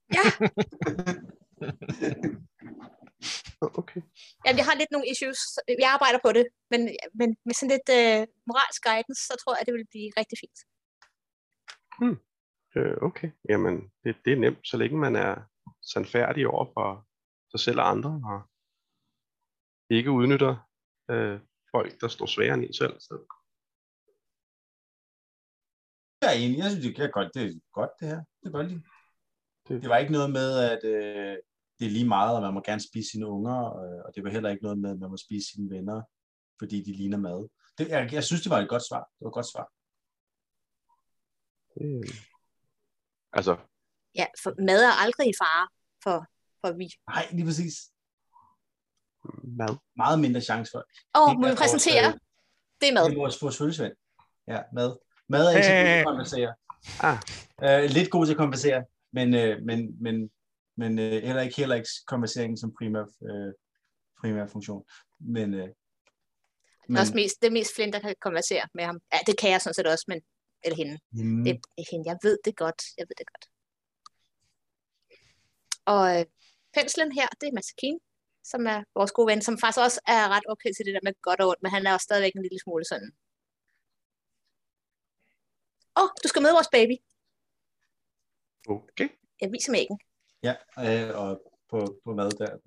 okay. 3.61 4.01
Jamen, 4.45 4.57
jeg 4.61 4.65
har 4.69 4.75
lidt 4.81 4.91
nogle 4.91 5.07
issues. 5.13 5.39
Jeg 5.83 5.89
arbejder 5.95 6.19
på 6.25 6.31
det. 6.37 6.45
Men, 6.71 6.81
men 7.19 7.29
med 7.45 7.53
sådan 7.55 7.73
lidt 7.75 7.89
øh, 7.99 8.19
moralsk 8.49 8.81
guidance, 8.87 9.21
så 9.29 9.33
tror 9.41 9.53
jeg, 9.57 9.63
det 9.65 9.73
vil 9.73 9.87
blive 9.93 10.09
rigtig 10.21 10.37
fint. 10.43 10.59
Øh, 12.77 12.95
okay. 13.07 13.29
Jamen, 13.49 13.75
det, 14.03 14.15
det 14.25 14.33
er 14.33 14.37
nemt, 14.45 14.67
så 14.67 14.77
længe 14.77 14.97
man 14.97 15.15
er 15.15 15.33
sandfærdig 15.93 16.47
over 16.47 16.65
for 16.75 16.87
sig 17.51 17.59
selv 17.65 17.79
og 17.79 17.89
andre, 17.89 18.11
og 18.31 18.39
ikke 19.97 20.11
udnytter 20.11 20.53
øh, 21.11 21.39
folk, 21.75 22.01
der 22.01 22.07
står 22.07 22.25
sværere 22.25 22.53
end 22.53 22.63
en 22.63 22.73
selv. 22.73 22.95
Så, 22.99 23.13
Jeg 26.21 26.29
er 26.29 26.39
enig. 26.43 26.57
Jeg 26.57 26.69
synes, 26.71 26.85
det 26.85 26.99
er 27.05 27.11
godt. 27.19 27.29
Det 27.33 27.41
er 27.45 27.59
godt, 27.79 27.89
det 27.99 28.07
her. 28.07 28.21
Det 28.41 28.47
er 28.47 28.51
godt 28.51 28.67
lige. 28.67 28.83
Det- 29.67 29.81
Det 29.81 29.89
var 29.89 29.97
ikke 29.97 30.11
noget 30.17 30.31
med, 30.39 30.49
at 30.73 30.83
øh, 30.95 31.37
det 31.81 31.87
er 31.87 31.91
lige 31.91 32.07
meget, 32.07 32.35
og 32.35 32.41
man 32.41 32.53
må 32.53 32.61
gerne 32.61 32.81
spise 32.89 33.09
sine 33.11 33.27
unger, 33.27 33.57
øh, 33.81 33.99
og 34.05 34.15
det 34.15 34.23
var 34.23 34.29
heller 34.29 34.49
ikke 34.49 34.63
noget 34.63 34.79
med, 34.79 34.91
at 34.91 34.99
man 34.99 35.09
må 35.09 35.17
spise 35.17 35.51
sine 35.51 35.69
venner, 35.75 36.01
fordi 36.59 36.83
de 36.83 36.93
ligner 36.93 37.17
mad. 37.17 37.49
Det, 37.77 37.89
jeg, 37.89 38.13
jeg 38.13 38.23
synes, 38.23 38.41
det 38.41 38.49
var 38.49 38.59
et 38.59 38.69
godt 38.69 38.87
svar. 38.89 38.99
Det 38.99 39.21
var 39.21 39.27
et 39.27 39.33
godt 39.33 39.51
svar. 39.53 39.65
det, 41.75 42.15
altså, 43.33 43.57
Ja, 44.15 44.25
for 44.43 44.51
mad 44.67 44.83
er 44.83 44.95
aldrig 45.03 45.27
i 45.29 45.33
fare 45.43 45.67
for, 46.03 46.17
for 46.61 46.71
vi. 46.77 46.87
Nej, 47.13 47.23
lige 47.31 47.45
præcis. 47.45 47.75
mad. 49.59 49.77
Meget 49.95 50.19
mindre 50.19 50.41
chance 50.41 50.71
for. 50.73 50.81
Åh, 51.17 51.29
Det 51.29 51.39
må 51.39 51.47
vi 51.49 51.55
præsentere? 51.55 52.03
vores, 52.03 52.21
Det 52.81 52.89
er 52.89 52.93
mad. 52.93 53.05
Det 53.05 53.13
er 53.13 53.17
vores, 53.17 53.41
vores 53.41 53.57
følgesvend. 53.57 53.93
Ja, 54.47 54.59
mad. 54.73 54.89
Mad 55.29 55.43
er 55.45 55.51
ikke 55.57 55.67
så 55.67 55.73
god 55.73 55.85
til 55.85 55.99
at 56.01 56.05
kompensere. 56.05 56.51
Ah. 57.09 57.17
Øh, 57.65 57.89
lidt 57.97 58.09
god 58.11 58.25
til 58.25 58.33
at 58.33 58.37
kompensere, 58.37 58.79
men, 59.17 59.27
øh, 59.41 59.61
men, 59.69 60.03
men, 60.03 60.15
men 60.75 60.99
øh, 60.99 61.23
heller 61.23 61.41
ikke 61.41 61.55
heller 61.55 61.75
ikke 61.75 61.89
kompenseringen 62.07 62.57
som 62.57 62.73
primær, 62.77 63.05
øh, 63.29 63.53
primær 64.19 64.47
funktion. 64.47 64.83
Men, 65.19 65.53
øh, 65.53 65.69
Men, 66.87 66.97
også 66.97 67.13
mest, 67.13 67.41
det 67.41 67.47
er 67.47 67.51
mest 67.51 67.75
Flint, 67.75 67.93
der 67.93 67.99
kan 67.99 68.15
konversere 68.21 68.67
med 68.73 68.83
ham. 68.83 68.99
Ja, 69.13 69.19
det 69.27 69.37
kan 69.39 69.51
jeg 69.51 69.61
sådan 69.61 69.73
set 69.73 69.87
også, 69.87 70.05
men 70.07 70.21
eller 70.63 70.77
hende. 70.77 70.99
mm, 71.11 71.43
Det 71.43 71.51
er 71.77 71.91
hende. 71.91 72.09
Jeg 72.09 72.17
ved 72.23 72.37
det 72.45 72.55
godt. 72.55 72.81
Jeg 72.97 73.05
ved 73.09 73.15
det 73.17 73.27
godt. 73.33 73.45
Og 75.85 76.19
øh, 76.19 76.25
penslen 76.73 77.11
her, 77.11 77.27
det 77.41 77.47
er 77.47 77.53
Masakine, 77.53 77.99
som 78.43 78.61
er 78.73 78.83
vores 78.95 79.11
gode 79.11 79.27
ven, 79.31 79.41
som 79.41 79.57
faktisk 79.57 79.83
også 79.87 79.99
er 80.07 80.23
ret 80.35 80.43
okay 80.53 80.71
til 80.73 80.85
det 80.85 80.93
der 80.93 81.03
med 81.03 81.13
godt 81.21 81.39
og 81.41 81.47
ondt, 81.47 81.61
men 81.63 81.71
han 81.71 81.85
er 81.87 81.93
også 81.93 82.03
stadigvæk 82.03 82.33
en 82.35 82.41
lille 82.41 82.59
smule 82.63 82.85
sådan. 82.85 83.11
Åh, 85.97 86.03
oh, 86.03 86.09
du 86.23 86.27
skal 86.27 86.41
med 86.41 86.51
vores 86.57 86.71
baby. 86.77 86.95
Okay. 88.67 89.09
Jeg 89.41 89.51
viser 89.51 89.71
mæggen. 89.71 89.99
Ja, 90.43 90.55
øh, 90.85 91.19
og 91.21 91.29
på, 91.69 92.01
på 92.03 92.13
mad 92.13 92.31
der. 92.31 92.57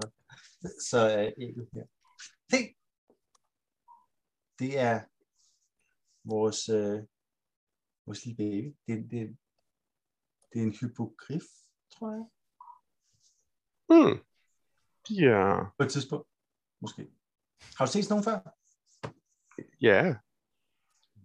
Så 0.90 0.98
er 0.98 1.32
ægget 1.38 1.68
her. 1.72 1.86
Se! 2.50 2.58
Det 4.58 4.78
er 4.78 5.04
vores, 6.24 6.68
øh, 6.68 7.02
vores 8.06 8.24
lille 8.24 8.36
baby. 8.36 8.76
Det, 8.86 9.10
det, 9.10 9.38
det 10.52 10.58
er 10.60 10.66
en 10.66 10.76
hypogrif, 10.80 11.44
tror 11.90 12.10
jeg, 12.12 12.26
Hmm. 13.88 14.24
De 15.08 15.14
er, 15.24 15.74
på 15.78 15.84
et 15.84 15.90
tidspunkt. 15.92 16.28
Måske. 16.80 17.02
Har 17.76 17.86
du 17.86 17.92
set 17.92 18.04
sådan 18.04 18.12
nogen 18.14 18.24
før? 18.24 18.38
ja, 19.80 20.14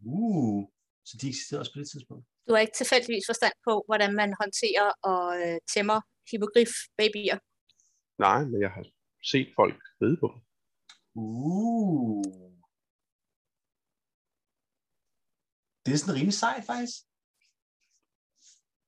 Uh, 0.06 0.70
så 1.06 1.18
de 1.22 1.28
eksisterer 1.28 1.60
også 1.60 1.74
på 1.74 1.80
det 1.80 1.90
tidspunkt. 1.90 2.26
Du 2.48 2.54
har 2.54 2.60
ikke 2.60 2.78
tilfældigvis 2.82 3.26
forstand 3.32 3.54
på, 3.68 3.74
hvordan 3.88 4.12
man 4.22 4.30
håndterer 4.42 4.90
og 5.12 5.26
øh, 5.44 5.58
tæmmer 5.74 6.00
hippogrif 6.32 6.72
babyer. 6.98 7.38
nej, 8.26 8.40
men 8.52 8.62
jeg 8.62 8.72
har 8.76 8.86
set 9.32 9.50
folk 9.60 9.80
ride 10.02 10.18
på 10.22 10.28
dem. 10.34 10.40
Uh. 11.16 12.24
Det 15.84 15.92
er 15.94 15.98
sådan 16.02 16.16
rimelig 16.20 16.38
sejt, 16.44 16.64
faktisk. 16.72 16.98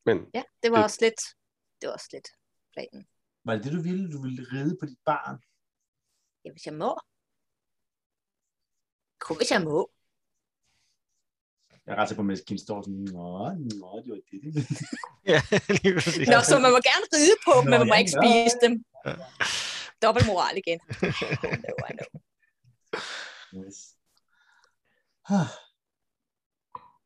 Men 0.08 0.18
Ja, 0.38 0.44
det 0.64 0.70
var 0.72 0.78
Det- 0.78 0.88
også 0.88 1.00
lidt, 1.06 1.22
det 1.80 1.88
var 1.88 1.94
også 1.94 2.10
lidt 2.16 2.30
planen. 2.74 3.02
Var 3.46 3.54
det 3.56 3.64
det, 3.66 3.74
du 3.78 3.82
ville? 3.88 4.06
Du 4.14 4.20
ville 4.26 4.44
ride 4.54 4.74
på 4.80 4.86
dit 4.92 5.02
barn? 5.12 5.36
Ja, 6.46 6.50
hvis 6.54 6.66
jeg 6.70 6.76
må. 6.84 6.92
Kun 9.26 9.38
hvis 9.39 9.52
jeg 9.56 9.62
må. 9.70 9.80
Jeg 11.86 11.92
er 11.94 11.98
ret 12.02 12.10
sikker 12.10 12.24
på, 12.24 12.32
at 12.32 12.40
Kim 12.48 12.58
står 12.58 12.82
sådan, 12.82 13.00
nå, 13.00 13.28
nå, 13.82 14.02
det 14.04 14.10
var 14.14 14.20
det. 14.32 14.54
det. 14.56 14.80
Ja, 15.34 15.42
lige 15.84 15.94
præcis. 15.96 16.28
Nå, 16.28 16.38
så 16.50 16.60
man 16.66 16.72
må 16.76 16.80
gerne 16.92 17.06
ride 17.16 17.38
på 17.48 17.52
dem, 17.62 17.70
men 17.70 17.80
man 17.80 17.88
må 17.88 17.96
ikke 18.02 18.12
spise 18.20 18.58
dem. 18.66 18.74
Ja. 19.06 19.14
Dobbelt 20.04 20.28
moral 20.28 20.58
igen. 20.58 20.80
I 21.54 21.56
know, 21.64 21.78
I 21.90 21.94
know. 21.98 22.10
Yes. 23.58 23.78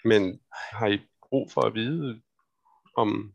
Men 0.05 0.39
har 0.51 0.87
I 0.87 0.99
brug 1.29 1.51
for 1.51 1.61
at 1.61 1.73
vide 1.73 2.21
om 2.97 3.33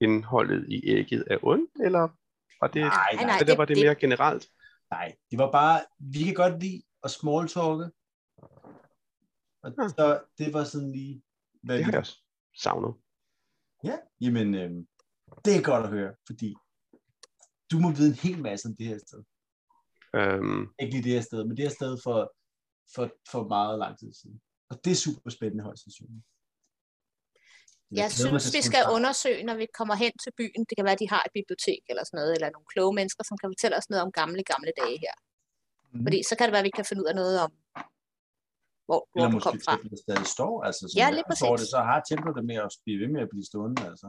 indholdet 0.00 0.68
i 0.68 0.88
ægget 0.90 1.24
er 1.30 1.38
ondt, 1.42 1.70
eller 1.84 2.08
var 2.60 2.68
det, 2.68 2.82
Nej, 2.82 3.12
Nej, 3.14 3.38
det- 3.38 3.58
var 3.58 3.64
det 3.64 3.76
det- 3.76 3.84
mere 3.84 3.94
generelt? 3.94 4.48
nej, 4.90 5.16
det 5.30 5.38
var 5.38 5.52
bare, 5.52 5.80
vi 5.98 6.22
kan 6.24 6.34
godt 6.34 6.62
lide 6.62 6.82
at 7.04 7.10
smalltalke. 7.10 7.90
Og 9.66 9.72
Ja. 9.78 9.88
så 9.88 10.04
det 10.38 10.52
var 10.52 10.64
sådan 10.64 10.92
lige, 10.92 11.22
hvad 11.62 11.76
Det 11.76 11.84
har 11.84 11.92
jeg 11.92 11.98
også 12.00 12.16
savnet. 12.64 12.94
Ja, 13.84 13.96
jamen, 14.20 14.54
øhm, 14.54 14.88
det 15.44 15.52
er 15.56 15.62
godt 15.62 15.84
at 15.84 15.90
høre, 15.90 16.12
fordi 16.26 16.54
du 17.70 17.76
må 17.78 17.88
vide 17.98 18.08
en 18.08 18.20
hel 18.26 18.38
masse 18.42 18.68
om 18.68 18.76
det 18.76 18.86
her 18.86 18.98
sted. 19.06 19.22
Øhm, 20.18 20.62
Ikke 20.80 20.92
lige 20.94 21.04
det 21.04 21.12
her 21.12 21.20
sted, 21.20 21.44
men 21.44 21.56
det 21.56 21.64
her 21.64 21.74
sted 21.80 21.98
for, 22.04 22.18
for, 22.94 23.04
for 23.32 23.48
meget 23.48 23.78
lang 23.78 23.98
tid 23.98 24.12
siden. 24.20 24.40
Og 24.70 24.84
det 24.84 24.90
er 24.90 25.00
super 25.06 25.30
spændende 25.30 25.64
højst 25.64 25.82
sandsynligt. 25.84 26.24
Jeg 27.90 28.10
mig 28.32 28.40
synes, 28.42 28.54
vi 28.58 28.62
skal 28.70 28.82
undersøge, 28.96 29.42
når 29.48 29.56
vi 29.62 29.66
kommer 29.78 29.94
hen 29.94 30.12
til 30.24 30.32
byen. 30.40 30.60
Det 30.68 30.74
kan 30.76 30.84
være, 30.84 30.96
at 30.98 31.02
de 31.04 31.08
har 31.14 31.22
et 31.26 31.32
bibliotek 31.38 31.82
eller 31.90 32.04
sådan 32.04 32.18
noget, 32.20 32.32
eller 32.36 32.50
nogle 32.50 32.66
kloge 32.72 32.94
mennesker, 32.98 33.22
som 33.24 33.36
kan 33.38 33.50
fortælle 33.54 33.76
os 33.80 33.90
noget 33.90 34.02
om 34.06 34.12
gamle, 34.20 34.42
gamle 34.52 34.72
dage 34.80 34.98
her. 35.04 35.14
Mhm. 35.92 36.04
Fordi 36.06 36.18
så 36.28 36.32
kan 36.36 36.44
det 36.46 36.52
være, 36.52 36.64
at 36.64 36.70
vi 36.70 36.76
kan 36.78 36.84
finde 36.88 37.02
ud 37.02 37.08
af 37.12 37.16
noget 37.22 37.36
om, 37.44 37.52
hvor, 38.86 39.00
hvor 39.12 39.16
Eller 39.16 39.30
du 39.30 39.34
måske 39.36 39.50
kom 39.50 39.60
fra. 39.66 39.72
templet 39.76 39.98
stadig 40.04 40.26
står. 40.36 40.54
Altså, 40.68 40.82
som 40.88 40.96
Ja, 40.98 41.04
jeg 41.04 41.12
lige 41.18 41.28
forstår 41.30 41.50
præcis. 41.52 41.64
Det, 41.64 41.70
så 41.76 41.80
har 41.90 41.98
templet 42.10 42.32
det 42.38 42.44
med 42.50 42.56
at 42.66 42.70
blive 42.84 42.98
ved 43.02 43.08
med 43.14 43.20
at 43.26 43.30
blive 43.32 43.46
stående. 43.50 43.80
Altså. 43.90 44.06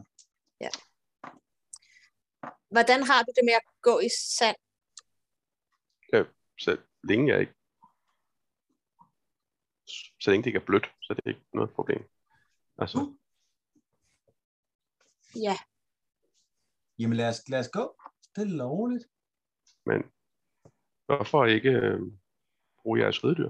Hvordan 2.75 2.99
har 3.09 3.19
du 3.25 3.31
det 3.37 3.43
med 3.49 3.55
at 3.61 3.65
gå 3.89 3.95
i 4.07 4.09
sand? 4.39 4.57
så 6.65 6.71
længe 7.09 7.31
jeg 7.33 7.39
ikke 7.41 7.53
så 10.23 10.29
længe 10.31 10.43
det 10.43 10.47
ikke 10.49 10.59
er 10.59 10.65
blødt, 10.65 10.87
så 11.01 11.13
det 11.13 11.21
er 11.25 11.29
ikke 11.29 11.45
noget 11.53 11.71
problem. 11.77 12.03
Altså, 12.77 13.15
Ja, 15.35 15.57
Jamen 16.99 17.17
lad 17.17 17.29
os, 17.29 17.49
lad 17.49 17.59
os 17.59 17.69
gå. 17.73 18.01
Det 18.35 18.41
er 18.41 18.45
lovligt. 18.63 19.05
men 19.85 20.03
hvorfor 21.05 21.45
ikke 21.45 21.69
øh, 21.69 21.99
bruge 22.81 22.99
jeres 22.99 23.23
riddyr? 23.23 23.49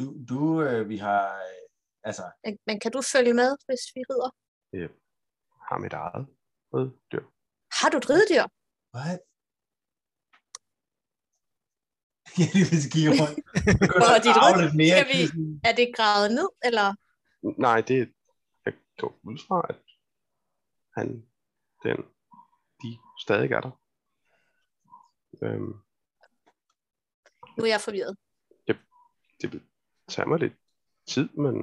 Du, 0.00 0.06
du 0.28 0.62
øh, 0.62 0.88
vi 0.88 0.96
har, 0.96 1.22
øh, 1.36 1.68
altså, 2.08 2.22
men, 2.44 2.58
men 2.66 2.80
kan 2.80 2.92
du 2.92 3.00
følge 3.14 3.34
med, 3.34 3.50
hvis 3.66 3.82
vi 3.94 4.00
rider? 4.10 4.30
Har 5.68 5.78
mit 5.78 5.92
eget 5.92 6.26
riddyr. 6.74 7.24
Har 7.80 7.88
du 7.90 7.96
et 8.02 8.10
ridedyr? 8.10 8.44
what? 8.96 9.20
Jeg 12.38 12.48
lige 12.54 12.66
vil 12.72 12.90
kigge 12.94 13.10
rundt. 13.20 13.36
Hvor 14.00 14.10
er 14.16 14.22
dit 14.26 14.62
lidt 14.62 14.74
mere. 14.82 14.96
Skal 15.00 15.08
vi- 15.12 15.60
Er 15.68 15.74
det 15.80 15.86
gravet 15.96 16.28
ned, 16.38 16.48
eller? 16.68 16.86
Nej, 17.66 17.80
det 17.80 17.98
jeg 18.66 18.74
går 18.98 19.12
ud 19.30 19.38
fra, 19.46 19.58
at 19.70 19.80
han, 20.96 21.06
den, 21.84 21.98
de 22.82 22.88
stadig 23.24 23.50
er 23.52 23.60
der. 23.66 23.72
Øhm, 25.44 25.72
Nu 27.56 27.64
er 27.64 27.68
jeg 27.76 27.80
forvirret. 27.80 28.16
det 29.42 29.52
vil 29.52 29.62
tage 30.10 30.28
mig 30.28 30.38
lidt 30.38 30.56
tid, 31.08 31.28
men 31.28 31.54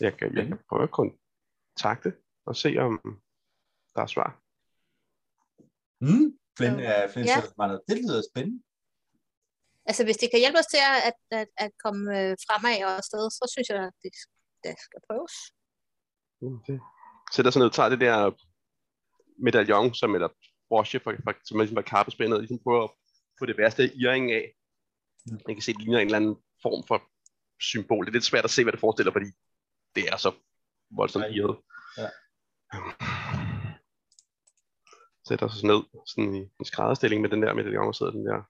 jeg 0.00 0.16
kan, 0.18 0.36
jeg 0.36 0.46
kan 0.46 0.58
prøve 0.68 0.82
at 0.82 0.90
kontakte 0.90 2.10
og 2.46 2.56
se, 2.56 2.70
om 2.78 2.92
der 3.94 4.02
er 4.02 4.06
svar. 4.06 4.30
Hmm? 6.04 6.38
Flynn, 6.56 6.78
Ja. 6.80 7.04
uh, 7.04 7.12
Flynn 7.12 7.26
Ja. 7.26 7.42
noget. 7.58 7.80
Det 7.88 7.96
lyder 8.02 8.22
spændende. 8.30 8.62
Altså, 9.88 10.04
hvis 10.04 10.16
det 10.16 10.28
kan 10.30 10.40
hjælpe 10.40 10.58
os 10.58 10.70
til 10.74 10.82
at, 10.92 10.98
at, 11.08 11.18
at, 11.40 11.48
at 11.64 11.70
komme 11.84 12.02
øh, 12.18 12.36
fremad 12.46 12.84
og 12.86 12.92
afsted, 13.00 13.30
så 13.38 13.44
synes 13.52 13.68
jeg, 13.68 13.78
at 13.88 13.94
det, 14.02 14.12
det 14.64 14.74
skal 14.86 15.00
prøves. 15.08 15.34
Mm, 16.42 16.58
det. 16.66 16.80
Sætter 17.34 17.50
sig 17.52 17.60
ned, 17.62 17.70
tager 17.70 17.88
det 17.88 18.00
der 18.00 18.16
medaljon, 19.46 19.94
som 19.94 20.14
eller 20.14 20.28
brosje, 20.68 21.00
for, 21.00 21.10
for, 21.24 21.32
som 21.44 21.56
er 21.56 21.62
ligesom 21.62 21.76
var 21.76 21.90
kappespændet, 21.94 22.34
og 22.36 22.40
ligesom 22.40 22.62
prøver 22.64 22.84
at 22.84 22.90
få 23.38 23.46
det 23.46 23.56
værste 23.58 23.82
earringen 24.02 24.30
af. 24.40 24.44
Mm. 25.26 25.40
Man 25.46 25.54
kan 25.56 25.62
se, 25.62 25.72
det 25.72 25.80
ligner 25.82 25.98
en 25.98 26.08
eller 26.08 26.20
anden 26.22 26.36
form 26.62 26.86
for 26.88 27.02
symbol. 27.60 28.04
Det 28.04 28.10
er 28.10 28.12
lidt 28.12 28.24
svært 28.24 28.44
at 28.44 28.50
se, 28.50 28.62
hvad 28.62 28.72
det 28.72 28.80
forestiller, 28.80 29.12
fordi 29.12 29.30
det 29.94 30.08
er 30.08 30.16
så 30.16 30.32
voldsomt 30.90 31.24
irret. 31.36 31.56
Ja. 31.98 32.08
Sætter 35.28 35.48
sig 35.48 35.66
ned 35.66 35.82
sådan 36.06 36.34
i 36.34 36.38
en 36.58 36.64
skrædderstilling 36.64 37.22
med 37.22 37.30
den 37.30 37.42
der 37.42 37.54
medaljon, 37.54 37.88
og 37.88 37.94
sidder 37.94 38.12
den 38.12 38.26
der 38.26 38.42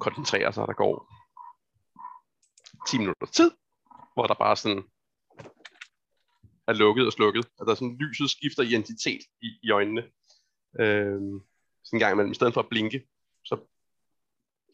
koncentrerer 0.00 0.50
sig, 0.50 0.62
og 0.62 0.68
der 0.68 0.74
går 0.74 0.94
10 2.88 2.98
minutter 2.98 3.26
tid, 3.26 3.50
hvor 4.14 4.26
der 4.26 4.34
bare 4.34 4.56
sådan 4.56 4.82
er 6.68 6.72
lukket 6.72 7.06
og 7.06 7.12
slukket. 7.12 7.48
Og 7.58 7.66
der 7.66 7.72
er 7.72 7.76
sådan, 7.76 7.96
lyset 8.00 8.30
skifter 8.30 8.62
identitet 8.62 9.20
i, 9.42 9.48
i 9.62 9.70
øjnene. 9.70 10.02
Øhm, 10.80 11.40
sådan 11.84 11.96
en 11.96 12.00
gang 12.00 12.12
imellem, 12.12 12.32
i 12.32 12.34
stedet 12.34 12.54
for 12.54 12.60
at 12.60 12.68
blinke, 12.68 13.08
så, 13.44 13.56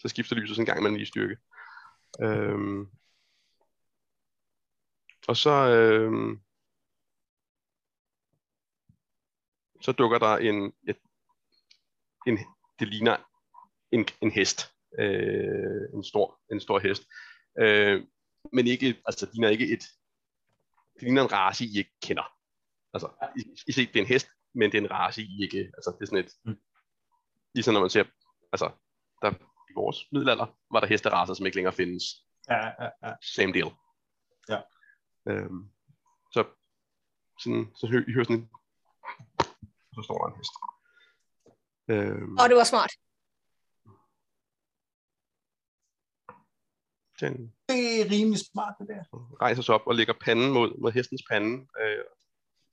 så 0.00 0.09
skifter 0.09 0.36
lyset 0.36 0.57
sådan 0.57 0.62
en 0.62 0.66
gang 0.66 0.78
imellem 0.80 1.00
i 1.00 1.05
styrke. 1.05 1.36
Øhm, 2.23 2.91
og 5.29 5.37
så, 5.37 5.51
øhm, 5.51 6.41
så 9.81 9.93
dukker 9.93 10.19
der 10.19 10.37
en, 10.37 10.73
et, 10.89 10.99
en 12.27 12.39
det 12.79 12.89
ligner 12.89 13.17
en, 13.93 14.07
en 14.23 14.31
hest. 14.31 14.75
Øh, 14.99 15.95
en, 15.95 16.05
stor, 16.05 16.41
en 16.53 16.61
stor 16.61 16.79
hest. 16.79 17.03
Øh, 17.59 18.07
men 18.53 18.67
ikke, 18.67 19.03
altså, 19.07 19.27
det 19.27 19.35
ligner 19.35 19.49
ikke 19.49 19.73
et, 19.73 19.85
det 20.95 21.03
ligner 21.03 21.23
en 21.23 21.33
race, 21.33 21.65
I 21.65 21.79
ikke 21.79 21.91
kender. 22.03 22.37
Altså, 22.93 23.31
I, 23.37 23.41
I 23.67 23.73
ser, 23.73 23.87
det 23.87 23.97
er 23.97 24.01
en 24.01 24.07
hest, 24.07 24.29
men 24.55 24.73
det 24.73 24.79
er 24.79 24.83
en 24.83 24.91
race, 24.91 25.23
I 25.23 25.43
ikke, 25.43 25.59
altså, 25.59 25.97
det 25.99 26.03
er 26.03 26.07
sådan 26.07 26.25
et, 26.25 26.33
Mm. 26.45 26.61
ligesom 27.55 27.75
når 27.75 27.81
man 27.81 27.91
ser, 27.91 28.05
altså, 28.53 28.71
der, 29.23 29.53
i 29.71 29.73
vores 29.75 30.07
middelalder, 30.12 30.47
var 30.71 30.81
der 30.81 30.87
hesteracer, 30.87 31.35
som 31.35 31.47
ikke 31.47 31.57
længere 31.57 31.75
findes. 31.75 32.05
Ja, 32.49 32.67
ja, 32.67 32.89
ja. 33.03 33.12
Same 33.23 33.53
deal. 33.53 33.71
Ja. 34.49 34.61
Øhm, 35.29 35.71
så, 36.33 36.45
sådan, 37.41 37.73
så 37.75 37.87
hø, 37.87 38.05
I 38.09 38.12
hører 38.12 38.25
sådan 38.25 38.37
en, 38.37 38.51
så 39.95 40.01
står 40.05 40.19
der 40.19 40.33
en 40.33 40.39
hest. 40.41 40.53
Øhm, 41.89 42.37
Og 42.39 42.49
det 42.49 42.57
var 42.57 42.65
smart. 42.65 42.91
den 47.21 47.53
Det 47.69 48.01
er 48.01 48.11
rimelig 48.11 48.41
smart, 48.53 48.75
det 48.81 48.89
der. 48.89 49.05
rejser 49.43 49.62
sig 49.62 49.75
op 49.75 49.87
og 49.87 49.95
lægger 49.95 50.15
panden 50.21 50.53
mod, 50.53 50.81
mod 50.81 50.93
hestens 50.93 51.23
pande, 51.31 51.67
øh, 51.81 52.05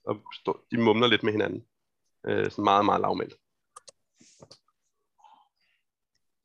og 0.04 0.22
stå, 0.34 0.66
de 0.72 0.78
mumler 0.78 1.08
lidt 1.08 1.24
med 1.24 1.32
hinanden. 1.32 1.66
Øh, 2.28 2.52
sådan 2.52 2.64
meget, 2.64 2.86
meget 2.86 3.02
lavmældt. 3.02 3.36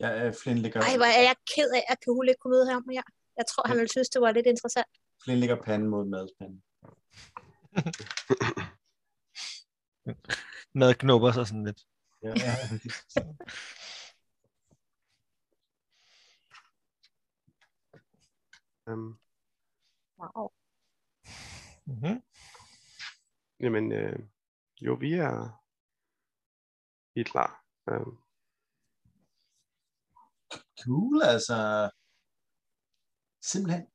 Ja, 0.09 0.31
Flynn 0.31 0.59
ligger, 0.59 0.81
Ej, 0.81 0.97
hvor 0.97 1.07
er 1.07 1.23
jeg 1.23 1.37
ked 1.55 1.71
af, 1.79 1.85
at 1.89 2.01
Kahul 2.01 2.29
ikke 2.29 2.39
kunne 2.39 2.51
møde 2.51 2.67
her 2.67 2.81
mere. 2.87 3.03
Jeg 3.37 3.45
tror, 3.51 3.69
han 3.69 3.77
ville 3.77 3.89
synes, 3.91 4.09
det 4.09 4.21
var 4.21 4.33
lidt 4.33 4.47
interessant. 4.47 4.87
Flynn 5.25 5.41
ligger 5.41 5.63
panden 5.63 5.89
mod 5.89 6.05
madspanden. 6.05 6.63
Mad 10.81 10.95
knupper 10.95 11.33
sig 11.33 11.47
sådan 11.47 11.65
lidt. 11.65 11.81
Ja, 12.23 12.33
ja. 12.47 12.53
Øhm, 18.89 19.19
Wow. 20.19 20.49
Mm-hmm. 21.87 22.23
jamen, 23.61 23.93
øh, 23.93 24.19
jo, 24.81 24.95
vi 24.95 25.13
er, 25.13 25.63
vi 27.15 27.21
er 27.21 27.25
klar. 27.25 27.65
Øhm, 27.91 28.17
Cool, 30.87 31.23
altså. 31.23 31.91
Simpelthen. 33.43 33.87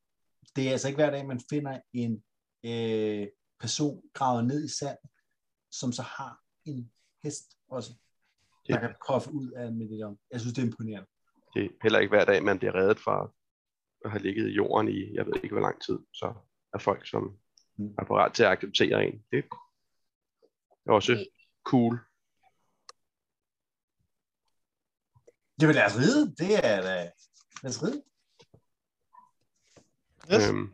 Det 0.56 0.68
er 0.68 0.72
altså 0.72 0.88
ikke 0.88 0.98
hver 0.98 1.10
dag, 1.12 1.26
man 1.28 1.42
finder 1.50 1.80
en 1.94 2.24
øh, 2.66 3.28
person 3.60 4.02
gravet 4.14 4.46
ned 4.48 4.66
i 4.66 4.68
sand, 4.80 4.98
som 5.72 5.92
så 5.92 6.02
har 6.02 6.40
en 6.66 6.92
hest 7.24 7.58
også, 7.68 7.90
der 8.68 8.76
Ja. 8.76 8.80
kan 8.80 8.96
proffe 9.06 9.32
ud 9.34 9.52
af 9.52 9.66
en 9.68 9.78
medaljon. 9.78 10.20
Jeg 10.32 10.40
synes, 10.40 10.54
det 10.56 10.62
er 10.62 10.66
imponerende. 10.66 11.08
det 11.54 11.66
er 11.66 11.70
heller 11.84 12.00
ikke 12.00 12.10
hver 12.16 12.26
dag, 12.26 12.44
man 12.44 12.58
bliver 12.60 12.76
reddet 12.76 13.00
fra 13.00 13.32
at 14.06 14.12
have 14.12 14.22
ligget 14.24 14.50
i 14.50 14.54
jorden 14.54 14.88
i, 14.88 15.14
jeg 15.14 15.26
ved 15.26 15.34
ikke 15.36 15.56
hvor 15.56 15.62
lang 15.62 15.82
tid, 15.82 16.00
så 16.14 16.34
er 16.74 16.78
folk, 16.80 17.08
som 17.10 17.38
Mm. 17.78 17.96
er 18.00 18.04
parat 18.04 18.34
til 18.34 18.44
at 18.44 18.50
acceptere 18.50 19.06
en. 19.06 19.24
Det 19.32 19.38
er 20.86 20.92
også 20.92 21.26
cool. 21.66 22.00
Jamen 25.62 25.76
lad 25.76 25.86
os 25.86 25.98
ride. 25.98 26.36
Det 26.38 26.66
er 26.66 26.82
da... 26.82 27.12
Lad 27.64 27.70
os 27.72 27.84
ride. 27.84 28.04
Yes. 30.34 30.50
Øhm, 30.50 30.74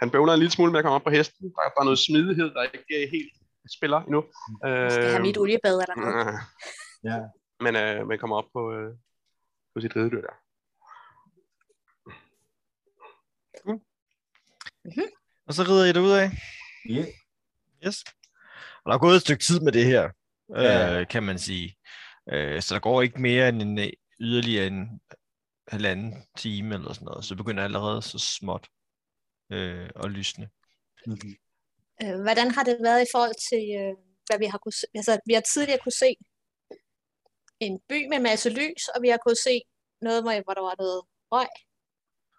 han 0.00 0.10
bøvler 0.10 0.32
en 0.32 0.38
lille 0.38 0.52
smule 0.52 0.72
med 0.72 0.78
at 0.78 0.84
komme 0.84 0.94
op 0.94 1.02
på 1.02 1.10
hesten. 1.10 1.44
Der, 1.46 1.62
der 1.74 1.80
er 1.80 1.84
noget 1.84 1.98
smidighed, 1.98 2.50
der 2.54 2.62
ikke 2.62 3.04
øh, 3.04 3.10
helt 3.10 3.32
spiller 3.76 4.00
endnu. 4.00 4.24
Jeg 4.64 4.92
skal 4.92 5.04
have 5.10 5.22
mit 5.22 5.36
Øhm, 5.36 5.42
oliebad 5.42 5.72
eller 5.82 5.96
noget. 5.96 6.26
øh, 6.28 6.34
Ja. 7.04 7.18
Men 7.64 7.76
øh, 7.76 8.06
man 8.08 8.18
kommer 8.18 8.36
op 8.36 8.48
på, 8.52 8.72
øh, 8.72 8.94
på 9.74 9.80
sit 9.80 9.96
ridedyr 9.96 10.20
der. 10.20 10.34
Og 15.46 15.54
så 15.54 15.62
rider 15.62 15.84
I 15.84 15.92
derud 15.92 16.10
af. 16.12 16.30
Yeah. 16.90 17.06
Yes. 17.86 18.04
Og 18.84 18.90
der 18.90 18.94
er 18.94 18.98
gået 18.98 19.14
et 19.16 19.20
stykke 19.20 19.42
tid 19.42 19.60
med 19.60 19.72
det 19.72 19.84
her, 19.84 20.10
Ja. 20.56 21.00
øh, 21.00 21.06
kan 21.08 21.22
man 21.22 21.38
sige. 21.38 21.76
Øh, 22.28 22.62
så 22.62 22.74
der 22.74 22.80
går 22.80 23.02
ikke 23.02 23.20
mere 23.20 23.48
end 23.48 23.62
en 23.62 23.78
øh, 23.78 23.92
yderligere 24.20 24.66
en 24.66 25.00
halvanden 25.68 26.26
time 26.36 26.74
eller 26.74 26.92
sådan 26.92 27.04
noget. 27.04 27.24
Så 27.24 27.36
begynder 27.36 27.64
allerede 27.64 28.02
så 28.02 28.18
småt 28.18 28.68
øh, 29.52 29.90
at 29.96 30.10
lysne. 30.10 30.48
Mhm. 31.06 31.36
Øh, 32.02 32.20
Hvordan 32.22 32.50
har 32.50 32.62
det 32.62 32.78
været 32.82 33.02
i 33.02 33.10
forhold 33.14 33.34
til, 33.48 33.64
øh, 33.80 33.94
hvad 34.26 34.38
vi 34.38 34.46
har 34.46 34.58
kunne 34.58 34.72
se? 34.72 34.86
Altså, 34.94 35.18
vi 35.26 35.32
har 35.34 35.40
tidligere 35.40 35.78
kunne 35.82 36.00
se 36.04 36.16
en 37.60 37.80
by 37.88 38.08
med 38.08 38.18
masse 38.18 38.50
lys, 38.50 38.88
og 38.94 39.02
vi 39.02 39.08
har 39.08 39.18
kunne 39.26 39.42
se 39.44 39.60
noget, 40.00 40.22
hvor 40.22 40.44
hvor 40.44 40.54
der 40.54 40.60
var 40.60 40.74
noget 40.78 41.02
røg. 41.32 41.48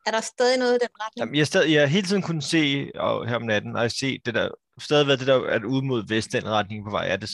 Er 0.05 0.11
der 0.11 0.21
stadig 0.21 0.57
noget 0.57 0.73
i 0.75 0.79
den 0.86 0.93
retning? 1.01 1.19
Jamen, 1.19 1.36
jeg, 1.36 1.47
stadig, 1.47 1.73
jeg 1.73 1.82
har 1.82 1.88
hele 1.88 2.07
tiden 2.07 2.21
kunnet 2.21 2.43
se 2.43 2.91
og 2.95 3.27
her 3.27 3.36
om 3.36 3.41
natten, 3.41 3.75
og 3.75 3.82
jeg 3.82 3.91
se 3.91 4.19
det 4.25 4.34
der, 4.34 4.49
stadig 4.79 5.07
været 5.07 5.19
det 5.19 5.27
der, 5.27 5.43
at 5.45 5.63
ude 5.63 5.86
mod 5.86 6.07
vest, 6.07 6.32
den 6.32 6.49
retning 6.49 6.86
på 6.86 6.91
vej, 6.91 7.07
er, 7.07 7.17
det, 7.17 7.29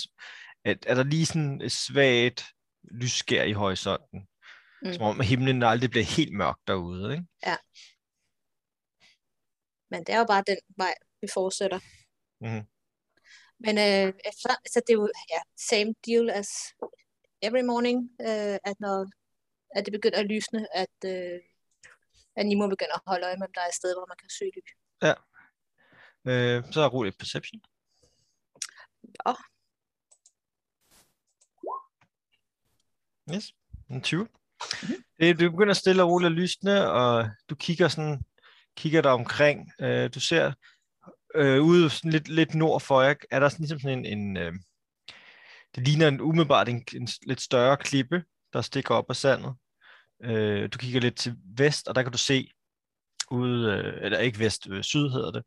at, 0.65 0.85
er 0.87 0.95
der 0.95 1.03
lige 1.03 1.25
sådan 1.25 1.61
et 1.61 1.71
svagt 1.71 2.45
lysskær 2.91 3.43
i 3.43 3.51
horisonten. 3.51 4.19
Mm. 4.19 4.87
Mm. 4.87 4.93
Som 4.93 5.03
om 5.03 5.19
himlen 5.19 5.63
aldrig 5.63 5.89
bliver 5.89 6.05
helt 6.05 6.33
mørk 6.33 6.57
derude, 6.67 7.11
ikke? 7.11 7.25
Men 9.89 9.99
det 10.03 10.09
er 10.09 10.19
jo 10.19 10.25
bare 10.25 10.43
den 10.47 10.57
vej, 10.77 10.93
vi 11.21 11.27
fortsætter. 11.33 11.79
Mhm. 12.41 12.67
Men 13.59 13.77
øh, 13.77 14.13
efter, 14.29 14.51
så 14.71 14.81
det 14.87 14.93
er 14.93 14.99
jo 15.01 15.09
ja, 15.29 15.41
same 15.69 15.93
deal 16.07 16.29
as 16.29 16.49
every 17.41 17.63
morning, 17.71 17.97
øh, 18.21 18.57
at 18.69 18.79
når 18.79 19.07
at 19.75 19.85
det 19.85 19.91
begynder 19.91 20.19
at 20.19 20.25
lysne, 20.25 20.75
at, 20.75 20.97
øh, 21.05 21.39
at 22.35 22.45
Nimo 22.45 22.67
begynder 22.67 22.95
at 22.95 23.01
holde 23.07 23.25
øje 23.25 23.37
med, 23.37 23.47
om 23.47 23.53
der 23.53 23.61
er 23.61 23.67
et 23.67 23.73
sted, 23.73 23.95
hvor 23.95 24.07
man 24.11 24.17
kan 24.17 24.29
søge 24.29 24.51
lys. 24.57 24.71
Øh, 26.29 26.73
så 26.73 26.81
er 26.81 26.89
roligt 26.89 27.17
perception. 27.17 27.61
Ja. 29.25 29.33
Yes, 33.35 33.53
en 33.89 34.01
20. 34.01 34.27
Det, 35.19 35.39
du 35.39 35.51
begynder 35.51 35.73
stille 35.73 36.03
og 36.03 36.09
roligt 36.09 36.31
at 36.31 36.31
lysne, 36.31 36.91
og 36.91 37.29
du 37.49 37.55
kigger 37.55 37.87
sådan, 37.87 38.21
kigger 38.77 39.01
dig 39.01 39.11
omkring. 39.11 39.71
Øh, 39.81 40.09
du 40.15 40.19
ser 40.19 40.53
øh, 41.35 41.61
ude 41.61 41.89
sådan 41.89 42.11
lidt, 42.11 42.27
lidt 42.27 42.55
nord 42.55 42.81
for 42.81 43.01
jer, 43.01 43.13
er 43.31 43.39
der 43.39 43.49
sådan, 43.49 43.63
ligesom 43.63 43.79
sådan 43.79 44.05
en, 44.05 44.19
en 44.19 44.37
øh, 44.37 44.53
det 45.75 45.87
ligner 45.87 46.07
en, 46.07 46.21
umiddelbart 46.21 46.69
en, 46.69 46.85
en 46.95 47.07
lidt 47.27 47.41
større 47.41 47.77
klippe, 47.77 48.23
der 48.53 48.61
stikker 48.61 48.95
op 48.95 49.09
af 49.09 49.15
sandet. 49.15 49.55
Øh, 50.23 50.69
du 50.73 50.77
kigger 50.77 50.99
lidt 50.99 51.17
til 51.17 51.35
vest, 51.57 51.87
og 51.87 51.95
der 51.95 52.03
kan 52.03 52.11
du 52.11 52.17
se 52.17 52.51
ude, 53.31 53.71
øh, 53.71 54.05
eller 54.05 54.19
ikke 54.19 54.39
vest, 54.39 54.67
øh, 54.69 54.83
syd 54.83 55.09
hedder 55.09 55.31
det, 55.31 55.43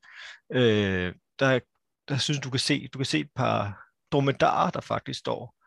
øh, 0.52 1.14
der, 1.38 1.60
der 2.08 2.18
synes 2.18 2.40
du 2.40 2.50
kan 2.50 2.60
se, 2.60 2.88
du 2.88 2.98
kan 2.98 3.06
se 3.06 3.18
et 3.18 3.30
par 3.36 3.86
dromedarer, 4.12 4.70
der 4.70 4.80
faktisk 4.80 5.20
står 5.20 5.59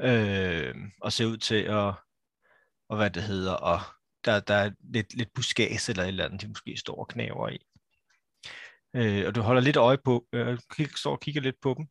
øh, 0.00 0.74
og 1.00 1.12
ser 1.12 1.26
ud 1.26 1.36
til 1.36 1.62
at, 1.62 1.94
og 2.88 2.96
hvad 2.96 3.10
det 3.10 3.22
hedder, 3.22 3.52
og 3.52 3.80
der, 4.24 4.40
der 4.40 4.54
er 4.54 4.70
lidt, 4.80 5.14
lidt 5.14 5.32
buskage 5.34 5.90
eller 5.90 6.02
et 6.02 6.08
eller 6.08 6.24
andet, 6.24 6.40
de 6.40 6.48
måske 6.48 6.76
står 6.76 6.96
og 7.00 7.08
knæver 7.08 7.48
i. 7.48 7.58
Øh, 8.96 9.26
og 9.26 9.34
du 9.34 9.40
holder 9.40 9.62
lidt 9.62 9.76
øje 9.76 9.98
på, 10.04 10.26
øh, 10.32 10.58
kig, 10.72 10.88
står 10.98 11.12
og 11.12 11.20
kigger 11.20 11.40
lidt 11.40 11.60
på 11.62 11.74
dem, 11.78 11.86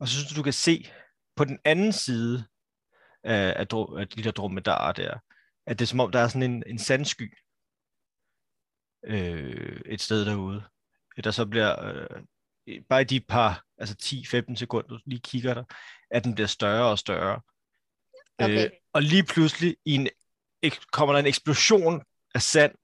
og 0.00 0.08
så 0.08 0.14
synes 0.14 0.32
du, 0.32 0.36
du 0.36 0.42
kan 0.42 0.52
se 0.52 0.90
på 1.36 1.44
den 1.44 1.58
anden 1.64 1.92
side 1.92 2.46
af, 3.24 3.54
af, 3.56 3.66
dro- 3.66 3.96
af 3.96 4.08
de 4.08 4.22
der 4.22 4.30
dromedarer 4.30 4.92
der, 4.92 5.18
at 5.66 5.78
det 5.78 5.84
er 5.84 5.86
som 5.86 6.00
om, 6.00 6.10
der 6.10 6.18
er 6.18 6.28
sådan 6.28 6.50
en, 6.50 6.62
en 6.66 6.78
sandsky 6.78 7.38
øh, 9.06 9.80
et 9.86 10.00
sted 10.00 10.24
derude, 10.24 10.62
der 11.24 11.30
så 11.30 11.46
bliver, 11.46 11.84
øh, 11.84 12.22
bare 12.88 13.00
i 13.00 13.04
de 13.04 13.20
par, 13.20 13.64
altså 13.78 13.96
10-15 14.02 14.56
sekunder, 14.56 14.88
du 14.88 14.98
lige 15.06 15.20
kigger 15.20 15.54
der, 15.54 15.64
at 16.10 16.24
den 16.24 16.34
bliver 16.34 16.48
større 16.48 16.90
og 16.90 16.98
større. 16.98 17.40
Okay. 18.38 18.64
Øh, 18.64 18.70
og 18.92 19.02
lige 19.02 19.24
pludselig 19.24 19.76
i 19.84 19.94
en, 19.94 20.08
kommer 20.92 21.12
der 21.12 21.20
en 21.20 21.26
eksplosion 21.26 22.02
af 22.34 22.42
sand, 22.42 22.74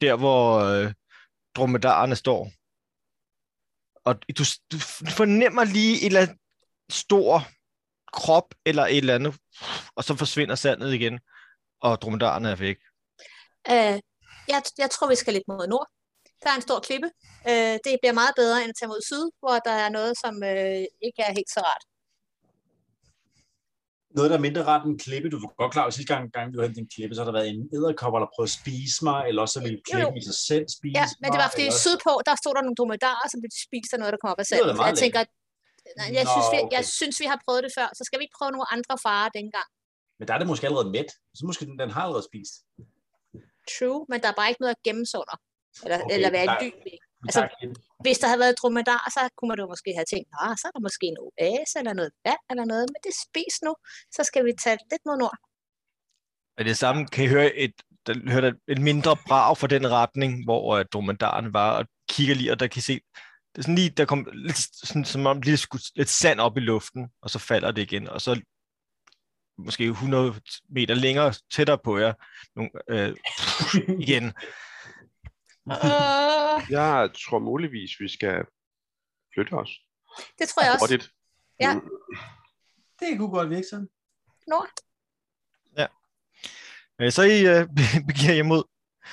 der 0.00 0.16
hvor 0.16 0.58
øh, 0.58 0.92
dromedarerne 1.54 2.16
står. 2.16 2.50
Og 4.04 4.14
du, 4.38 4.44
du 4.72 4.78
fornemmer 5.16 5.64
lige 5.64 6.00
et 6.00 6.06
eller 6.06 6.20
andet 6.20 6.36
stor 6.90 7.42
krop 8.12 8.54
eller 8.64 8.86
et 8.86 8.96
eller 8.96 9.14
andet, 9.14 9.34
og 9.96 10.04
så 10.04 10.16
forsvinder 10.16 10.54
sandet 10.54 10.94
igen, 10.94 11.20
og 11.80 12.00
dromedarerne 12.02 12.50
er 12.50 12.56
væk. 12.56 12.78
Øh, 13.70 14.00
jeg, 14.48 14.62
jeg 14.78 14.90
tror, 14.90 15.08
vi 15.08 15.14
skal 15.14 15.32
lidt 15.32 15.48
mod 15.48 15.66
nord. 15.66 15.88
Der 16.42 16.50
er 16.50 16.56
en 16.56 16.62
stor 16.62 16.80
klippe. 16.80 17.10
Øh, 17.48 17.76
det 17.84 17.98
bliver 18.02 18.12
meget 18.12 18.34
bedre 18.36 18.58
end 18.62 18.70
at 18.70 18.78
tage 18.78 18.88
mod 18.88 19.02
syd, 19.10 19.24
hvor 19.40 19.58
der 19.58 19.74
er 19.84 19.88
noget, 19.88 20.14
som 20.22 20.34
øh, 20.42 20.84
ikke 21.06 21.20
er 21.28 21.32
helt 21.38 21.50
så 21.50 21.60
rart. 21.60 21.84
Noget, 24.16 24.28
der 24.30 24.36
er 24.40 24.44
mindre 24.48 24.62
ret 24.72 24.82
end 24.86 24.96
klippe. 25.04 25.26
Du 25.32 25.38
var 25.44 25.50
godt 25.62 25.72
klar, 25.76 25.84
at 25.86 25.94
sidste 25.96 26.10
gang, 26.14 26.22
gang 26.36 26.46
vi 26.52 26.56
var 26.60 26.66
en 26.82 26.88
klippe, 26.94 27.12
så 27.14 27.20
har 27.20 27.28
der 27.30 27.36
været 27.38 27.48
en 27.54 27.62
æderkopper, 27.76 28.18
der 28.22 28.28
prøvede 28.34 28.50
at 28.52 28.56
spise 28.60 28.98
mig, 29.08 29.20
eller 29.28 29.40
også 29.44 29.54
så 29.56 29.62
ville 29.66 29.80
klippen 29.90 30.16
i 30.20 30.24
sig 30.30 30.38
selv 30.50 30.64
spise 30.78 30.96
Ja, 31.00 31.06
men 31.20 31.28
det 31.32 31.38
var 31.44 31.50
fordi 31.54 31.66
eller... 31.70 31.84
sydpå, 31.84 32.12
der 32.28 32.34
stod 32.42 32.52
der 32.56 32.62
nogle 32.66 32.78
dromedarer, 32.80 33.26
som 33.32 33.38
blev 33.42 33.52
spist 33.66 33.90
af 33.94 33.98
noget, 34.02 34.12
der 34.14 34.20
kom 34.22 34.30
op 34.34 34.40
af 34.44 34.48
sandet. 34.50 34.72
Jeg 34.90 34.98
tænker, 35.04 35.20
nej, 36.00 36.08
jeg, 36.18 36.24
Nå, 36.26 36.32
synes, 36.34 36.48
vi, 36.54 36.58
jeg 36.76 36.82
okay. 36.84 36.96
synes, 36.98 37.14
vi 37.22 37.26
har 37.32 37.38
prøvet 37.46 37.62
det 37.66 37.72
før, 37.78 37.88
så 37.98 38.02
skal 38.06 38.16
vi 38.18 38.22
ikke 38.26 38.38
prøve 38.40 38.52
nogle 38.56 38.68
andre 38.76 38.94
farer 39.06 39.28
dengang. 39.38 39.68
Men 40.18 40.24
der 40.26 40.32
er 40.34 40.40
det 40.42 40.48
måske 40.52 40.64
allerede 40.68 40.90
mæt. 40.96 41.10
Så 41.38 41.42
måske 41.48 41.62
den, 41.68 41.74
den 41.82 41.90
har 41.96 42.02
allerede 42.06 42.26
spist. 42.30 42.54
True, 43.74 44.00
men 44.10 44.16
der 44.22 44.28
er 44.32 44.36
bare 44.40 44.48
ikke 44.52 44.62
noget 44.64 44.76
at 44.78 44.82
gemme 44.86 45.04
sig 45.10 45.18
under. 45.24 45.36
Eller, 45.84 45.98
Okay, 46.04 46.14
eller 46.14 46.30
være 46.36 46.46
der-. 46.46 46.64
Vi 46.64 46.70
Altså. 47.26 47.40
Hvis 48.04 48.18
der 48.18 48.26
havde 48.26 48.44
været 48.44 48.58
dromedar, 48.60 49.04
så 49.16 49.20
kunne 49.36 49.48
man 49.48 49.58
jo 49.58 49.66
måske 49.66 49.90
have 49.98 50.08
tænkt, 50.12 50.28
ah, 50.42 50.56
så 50.60 50.64
er 50.68 50.72
der 50.76 50.86
måske 50.88 51.06
en 51.06 51.20
oase 51.26 51.78
eller 51.80 51.94
noget 52.00 52.12
vand 52.26 52.44
eller 52.50 52.64
noget, 52.72 52.84
men 52.92 53.00
det 53.06 53.14
spis 53.24 53.56
nu, 53.66 53.72
så 54.16 54.20
skal 54.24 54.44
vi 54.44 54.52
tage 54.64 54.78
lidt 54.90 55.02
mod 55.06 55.16
nord. 55.24 55.38
Og 56.58 56.64
det 56.64 56.76
samme 56.76 57.06
kan 57.06 57.24
I 57.24 57.28
høre 57.28 57.54
et, 57.54 57.74
der 58.06 58.30
høre 58.32 58.42
der 58.46 58.52
et 58.68 58.80
mindre 58.80 59.16
brag 59.28 59.56
fra 59.58 59.66
den 59.66 59.90
retning, 59.90 60.44
hvor 60.44 60.78
uh, 60.78 60.84
dromedaren 60.92 61.52
var, 61.52 61.70
og 61.78 61.86
kigger 62.10 62.34
lige, 62.34 62.52
og 62.52 62.60
der 62.60 62.66
kan 62.66 62.78
I 62.78 62.88
se, 62.90 63.00
det 63.52 63.58
er 63.58 63.62
sådan 63.62 63.74
lige, 63.74 63.90
der 63.90 64.04
kom 64.04 64.28
lidt, 64.32 64.86
sådan, 64.86 65.04
som 65.04 65.26
om 65.26 65.40
lige 65.40 65.56
skudt 65.56 65.96
lidt 65.96 66.08
sand 66.08 66.40
op 66.40 66.56
i 66.56 66.60
luften, 66.60 67.08
og 67.22 67.30
så 67.30 67.38
falder 67.38 67.70
det 67.70 67.82
igen, 67.82 68.08
og 68.08 68.20
så 68.20 68.40
måske 69.58 69.84
100 69.84 70.34
meter 70.68 70.94
længere 70.94 71.34
tættere 71.54 71.78
på 71.84 71.98
jer, 71.98 72.12
nogle, 72.56 72.70
øh, 72.90 73.16
igen. 74.06 74.32
Uh, 75.70 76.70
Jeg 76.70 77.10
tror 77.24 77.38
muligvis, 77.38 77.90
vi 78.00 78.08
skal 78.08 78.44
flytte 79.34 79.52
os. 79.52 79.70
det 80.38 80.48
tror 80.48 80.62
jeg 80.62 80.72
også. 80.72 80.82
Hurtigt. 80.82 81.10
Ja. 81.60 81.74
Mm. 81.74 81.80
Det 83.00 83.18
kunne 83.18 83.30
godt 83.30 83.50
virke 83.50 83.66
sådan. 83.70 83.88
Nord. 84.46 84.68
Øh, 87.00 87.12
så 87.12 87.22
I 87.22 87.46
øh, 87.46 87.66
begiver 88.08 88.34
jer 88.34 88.42
mod, 88.42 88.62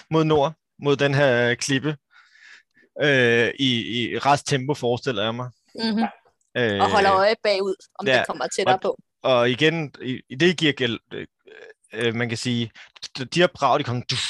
mod 0.10 0.24
nord, 0.24 0.54
mod 0.80 0.96
den 0.96 1.14
her 1.14 1.56
klippe, 1.56 1.98
øh, 3.02 3.54
i, 3.60 4.00
i 4.02 4.18
rest 4.18 4.48
tempo, 4.48 4.74
forestiller 4.74 5.24
jeg 5.24 5.36
mig. 5.36 5.50
Mm-hmm. 5.76 6.08
Øh, 6.58 6.82
Og 6.82 6.92
holder 6.92 7.14
øje 7.14 7.36
bagud, 7.44 7.76
om 8.00 8.08
ja, 8.08 8.18
det 8.18 8.28
kommer 8.28 8.48
tættere 8.48 8.80
på. 8.80 8.98
Og 9.22 9.50
igen, 9.50 9.94
i, 10.02 10.22
i 10.30 10.36
det 10.36 10.58
giver 10.58 10.74
gæld, 10.74 11.00
øh, 11.14 11.28
øh, 11.94 12.16
man 12.16 12.30
kan 12.30 12.38
sige, 12.38 12.72
de, 13.18 13.26
de 13.26 13.40
her 13.40 13.48
brag, 13.48 13.80
de 13.80 13.84
kommer, 13.84 14.04
duf, 14.04 14.26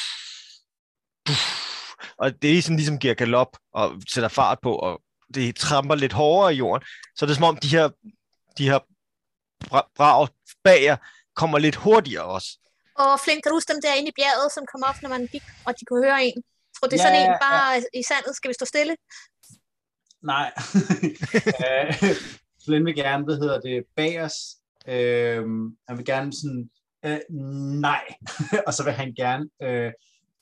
duf, 1.28 1.41
og 2.17 2.41
det 2.41 2.57
er 2.57 2.61
sådan 2.61 2.77
ligesom 2.77 2.99
giver 2.99 3.13
galop 3.13 3.57
og 3.73 4.01
sætter 4.09 4.29
fart 4.29 4.59
på, 4.63 4.75
og 4.75 5.01
det 5.33 5.55
tramper 5.55 5.95
lidt 5.95 6.13
hårdere 6.13 6.53
i 6.53 6.57
jorden. 6.57 6.87
Så 7.15 7.25
det 7.25 7.31
er 7.31 7.35
som 7.35 7.43
om, 7.43 7.57
de 7.57 7.67
her, 7.67 7.89
de 8.57 8.69
her 8.69 8.79
bra- 9.65 9.91
brag 9.95 10.27
bag 10.63 10.83
jer 10.83 10.97
kommer 11.35 11.57
lidt 11.57 11.75
hurtigere 11.75 12.23
også. 12.23 12.59
Og 12.95 13.19
Flint, 13.19 13.43
kan 13.43 13.49
du 13.49 13.55
huske 13.55 13.73
dem 13.73 13.81
der 13.81 13.93
inde 13.93 14.09
i 14.09 14.13
bjerget, 14.15 14.51
som 14.51 14.63
kom 14.71 14.83
op, 14.89 15.01
når 15.01 15.09
man 15.09 15.27
gik, 15.31 15.43
og 15.65 15.73
de 15.79 15.85
kunne 15.85 16.03
høre 16.05 16.25
en? 16.25 16.43
Tror, 16.79 16.87
det 16.87 16.99
er 16.99 17.03
Ja, 17.03 17.07
sådan 17.09 17.21
en 17.21 17.31
ja, 17.31 17.37
bare 17.49 17.83
i 17.93 18.03
sandet. 18.07 18.35
Skal 18.35 18.49
vi 18.49 18.53
stå 18.53 18.65
stille? 18.65 18.95
Nej. 20.23 20.51
Øh, 21.67 21.93
Flynn 22.65 22.85
vil 22.85 22.95
gerne, 22.95 23.23
hvad 23.25 23.35
hedder 23.35 23.59
det, 23.59 23.83
bag 23.95 24.21
os. 24.21 24.33
Øh, 24.87 25.43
han 25.87 25.97
vil 25.97 26.05
gerne 26.05 26.33
sådan, 26.33 26.69
øh, 27.05 27.19
nej. 27.87 28.03
og 28.67 28.73
så 28.73 28.83
vil 28.83 28.93
han 28.93 29.13
gerne 29.17 29.49
øh, 29.63 29.91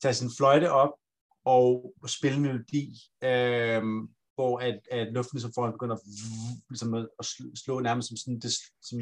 tage 0.02 0.14
sin 0.14 0.30
fløjte 0.38 0.72
op 0.72 0.90
og 1.46 1.94
spille 2.08 2.40
melodi, 2.40 2.86
øh, 3.24 3.84
hvor 4.36 4.60
at, 4.60 4.80
at 4.92 5.14
luften 5.14 5.36
ligesom 5.38 5.54
foran 5.56 5.72
begynder 5.72 5.96
at, 5.96 6.02
ligesom 6.70 6.94
at, 6.94 7.08
at 7.20 7.26
slå- 7.56 7.80
nærmest 7.80 8.08
som 8.08 8.18
sådan, 8.18 8.40
det, 8.40 8.54
som 8.82 9.00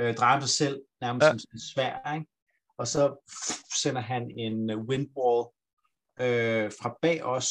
øh, 0.00 0.14
drejer 0.14 0.40
sig 0.40 0.48
selv 0.50 0.80
nærmest 1.00 1.24
Ja. 1.24 1.30
som 1.30 1.38
sådan 1.38 1.56
en 1.56 1.60
svær, 1.60 2.14
ikke? 2.14 2.26
og 2.78 2.88
så 2.88 3.02
sender 3.82 4.00
han 4.00 4.30
en 4.30 4.70
windball 4.70 4.88
windwall 4.88 5.46
øh, 6.20 6.72
fra 6.80 6.96
bag 7.02 7.24
os, 7.24 7.48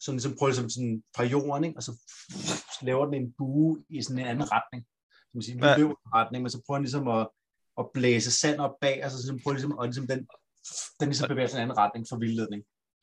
som 0.00 0.14
ligesom 0.14 0.36
prøver 0.38 0.50
ligesom 0.50 0.70
sådan 0.70 1.02
fra 1.16 1.24
jorden, 1.24 1.64
ikke? 1.64 1.76
og 1.78 1.82
så 1.82 1.92
laver 2.82 3.04
den 3.04 3.14
en 3.14 3.32
bue 3.38 3.84
i 3.88 4.02
sådan 4.02 4.18
en 4.18 4.26
anden 4.26 4.52
retning. 4.52 4.86
Som 5.30 5.34
man 5.38 5.42
siger, 5.42 5.56
vi 5.56 5.66
Ja. 5.66 5.76
løber 5.76 5.90
i 5.90 6.06
en 6.06 6.14
retning, 6.14 6.42
men 6.42 6.50
så 6.50 6.62
prøver 6.66 6.76
han 6.78 6.82
ligesom 6.82 7.08
at, 7.08 7.28
at 7.78 7.84
blæse 7.94 8.30
sand 8.32 8.60
op 8.60 8.74
bag, 8.80 9.04
og 9.04 9.10
så 9.10 9.16
ligesom 9.16 9.38
prøver 9.42 9.54
ligesom, 9.54 9.78
og 9.78 9.84
ligesom 9.86 10.06
den, 10.06 10.20
den 11.00 11.08
ligesom 11.08 11.28
bevæger 11.28 11.48
sig 11.48 11.58
i 11.58 11.60
en 11.60 11.62
anden 11.62 11.78
retning 11.78 12.06
for 12.08 12.16
vildledning. 12.16 12.62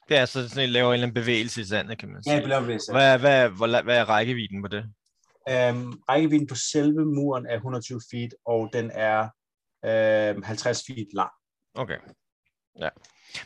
Det 0.09 0.17
er 0.17 0.25
så 0.25 0.49
sådan, 0.49 0.63
en 0.63 0.69
laver 0.69 0.87
en 0.87 0.93
eller 0.93 1.07
anden 1.07 1.21
bevægelse 1.21 1.61
i 1.61 1.65
sandet, 1.65 1.97
kan 1.99 2.09
man 2.09 2.23
sige. 2.23 2.33
Ja, 2.33 2.39
jeg 2.39 2.47
laver 2.49 2.61
bevægelse. 2.61 2.91
Hvad, 2.91 3.19
hvad, 3.19 3.49
hvor, 3.49 3.81
hvad 3.81 3.97
er 3.97 4.05
rækkevidden 4.05 4.61
på 4.61 4.67
det? 4.67 4.83
Øhm, 5.49 5.91
rækkevidden 6.09 6.47
på 6.47 6.55
selve 6.55 7.05
muren 7.05 7.45
er 7.45 7.53
120 7.55 8.01
feet, 8.11 8.33
og 8.45 8.69
den 8.73 8.91
er 8.93 9.29
øhm, 9.85 10.43
50 10.43 10.83
feet 10.87 11.07
lang. 11.13 11.31
Okay. 11.75 11.97
Ja. 12.79 12.89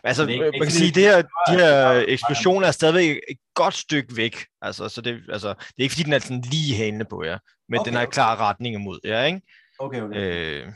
Altså, 0.04 0.24
det 0.26 0.30
ikke- 0.30 0.40
man 0.42 0.48
ikke 0.54 0.60
kan 0.66 0.72
fordi 0.72 0.78
sige, 0.78 0.88
det 0.88 0.96
det 0.96 1.04
her, 1.04 1.22
de 1.22 1.64
her 1.64 2.06
eksplosioner 2.08 2.68
er 2.68 2.72
stadigvæk 2.72 3.18
et 3.30 3.38
godt 3.54 3.74
stykke 3.74 4.18
væk. 4.18 4.46
Altså, 4.62 4.90
så 4.90 5.02
det, 5.02 5.24
altså, 5.30 5.48
det 5.50 5.74
er 5.78 5.84
ikke 5.84 5.94
fordi, 5.94 6.04
den 6.04 6.14
er 6.14 6.20
sådan 6.20 6.42
lige 6.42 6.76
hælende 6.76 7.06
på 7.06 7.24
jer, 7.24 7.40
men 7.70 7.80
Okay, 7.80 7.88
den 7.90 7.96
har 7.96 8.02
okay. 8.06 8.14
klar 8.14 8.36
retning 8.50 8.76
imod 8.76 9.00
jer, 9.06 9.24
ikke? 9.24 9.42
Okay, 9.80 10.02
okay. 10.02 10.18
Øh, 10.18 10.74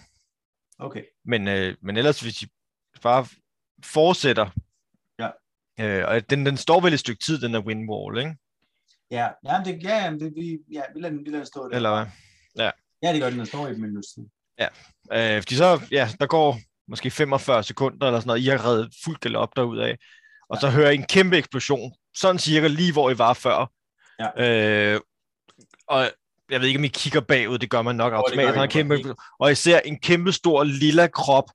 okay. 0.80 1.04
men, 1.26 1.48
øh, 1.48 1.76
men 1.82 1.98
ellers, 1.98 2.20
hvis 2.20 2.42
I 2.42 2.48
bare 3.02 3.28
fortsætter. 3.84 4.50
Øh, 5.80 6.04
og 6.08 6.30
den, 6.30 6.46
den 6.46 6.58
står 6.58 6.80
vel 6.80 6.94
et 6.94 7.00
stykke 7.00 7.24
tid, 7.24 7.42
den 7.42 7.54
der 7.54 7.60
windwall, 7.60 8.18
ikke? 8.18 8.36
Ja, 9.12 9.28
ja, 9.46 9.62
det, 9.66 9.84
ja, 9.84 10.06
ja, 10.06 10.12
det, 10.12 10.34
vi, 10.36 10.58
ja, 10.72 10.82
vi 10.96 11.02
lader 11.02 11.16
den, 11.16 11.26
vi 11.26 11.30
lader 11.30 11.38
den 11.38 11.46
stå 11.46 11.70
der. 11.70 11.76
Eller 11.76 11.96
hvad? 11.96 12.06
Ja, 13.04 13.14
det 13.14 13.22
gør 13.22 13.30
den, 13.30 13.40
den 13.40 13.48
står 13.48 13.68
i 13.68 13.72
et 13.72 13.80
minut 13.80 14.06
siden. 14.14 14.30
Øh, 15.14 15.42
fordi 15.42 15.56
så, 15.56 15.82
ja, 15.92 16.10
der 16.20 16.26
går 16.26 16.60
måske 16.88 17.12
45 17.12 17.64
sekunder 17.64 18.08
eller 18.08 18.20
sådan 18.20 18.28
noget, 18.28 18.42
I 18.42 18.48
har 18.48 18.66
reddet 18.66 18.94
fuld 19.04 19.18
galop 19.18 19.56
derudad, 19.56 19.96
og 20.50 20.58
så 20.58 20.70
hører 20.70 20.92
I 20.92 20.96
en 20.96 21.06
kæmpe 21.06 21.38
eksplosion, 21.38 21.94
sådan 22.16 22.40
cirka 22.40 22.68
lige 22.68 22.94
hvor 22.94 23.10
I 23.10 23.18
var 23.18 23.34
før. 23.34 23.72
Ja. 24.20 24.94
Øh, 24.94 25.02
og 25.88 26.12
jeg 26.52 26.62
ved 26.62 26.68
ikke, 26.68 26.78
om 26.78 26.84
I 26.84 26.88
kigger 26.88 27.22
bagud, 27.22 27.58
det 27.58 27.70
gør 27.70 27.82
man 27.82 27.96
nok 27.96 28.14
automatisk, 28.14 28.56
når 28.56 28.64
en 28.64 28.70
kæmpe, 28.70 29.16
og 29.40 29.52
I 29.52 29.56
ser 29.56 29.80
en 29.80 30.00
kæmpe 30.00 30.32
stor 30.32 30.64
lilla 30.64 31.08
krop, 31.08 31.52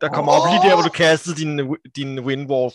der 0.00 0.08
kommer 0.08 0.32
op 0.32 0.50
lige 0.50 0.68
der, 0.68 0.74
hvor 0.74 0.82
du 0.82 0.88
kastede 0.88 1.36
din, 1.36 1.76
din 1.96 2.20
windwall, 2.20 2.72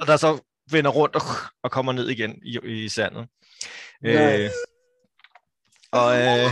og 0.00 0.06
der 0.06 0.16
så 0.16 0.38
vender 0.70 0.90
rundt 0.90 1.16
og, 1.16 1.22
og 1.62 1.70
kommer 1.70 1.92
ned 1.92 2.08
igen 2.08 2.38
i, 2.44 2.58
i 2.64 2.88
sandet. 2.88 3.28
Nej. 4.02 4.42
Øh, 4.42 4.50
og 5.92 6.20
øh, 6.20 6.50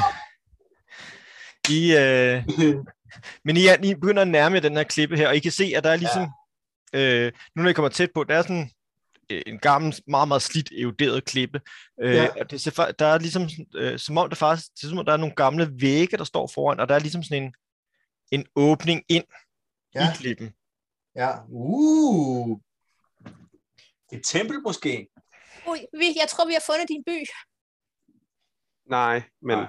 I, 1.71 1.97
øh, 1.97 2.43
men 3.45 3.57
I, 3.57 3.69
I 3.83 3.95
begynder 3.95 4.23
at 4.23 4.29
nærme 4.29 4.61
den 4.61 4.77
her 4.77 4.83
klippe 4.83 5.17
her, 5.17 5.29
og 5.29 5.37
I 5.37 5.39
kan 5.39 5.53
se, 5.53 5.73
at 5.77 5.85
der 5.85 5.91
er 5.91 5.97
ligesom, 5.97 6.29
ja. 6.93 7.01
øh, 7.01 7.33
nu 7.57 7.63
når 7.63 7.71
I 7.71 7.73
kommer 7.73 7.89
tæt 7.89 8.11
på, 8.15 8.25
der 8.25 8.35
er 8.35 8.43
sådan 8.43 8.71
øh, 9.31 9.43
en 9.47 9.59
gammel, 9.59 9.95
meget, 10.09 10.29
meget 10.29 10.43
slidt, 10.43 10.73
eroderet 10.81 11.25
klippe. 11.25 11.61
Øh, 12.03 12.15
Ja. 12.15 12.29
og 12.41 12.51
det 12.51 12.77
der 12.99 13.07
er 13.07 13.19
ligesom, 13.19 13.49
øh, 13.77 13.99
som 13.99 14.19
om 14.19 14.29
der 14.29 14.37
faktisk, 14.37 14.67
det 14.75 14.85
er, 14.85 14.89
som 14.89 14.99
om 14.99 15.05
der 15.05 15.13
er 15.13 15.17
nogle 15.17 15.35
gamle 15.35 15.71
vægge, 15.81 16.17
der 16.17 16.25
står 16.25 16.51
foran, 16.55 16.81
og 16.81 16.89
der 16.89 16.95
er 16.95 16.99
ligesom 16.99 17.23
sådan 17.23 17.43
en, 17.43 17.55
en 18.31 18.47
åbning 18.57 19.05
ind 19.09 19.25
ja. 19.95 20.13
I 20.13 20.17
klippen. 20.17 20.55
Ja. 21.17 21.31
Uh. 21.49 22.61
Et 24.13 24.25
tempel 24.25 24.61
måske? 24.63 25.09
Ui, 25.69 25.79
vi, 25.93 26.07
jeg 26.21 26.29
tror, 26.29 26.47
vi 26.47 26.53
har 26.53 26.65
fundet 26.67 26.89
din 26.89 27.05
by. 27.05 27.19
Nej, 28.87 29.23
men 29.43 29.59
Nej. 29.59 29.69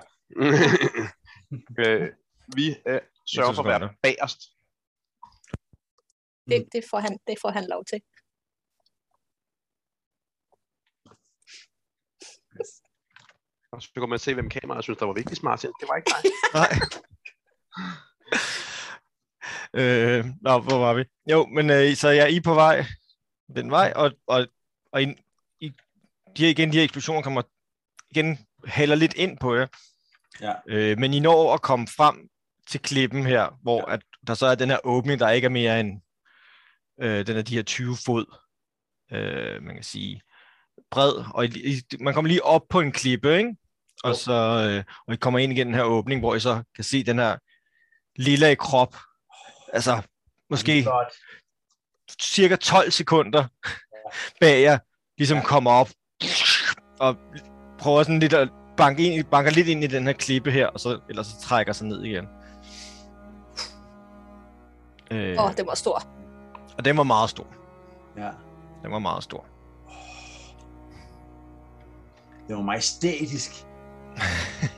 øh, 1.86 2.12
vi 2.56 2.66
øh, 2.88 3.02
sørger 3.26 3.54
synes 3.54 3.56
for 3.56 3.64
at 3.64 3.66
være 3.66 3.80
det. 3.80 3.90
bagerst. 4.02 4.42
Det, 6.50 6.68
det, 6.74 6.84
får 6.90 7.00
han, 7.00 7.20
det 7.28 7.38
får 7.42 7.50
han 7.50 7.66
lov 7.70 7.86
til. 7.86 8.02
Og 13.72 13.82
så 13.82 13.90
kunne 13.96 14.08
man 14.08 14.20
se, 14.20 14.34
hvem 14.34 14.50
kameraet 14.50 14.84
synes, 14.84 15.00
der 15.00 15.06
var 15.06 15.14
vigtigst, 15.14 15.44
Martin. 15.44 15.72
Det 15.80 15.88
var 15.90 15.96
ikke 15.96 16.12
dig. 16.14 16.32
Nej. 16.60 16.72
øh, 19.80 20.26
nå, 20.42 20.60
hvor 20.60 20.78
var 20.78 20.94
vi? 20.94 21.04
Jo, 21.32 21.46
men 21.46 21.70
øh, 21.70 21.96
så 21.96 22.10
jeg 22.10 22.24
er 22.24 22.28
I 22.28 22.40
på 22.40 22.54
vej 22.54 22.86
den 23.56 23.72
vej, 23.72 23.94
og, 23.96 24.12
og, 24.28 24.48
og 24.92 25.04
I, 25.04 25.16
I, 25.60 25.72
de 26.38 26.44
her, 26.44 26.50
igen, 26.50 26.72
de 26.72 26.78
her 26.78 26.84
eksplosioner 26.84 27.22
kommer 27.22 27.42
igen 28.12 28.40
hælder 28.66 28.96
lidt 28.96 29.14
ind 29.14 29.38
på 29.38 29.56
jer. 29.56 29.68
Ja. 30.42 30.54
Øh, 30.68 30.98
men 31.00 31.14
I 31.14 31.20
når 31.20 31.54
at 31.54 31.62
komme 31.62 31.88
frem 31.88 32.28
til 32.68 32.80
klippen 32.80 33.26
her, 33.26 33.60
hvor 33.62 33.86
at 33.86 34.02
der 34.28 34.34
så 34.34 34.46
er 34.46 34.56
den 34.56 34.70
her 34.70 34.80
åbning, 34.84 35.20
der 35.20 35.30
ikke 35.30 35.46
er 35.46 35.50
mere 35.50 35.80
end 35.80 36.02
øh, 37.02 37.28
den 37.28 37.38
er 37.38 37.42
de 37.42 37.56
her 37.56 37.64
20 37.64 37.98
fod, 38.06 38.26
øh, 39.12 39.64
man 39.64 39.76
kan 39.76 39.84
sige, 39.84 40.22
bred, 40.92 41.34
og 41.34 41.46
I, 41.46 41.74
I, 41.74 41.82
man 42.00 42.14
kommer 42.14 42.30
lige 42.30 42.44
op 42.44 42.62
på 42.70 42.80
en 42.80 42.92
klippe, 42.92 43.38
ikke? 43.38 43.56
Og 44.04 44.16
så 44.16 44.34
øh, 44.70 44.84
og 45.08 45.14
I 45.14 45.18
kommer 45.18 45.40
ind 45.40 45.54
igen 45.54 45.68
den 45.68 45.76
her 45.76 45.84
åbning, 45.84 46.20
hvor 46.20 46.36
I 46.36 46.40
så 46.40 46.64
kan 46.76 46.84
se 46.84 47.04
den 47.04 47.20
her 47.20 47.38
lille 48.16 48.52
i 48.52 48.56
krop, 48.56 48.96
altså 49.74 50.02
måske 50.50 50.84
Godt. 50.84 51.14
cirka 52.22 52.56
12 52.56 52.92
sekunder 52.92 53.44
bag 54.42 54.62
jer, 54.62 54.78
ligesom 55.18 55.38
Ja. 55.38 55.44
kommer 55.44 55.72
op 55.72 55.90
og 57.00 57.16
prøver 57.80 58.04
sådan 58.04 58.20
lidt 58.20 58.34
at 58.34 58.50
banke, 58.78 59.04
ind, 59.04 59.24
banker 59.26 59.52
lidt 59.52 59.68
ind 59.68 59.84
i 59.84 59.88
den 59.88 60.06
her 60.08 60.14
klippe 60.14 60.52
her, 60.52 60.68
og 60.68 60.80
så, 60.80 61.00
ellers 61.10 61.28
så 61.28 61.42
trækker 61.42 61.74
sig 61.74 61.88
ned 61.88 62.04
igen. 62.04 62.28
Øh, 65.12 65.36
Åh, 65.40 65.46
oh, 65.46 65.54
det 65.56 65.68
var 65.68 65.76
stor. 65.76 66.04
og 66.78 66.86
den 66.86 66.98
var 66.98 67.04
meget 67.04 67.30
stor. 67.30 67.48
Ja. 68.18 68.30
Den 68.84 68.92
var 68.92 69.00
meget 69.00 69.24
stor. 69.24 69.46
Det 72.48 72.56
var 72.56 72.62
majestætisk. 72.62 73.52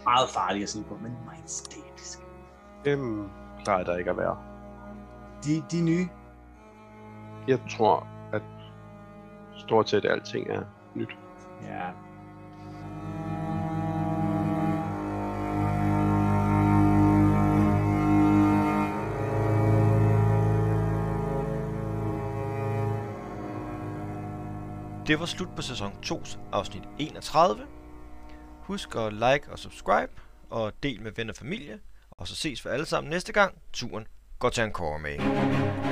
Meget 0.04 0.30
farligt 0.30 0.64
at 0.64 0.70
se 0.70 0.84
på, 0.88 0.96
men 1.02 1.12
majestætisk. 1.26 1.87
Dem 2.88 3.30
plejer 3.64 3.84
der 3.84 3.98
ikke 3.98 4.12
at 4.12 4.18
være. 4.18 4.38
De, 5.44 5.64
de 5.72 5.82
nye. 5.86 6.10
Jeg 7.48 7.60
tror, 7.70 8.08
at 8.34 8.42
stort 9.58 9.90
set 9.90 10.06
alting 10.06 10.50
er 10.50 10.64
nyt. 10.96 11.18
Ja. 11.64 11.90
Det 25.08 25.20
var 25.20 25.26
slut 25.26 25.50
på 25.56 25.62
sæson 25.62 25.92
2's 26.06 26.40
afsnit 26.52 26.84
31. 27.00 27.68
Husk 28.62 28.96
at 28.96 29.14
like 29.14 29.52
og 29.52 29.60
subscribe, 29.60 30.12
og 30.50 30.74
del 30.84 31.02
med 31.02 31.12
venner 31.12 31.34
og 31.34 31.38
familie. 31.38 31.80
Og 32.18 32.28
så 32.28 32.36
ses 32.36 32.66
vi 32.66 32.70
alle 32.70 32.86
sammen 32.86 33.10
næste 33.10 33.34
gang. 33.34 33.58
Turen 33.74 34.08
går 34.40 34.50
til 34.50 34.62
Ankara 34.62 34.98
med. 34.98 35.87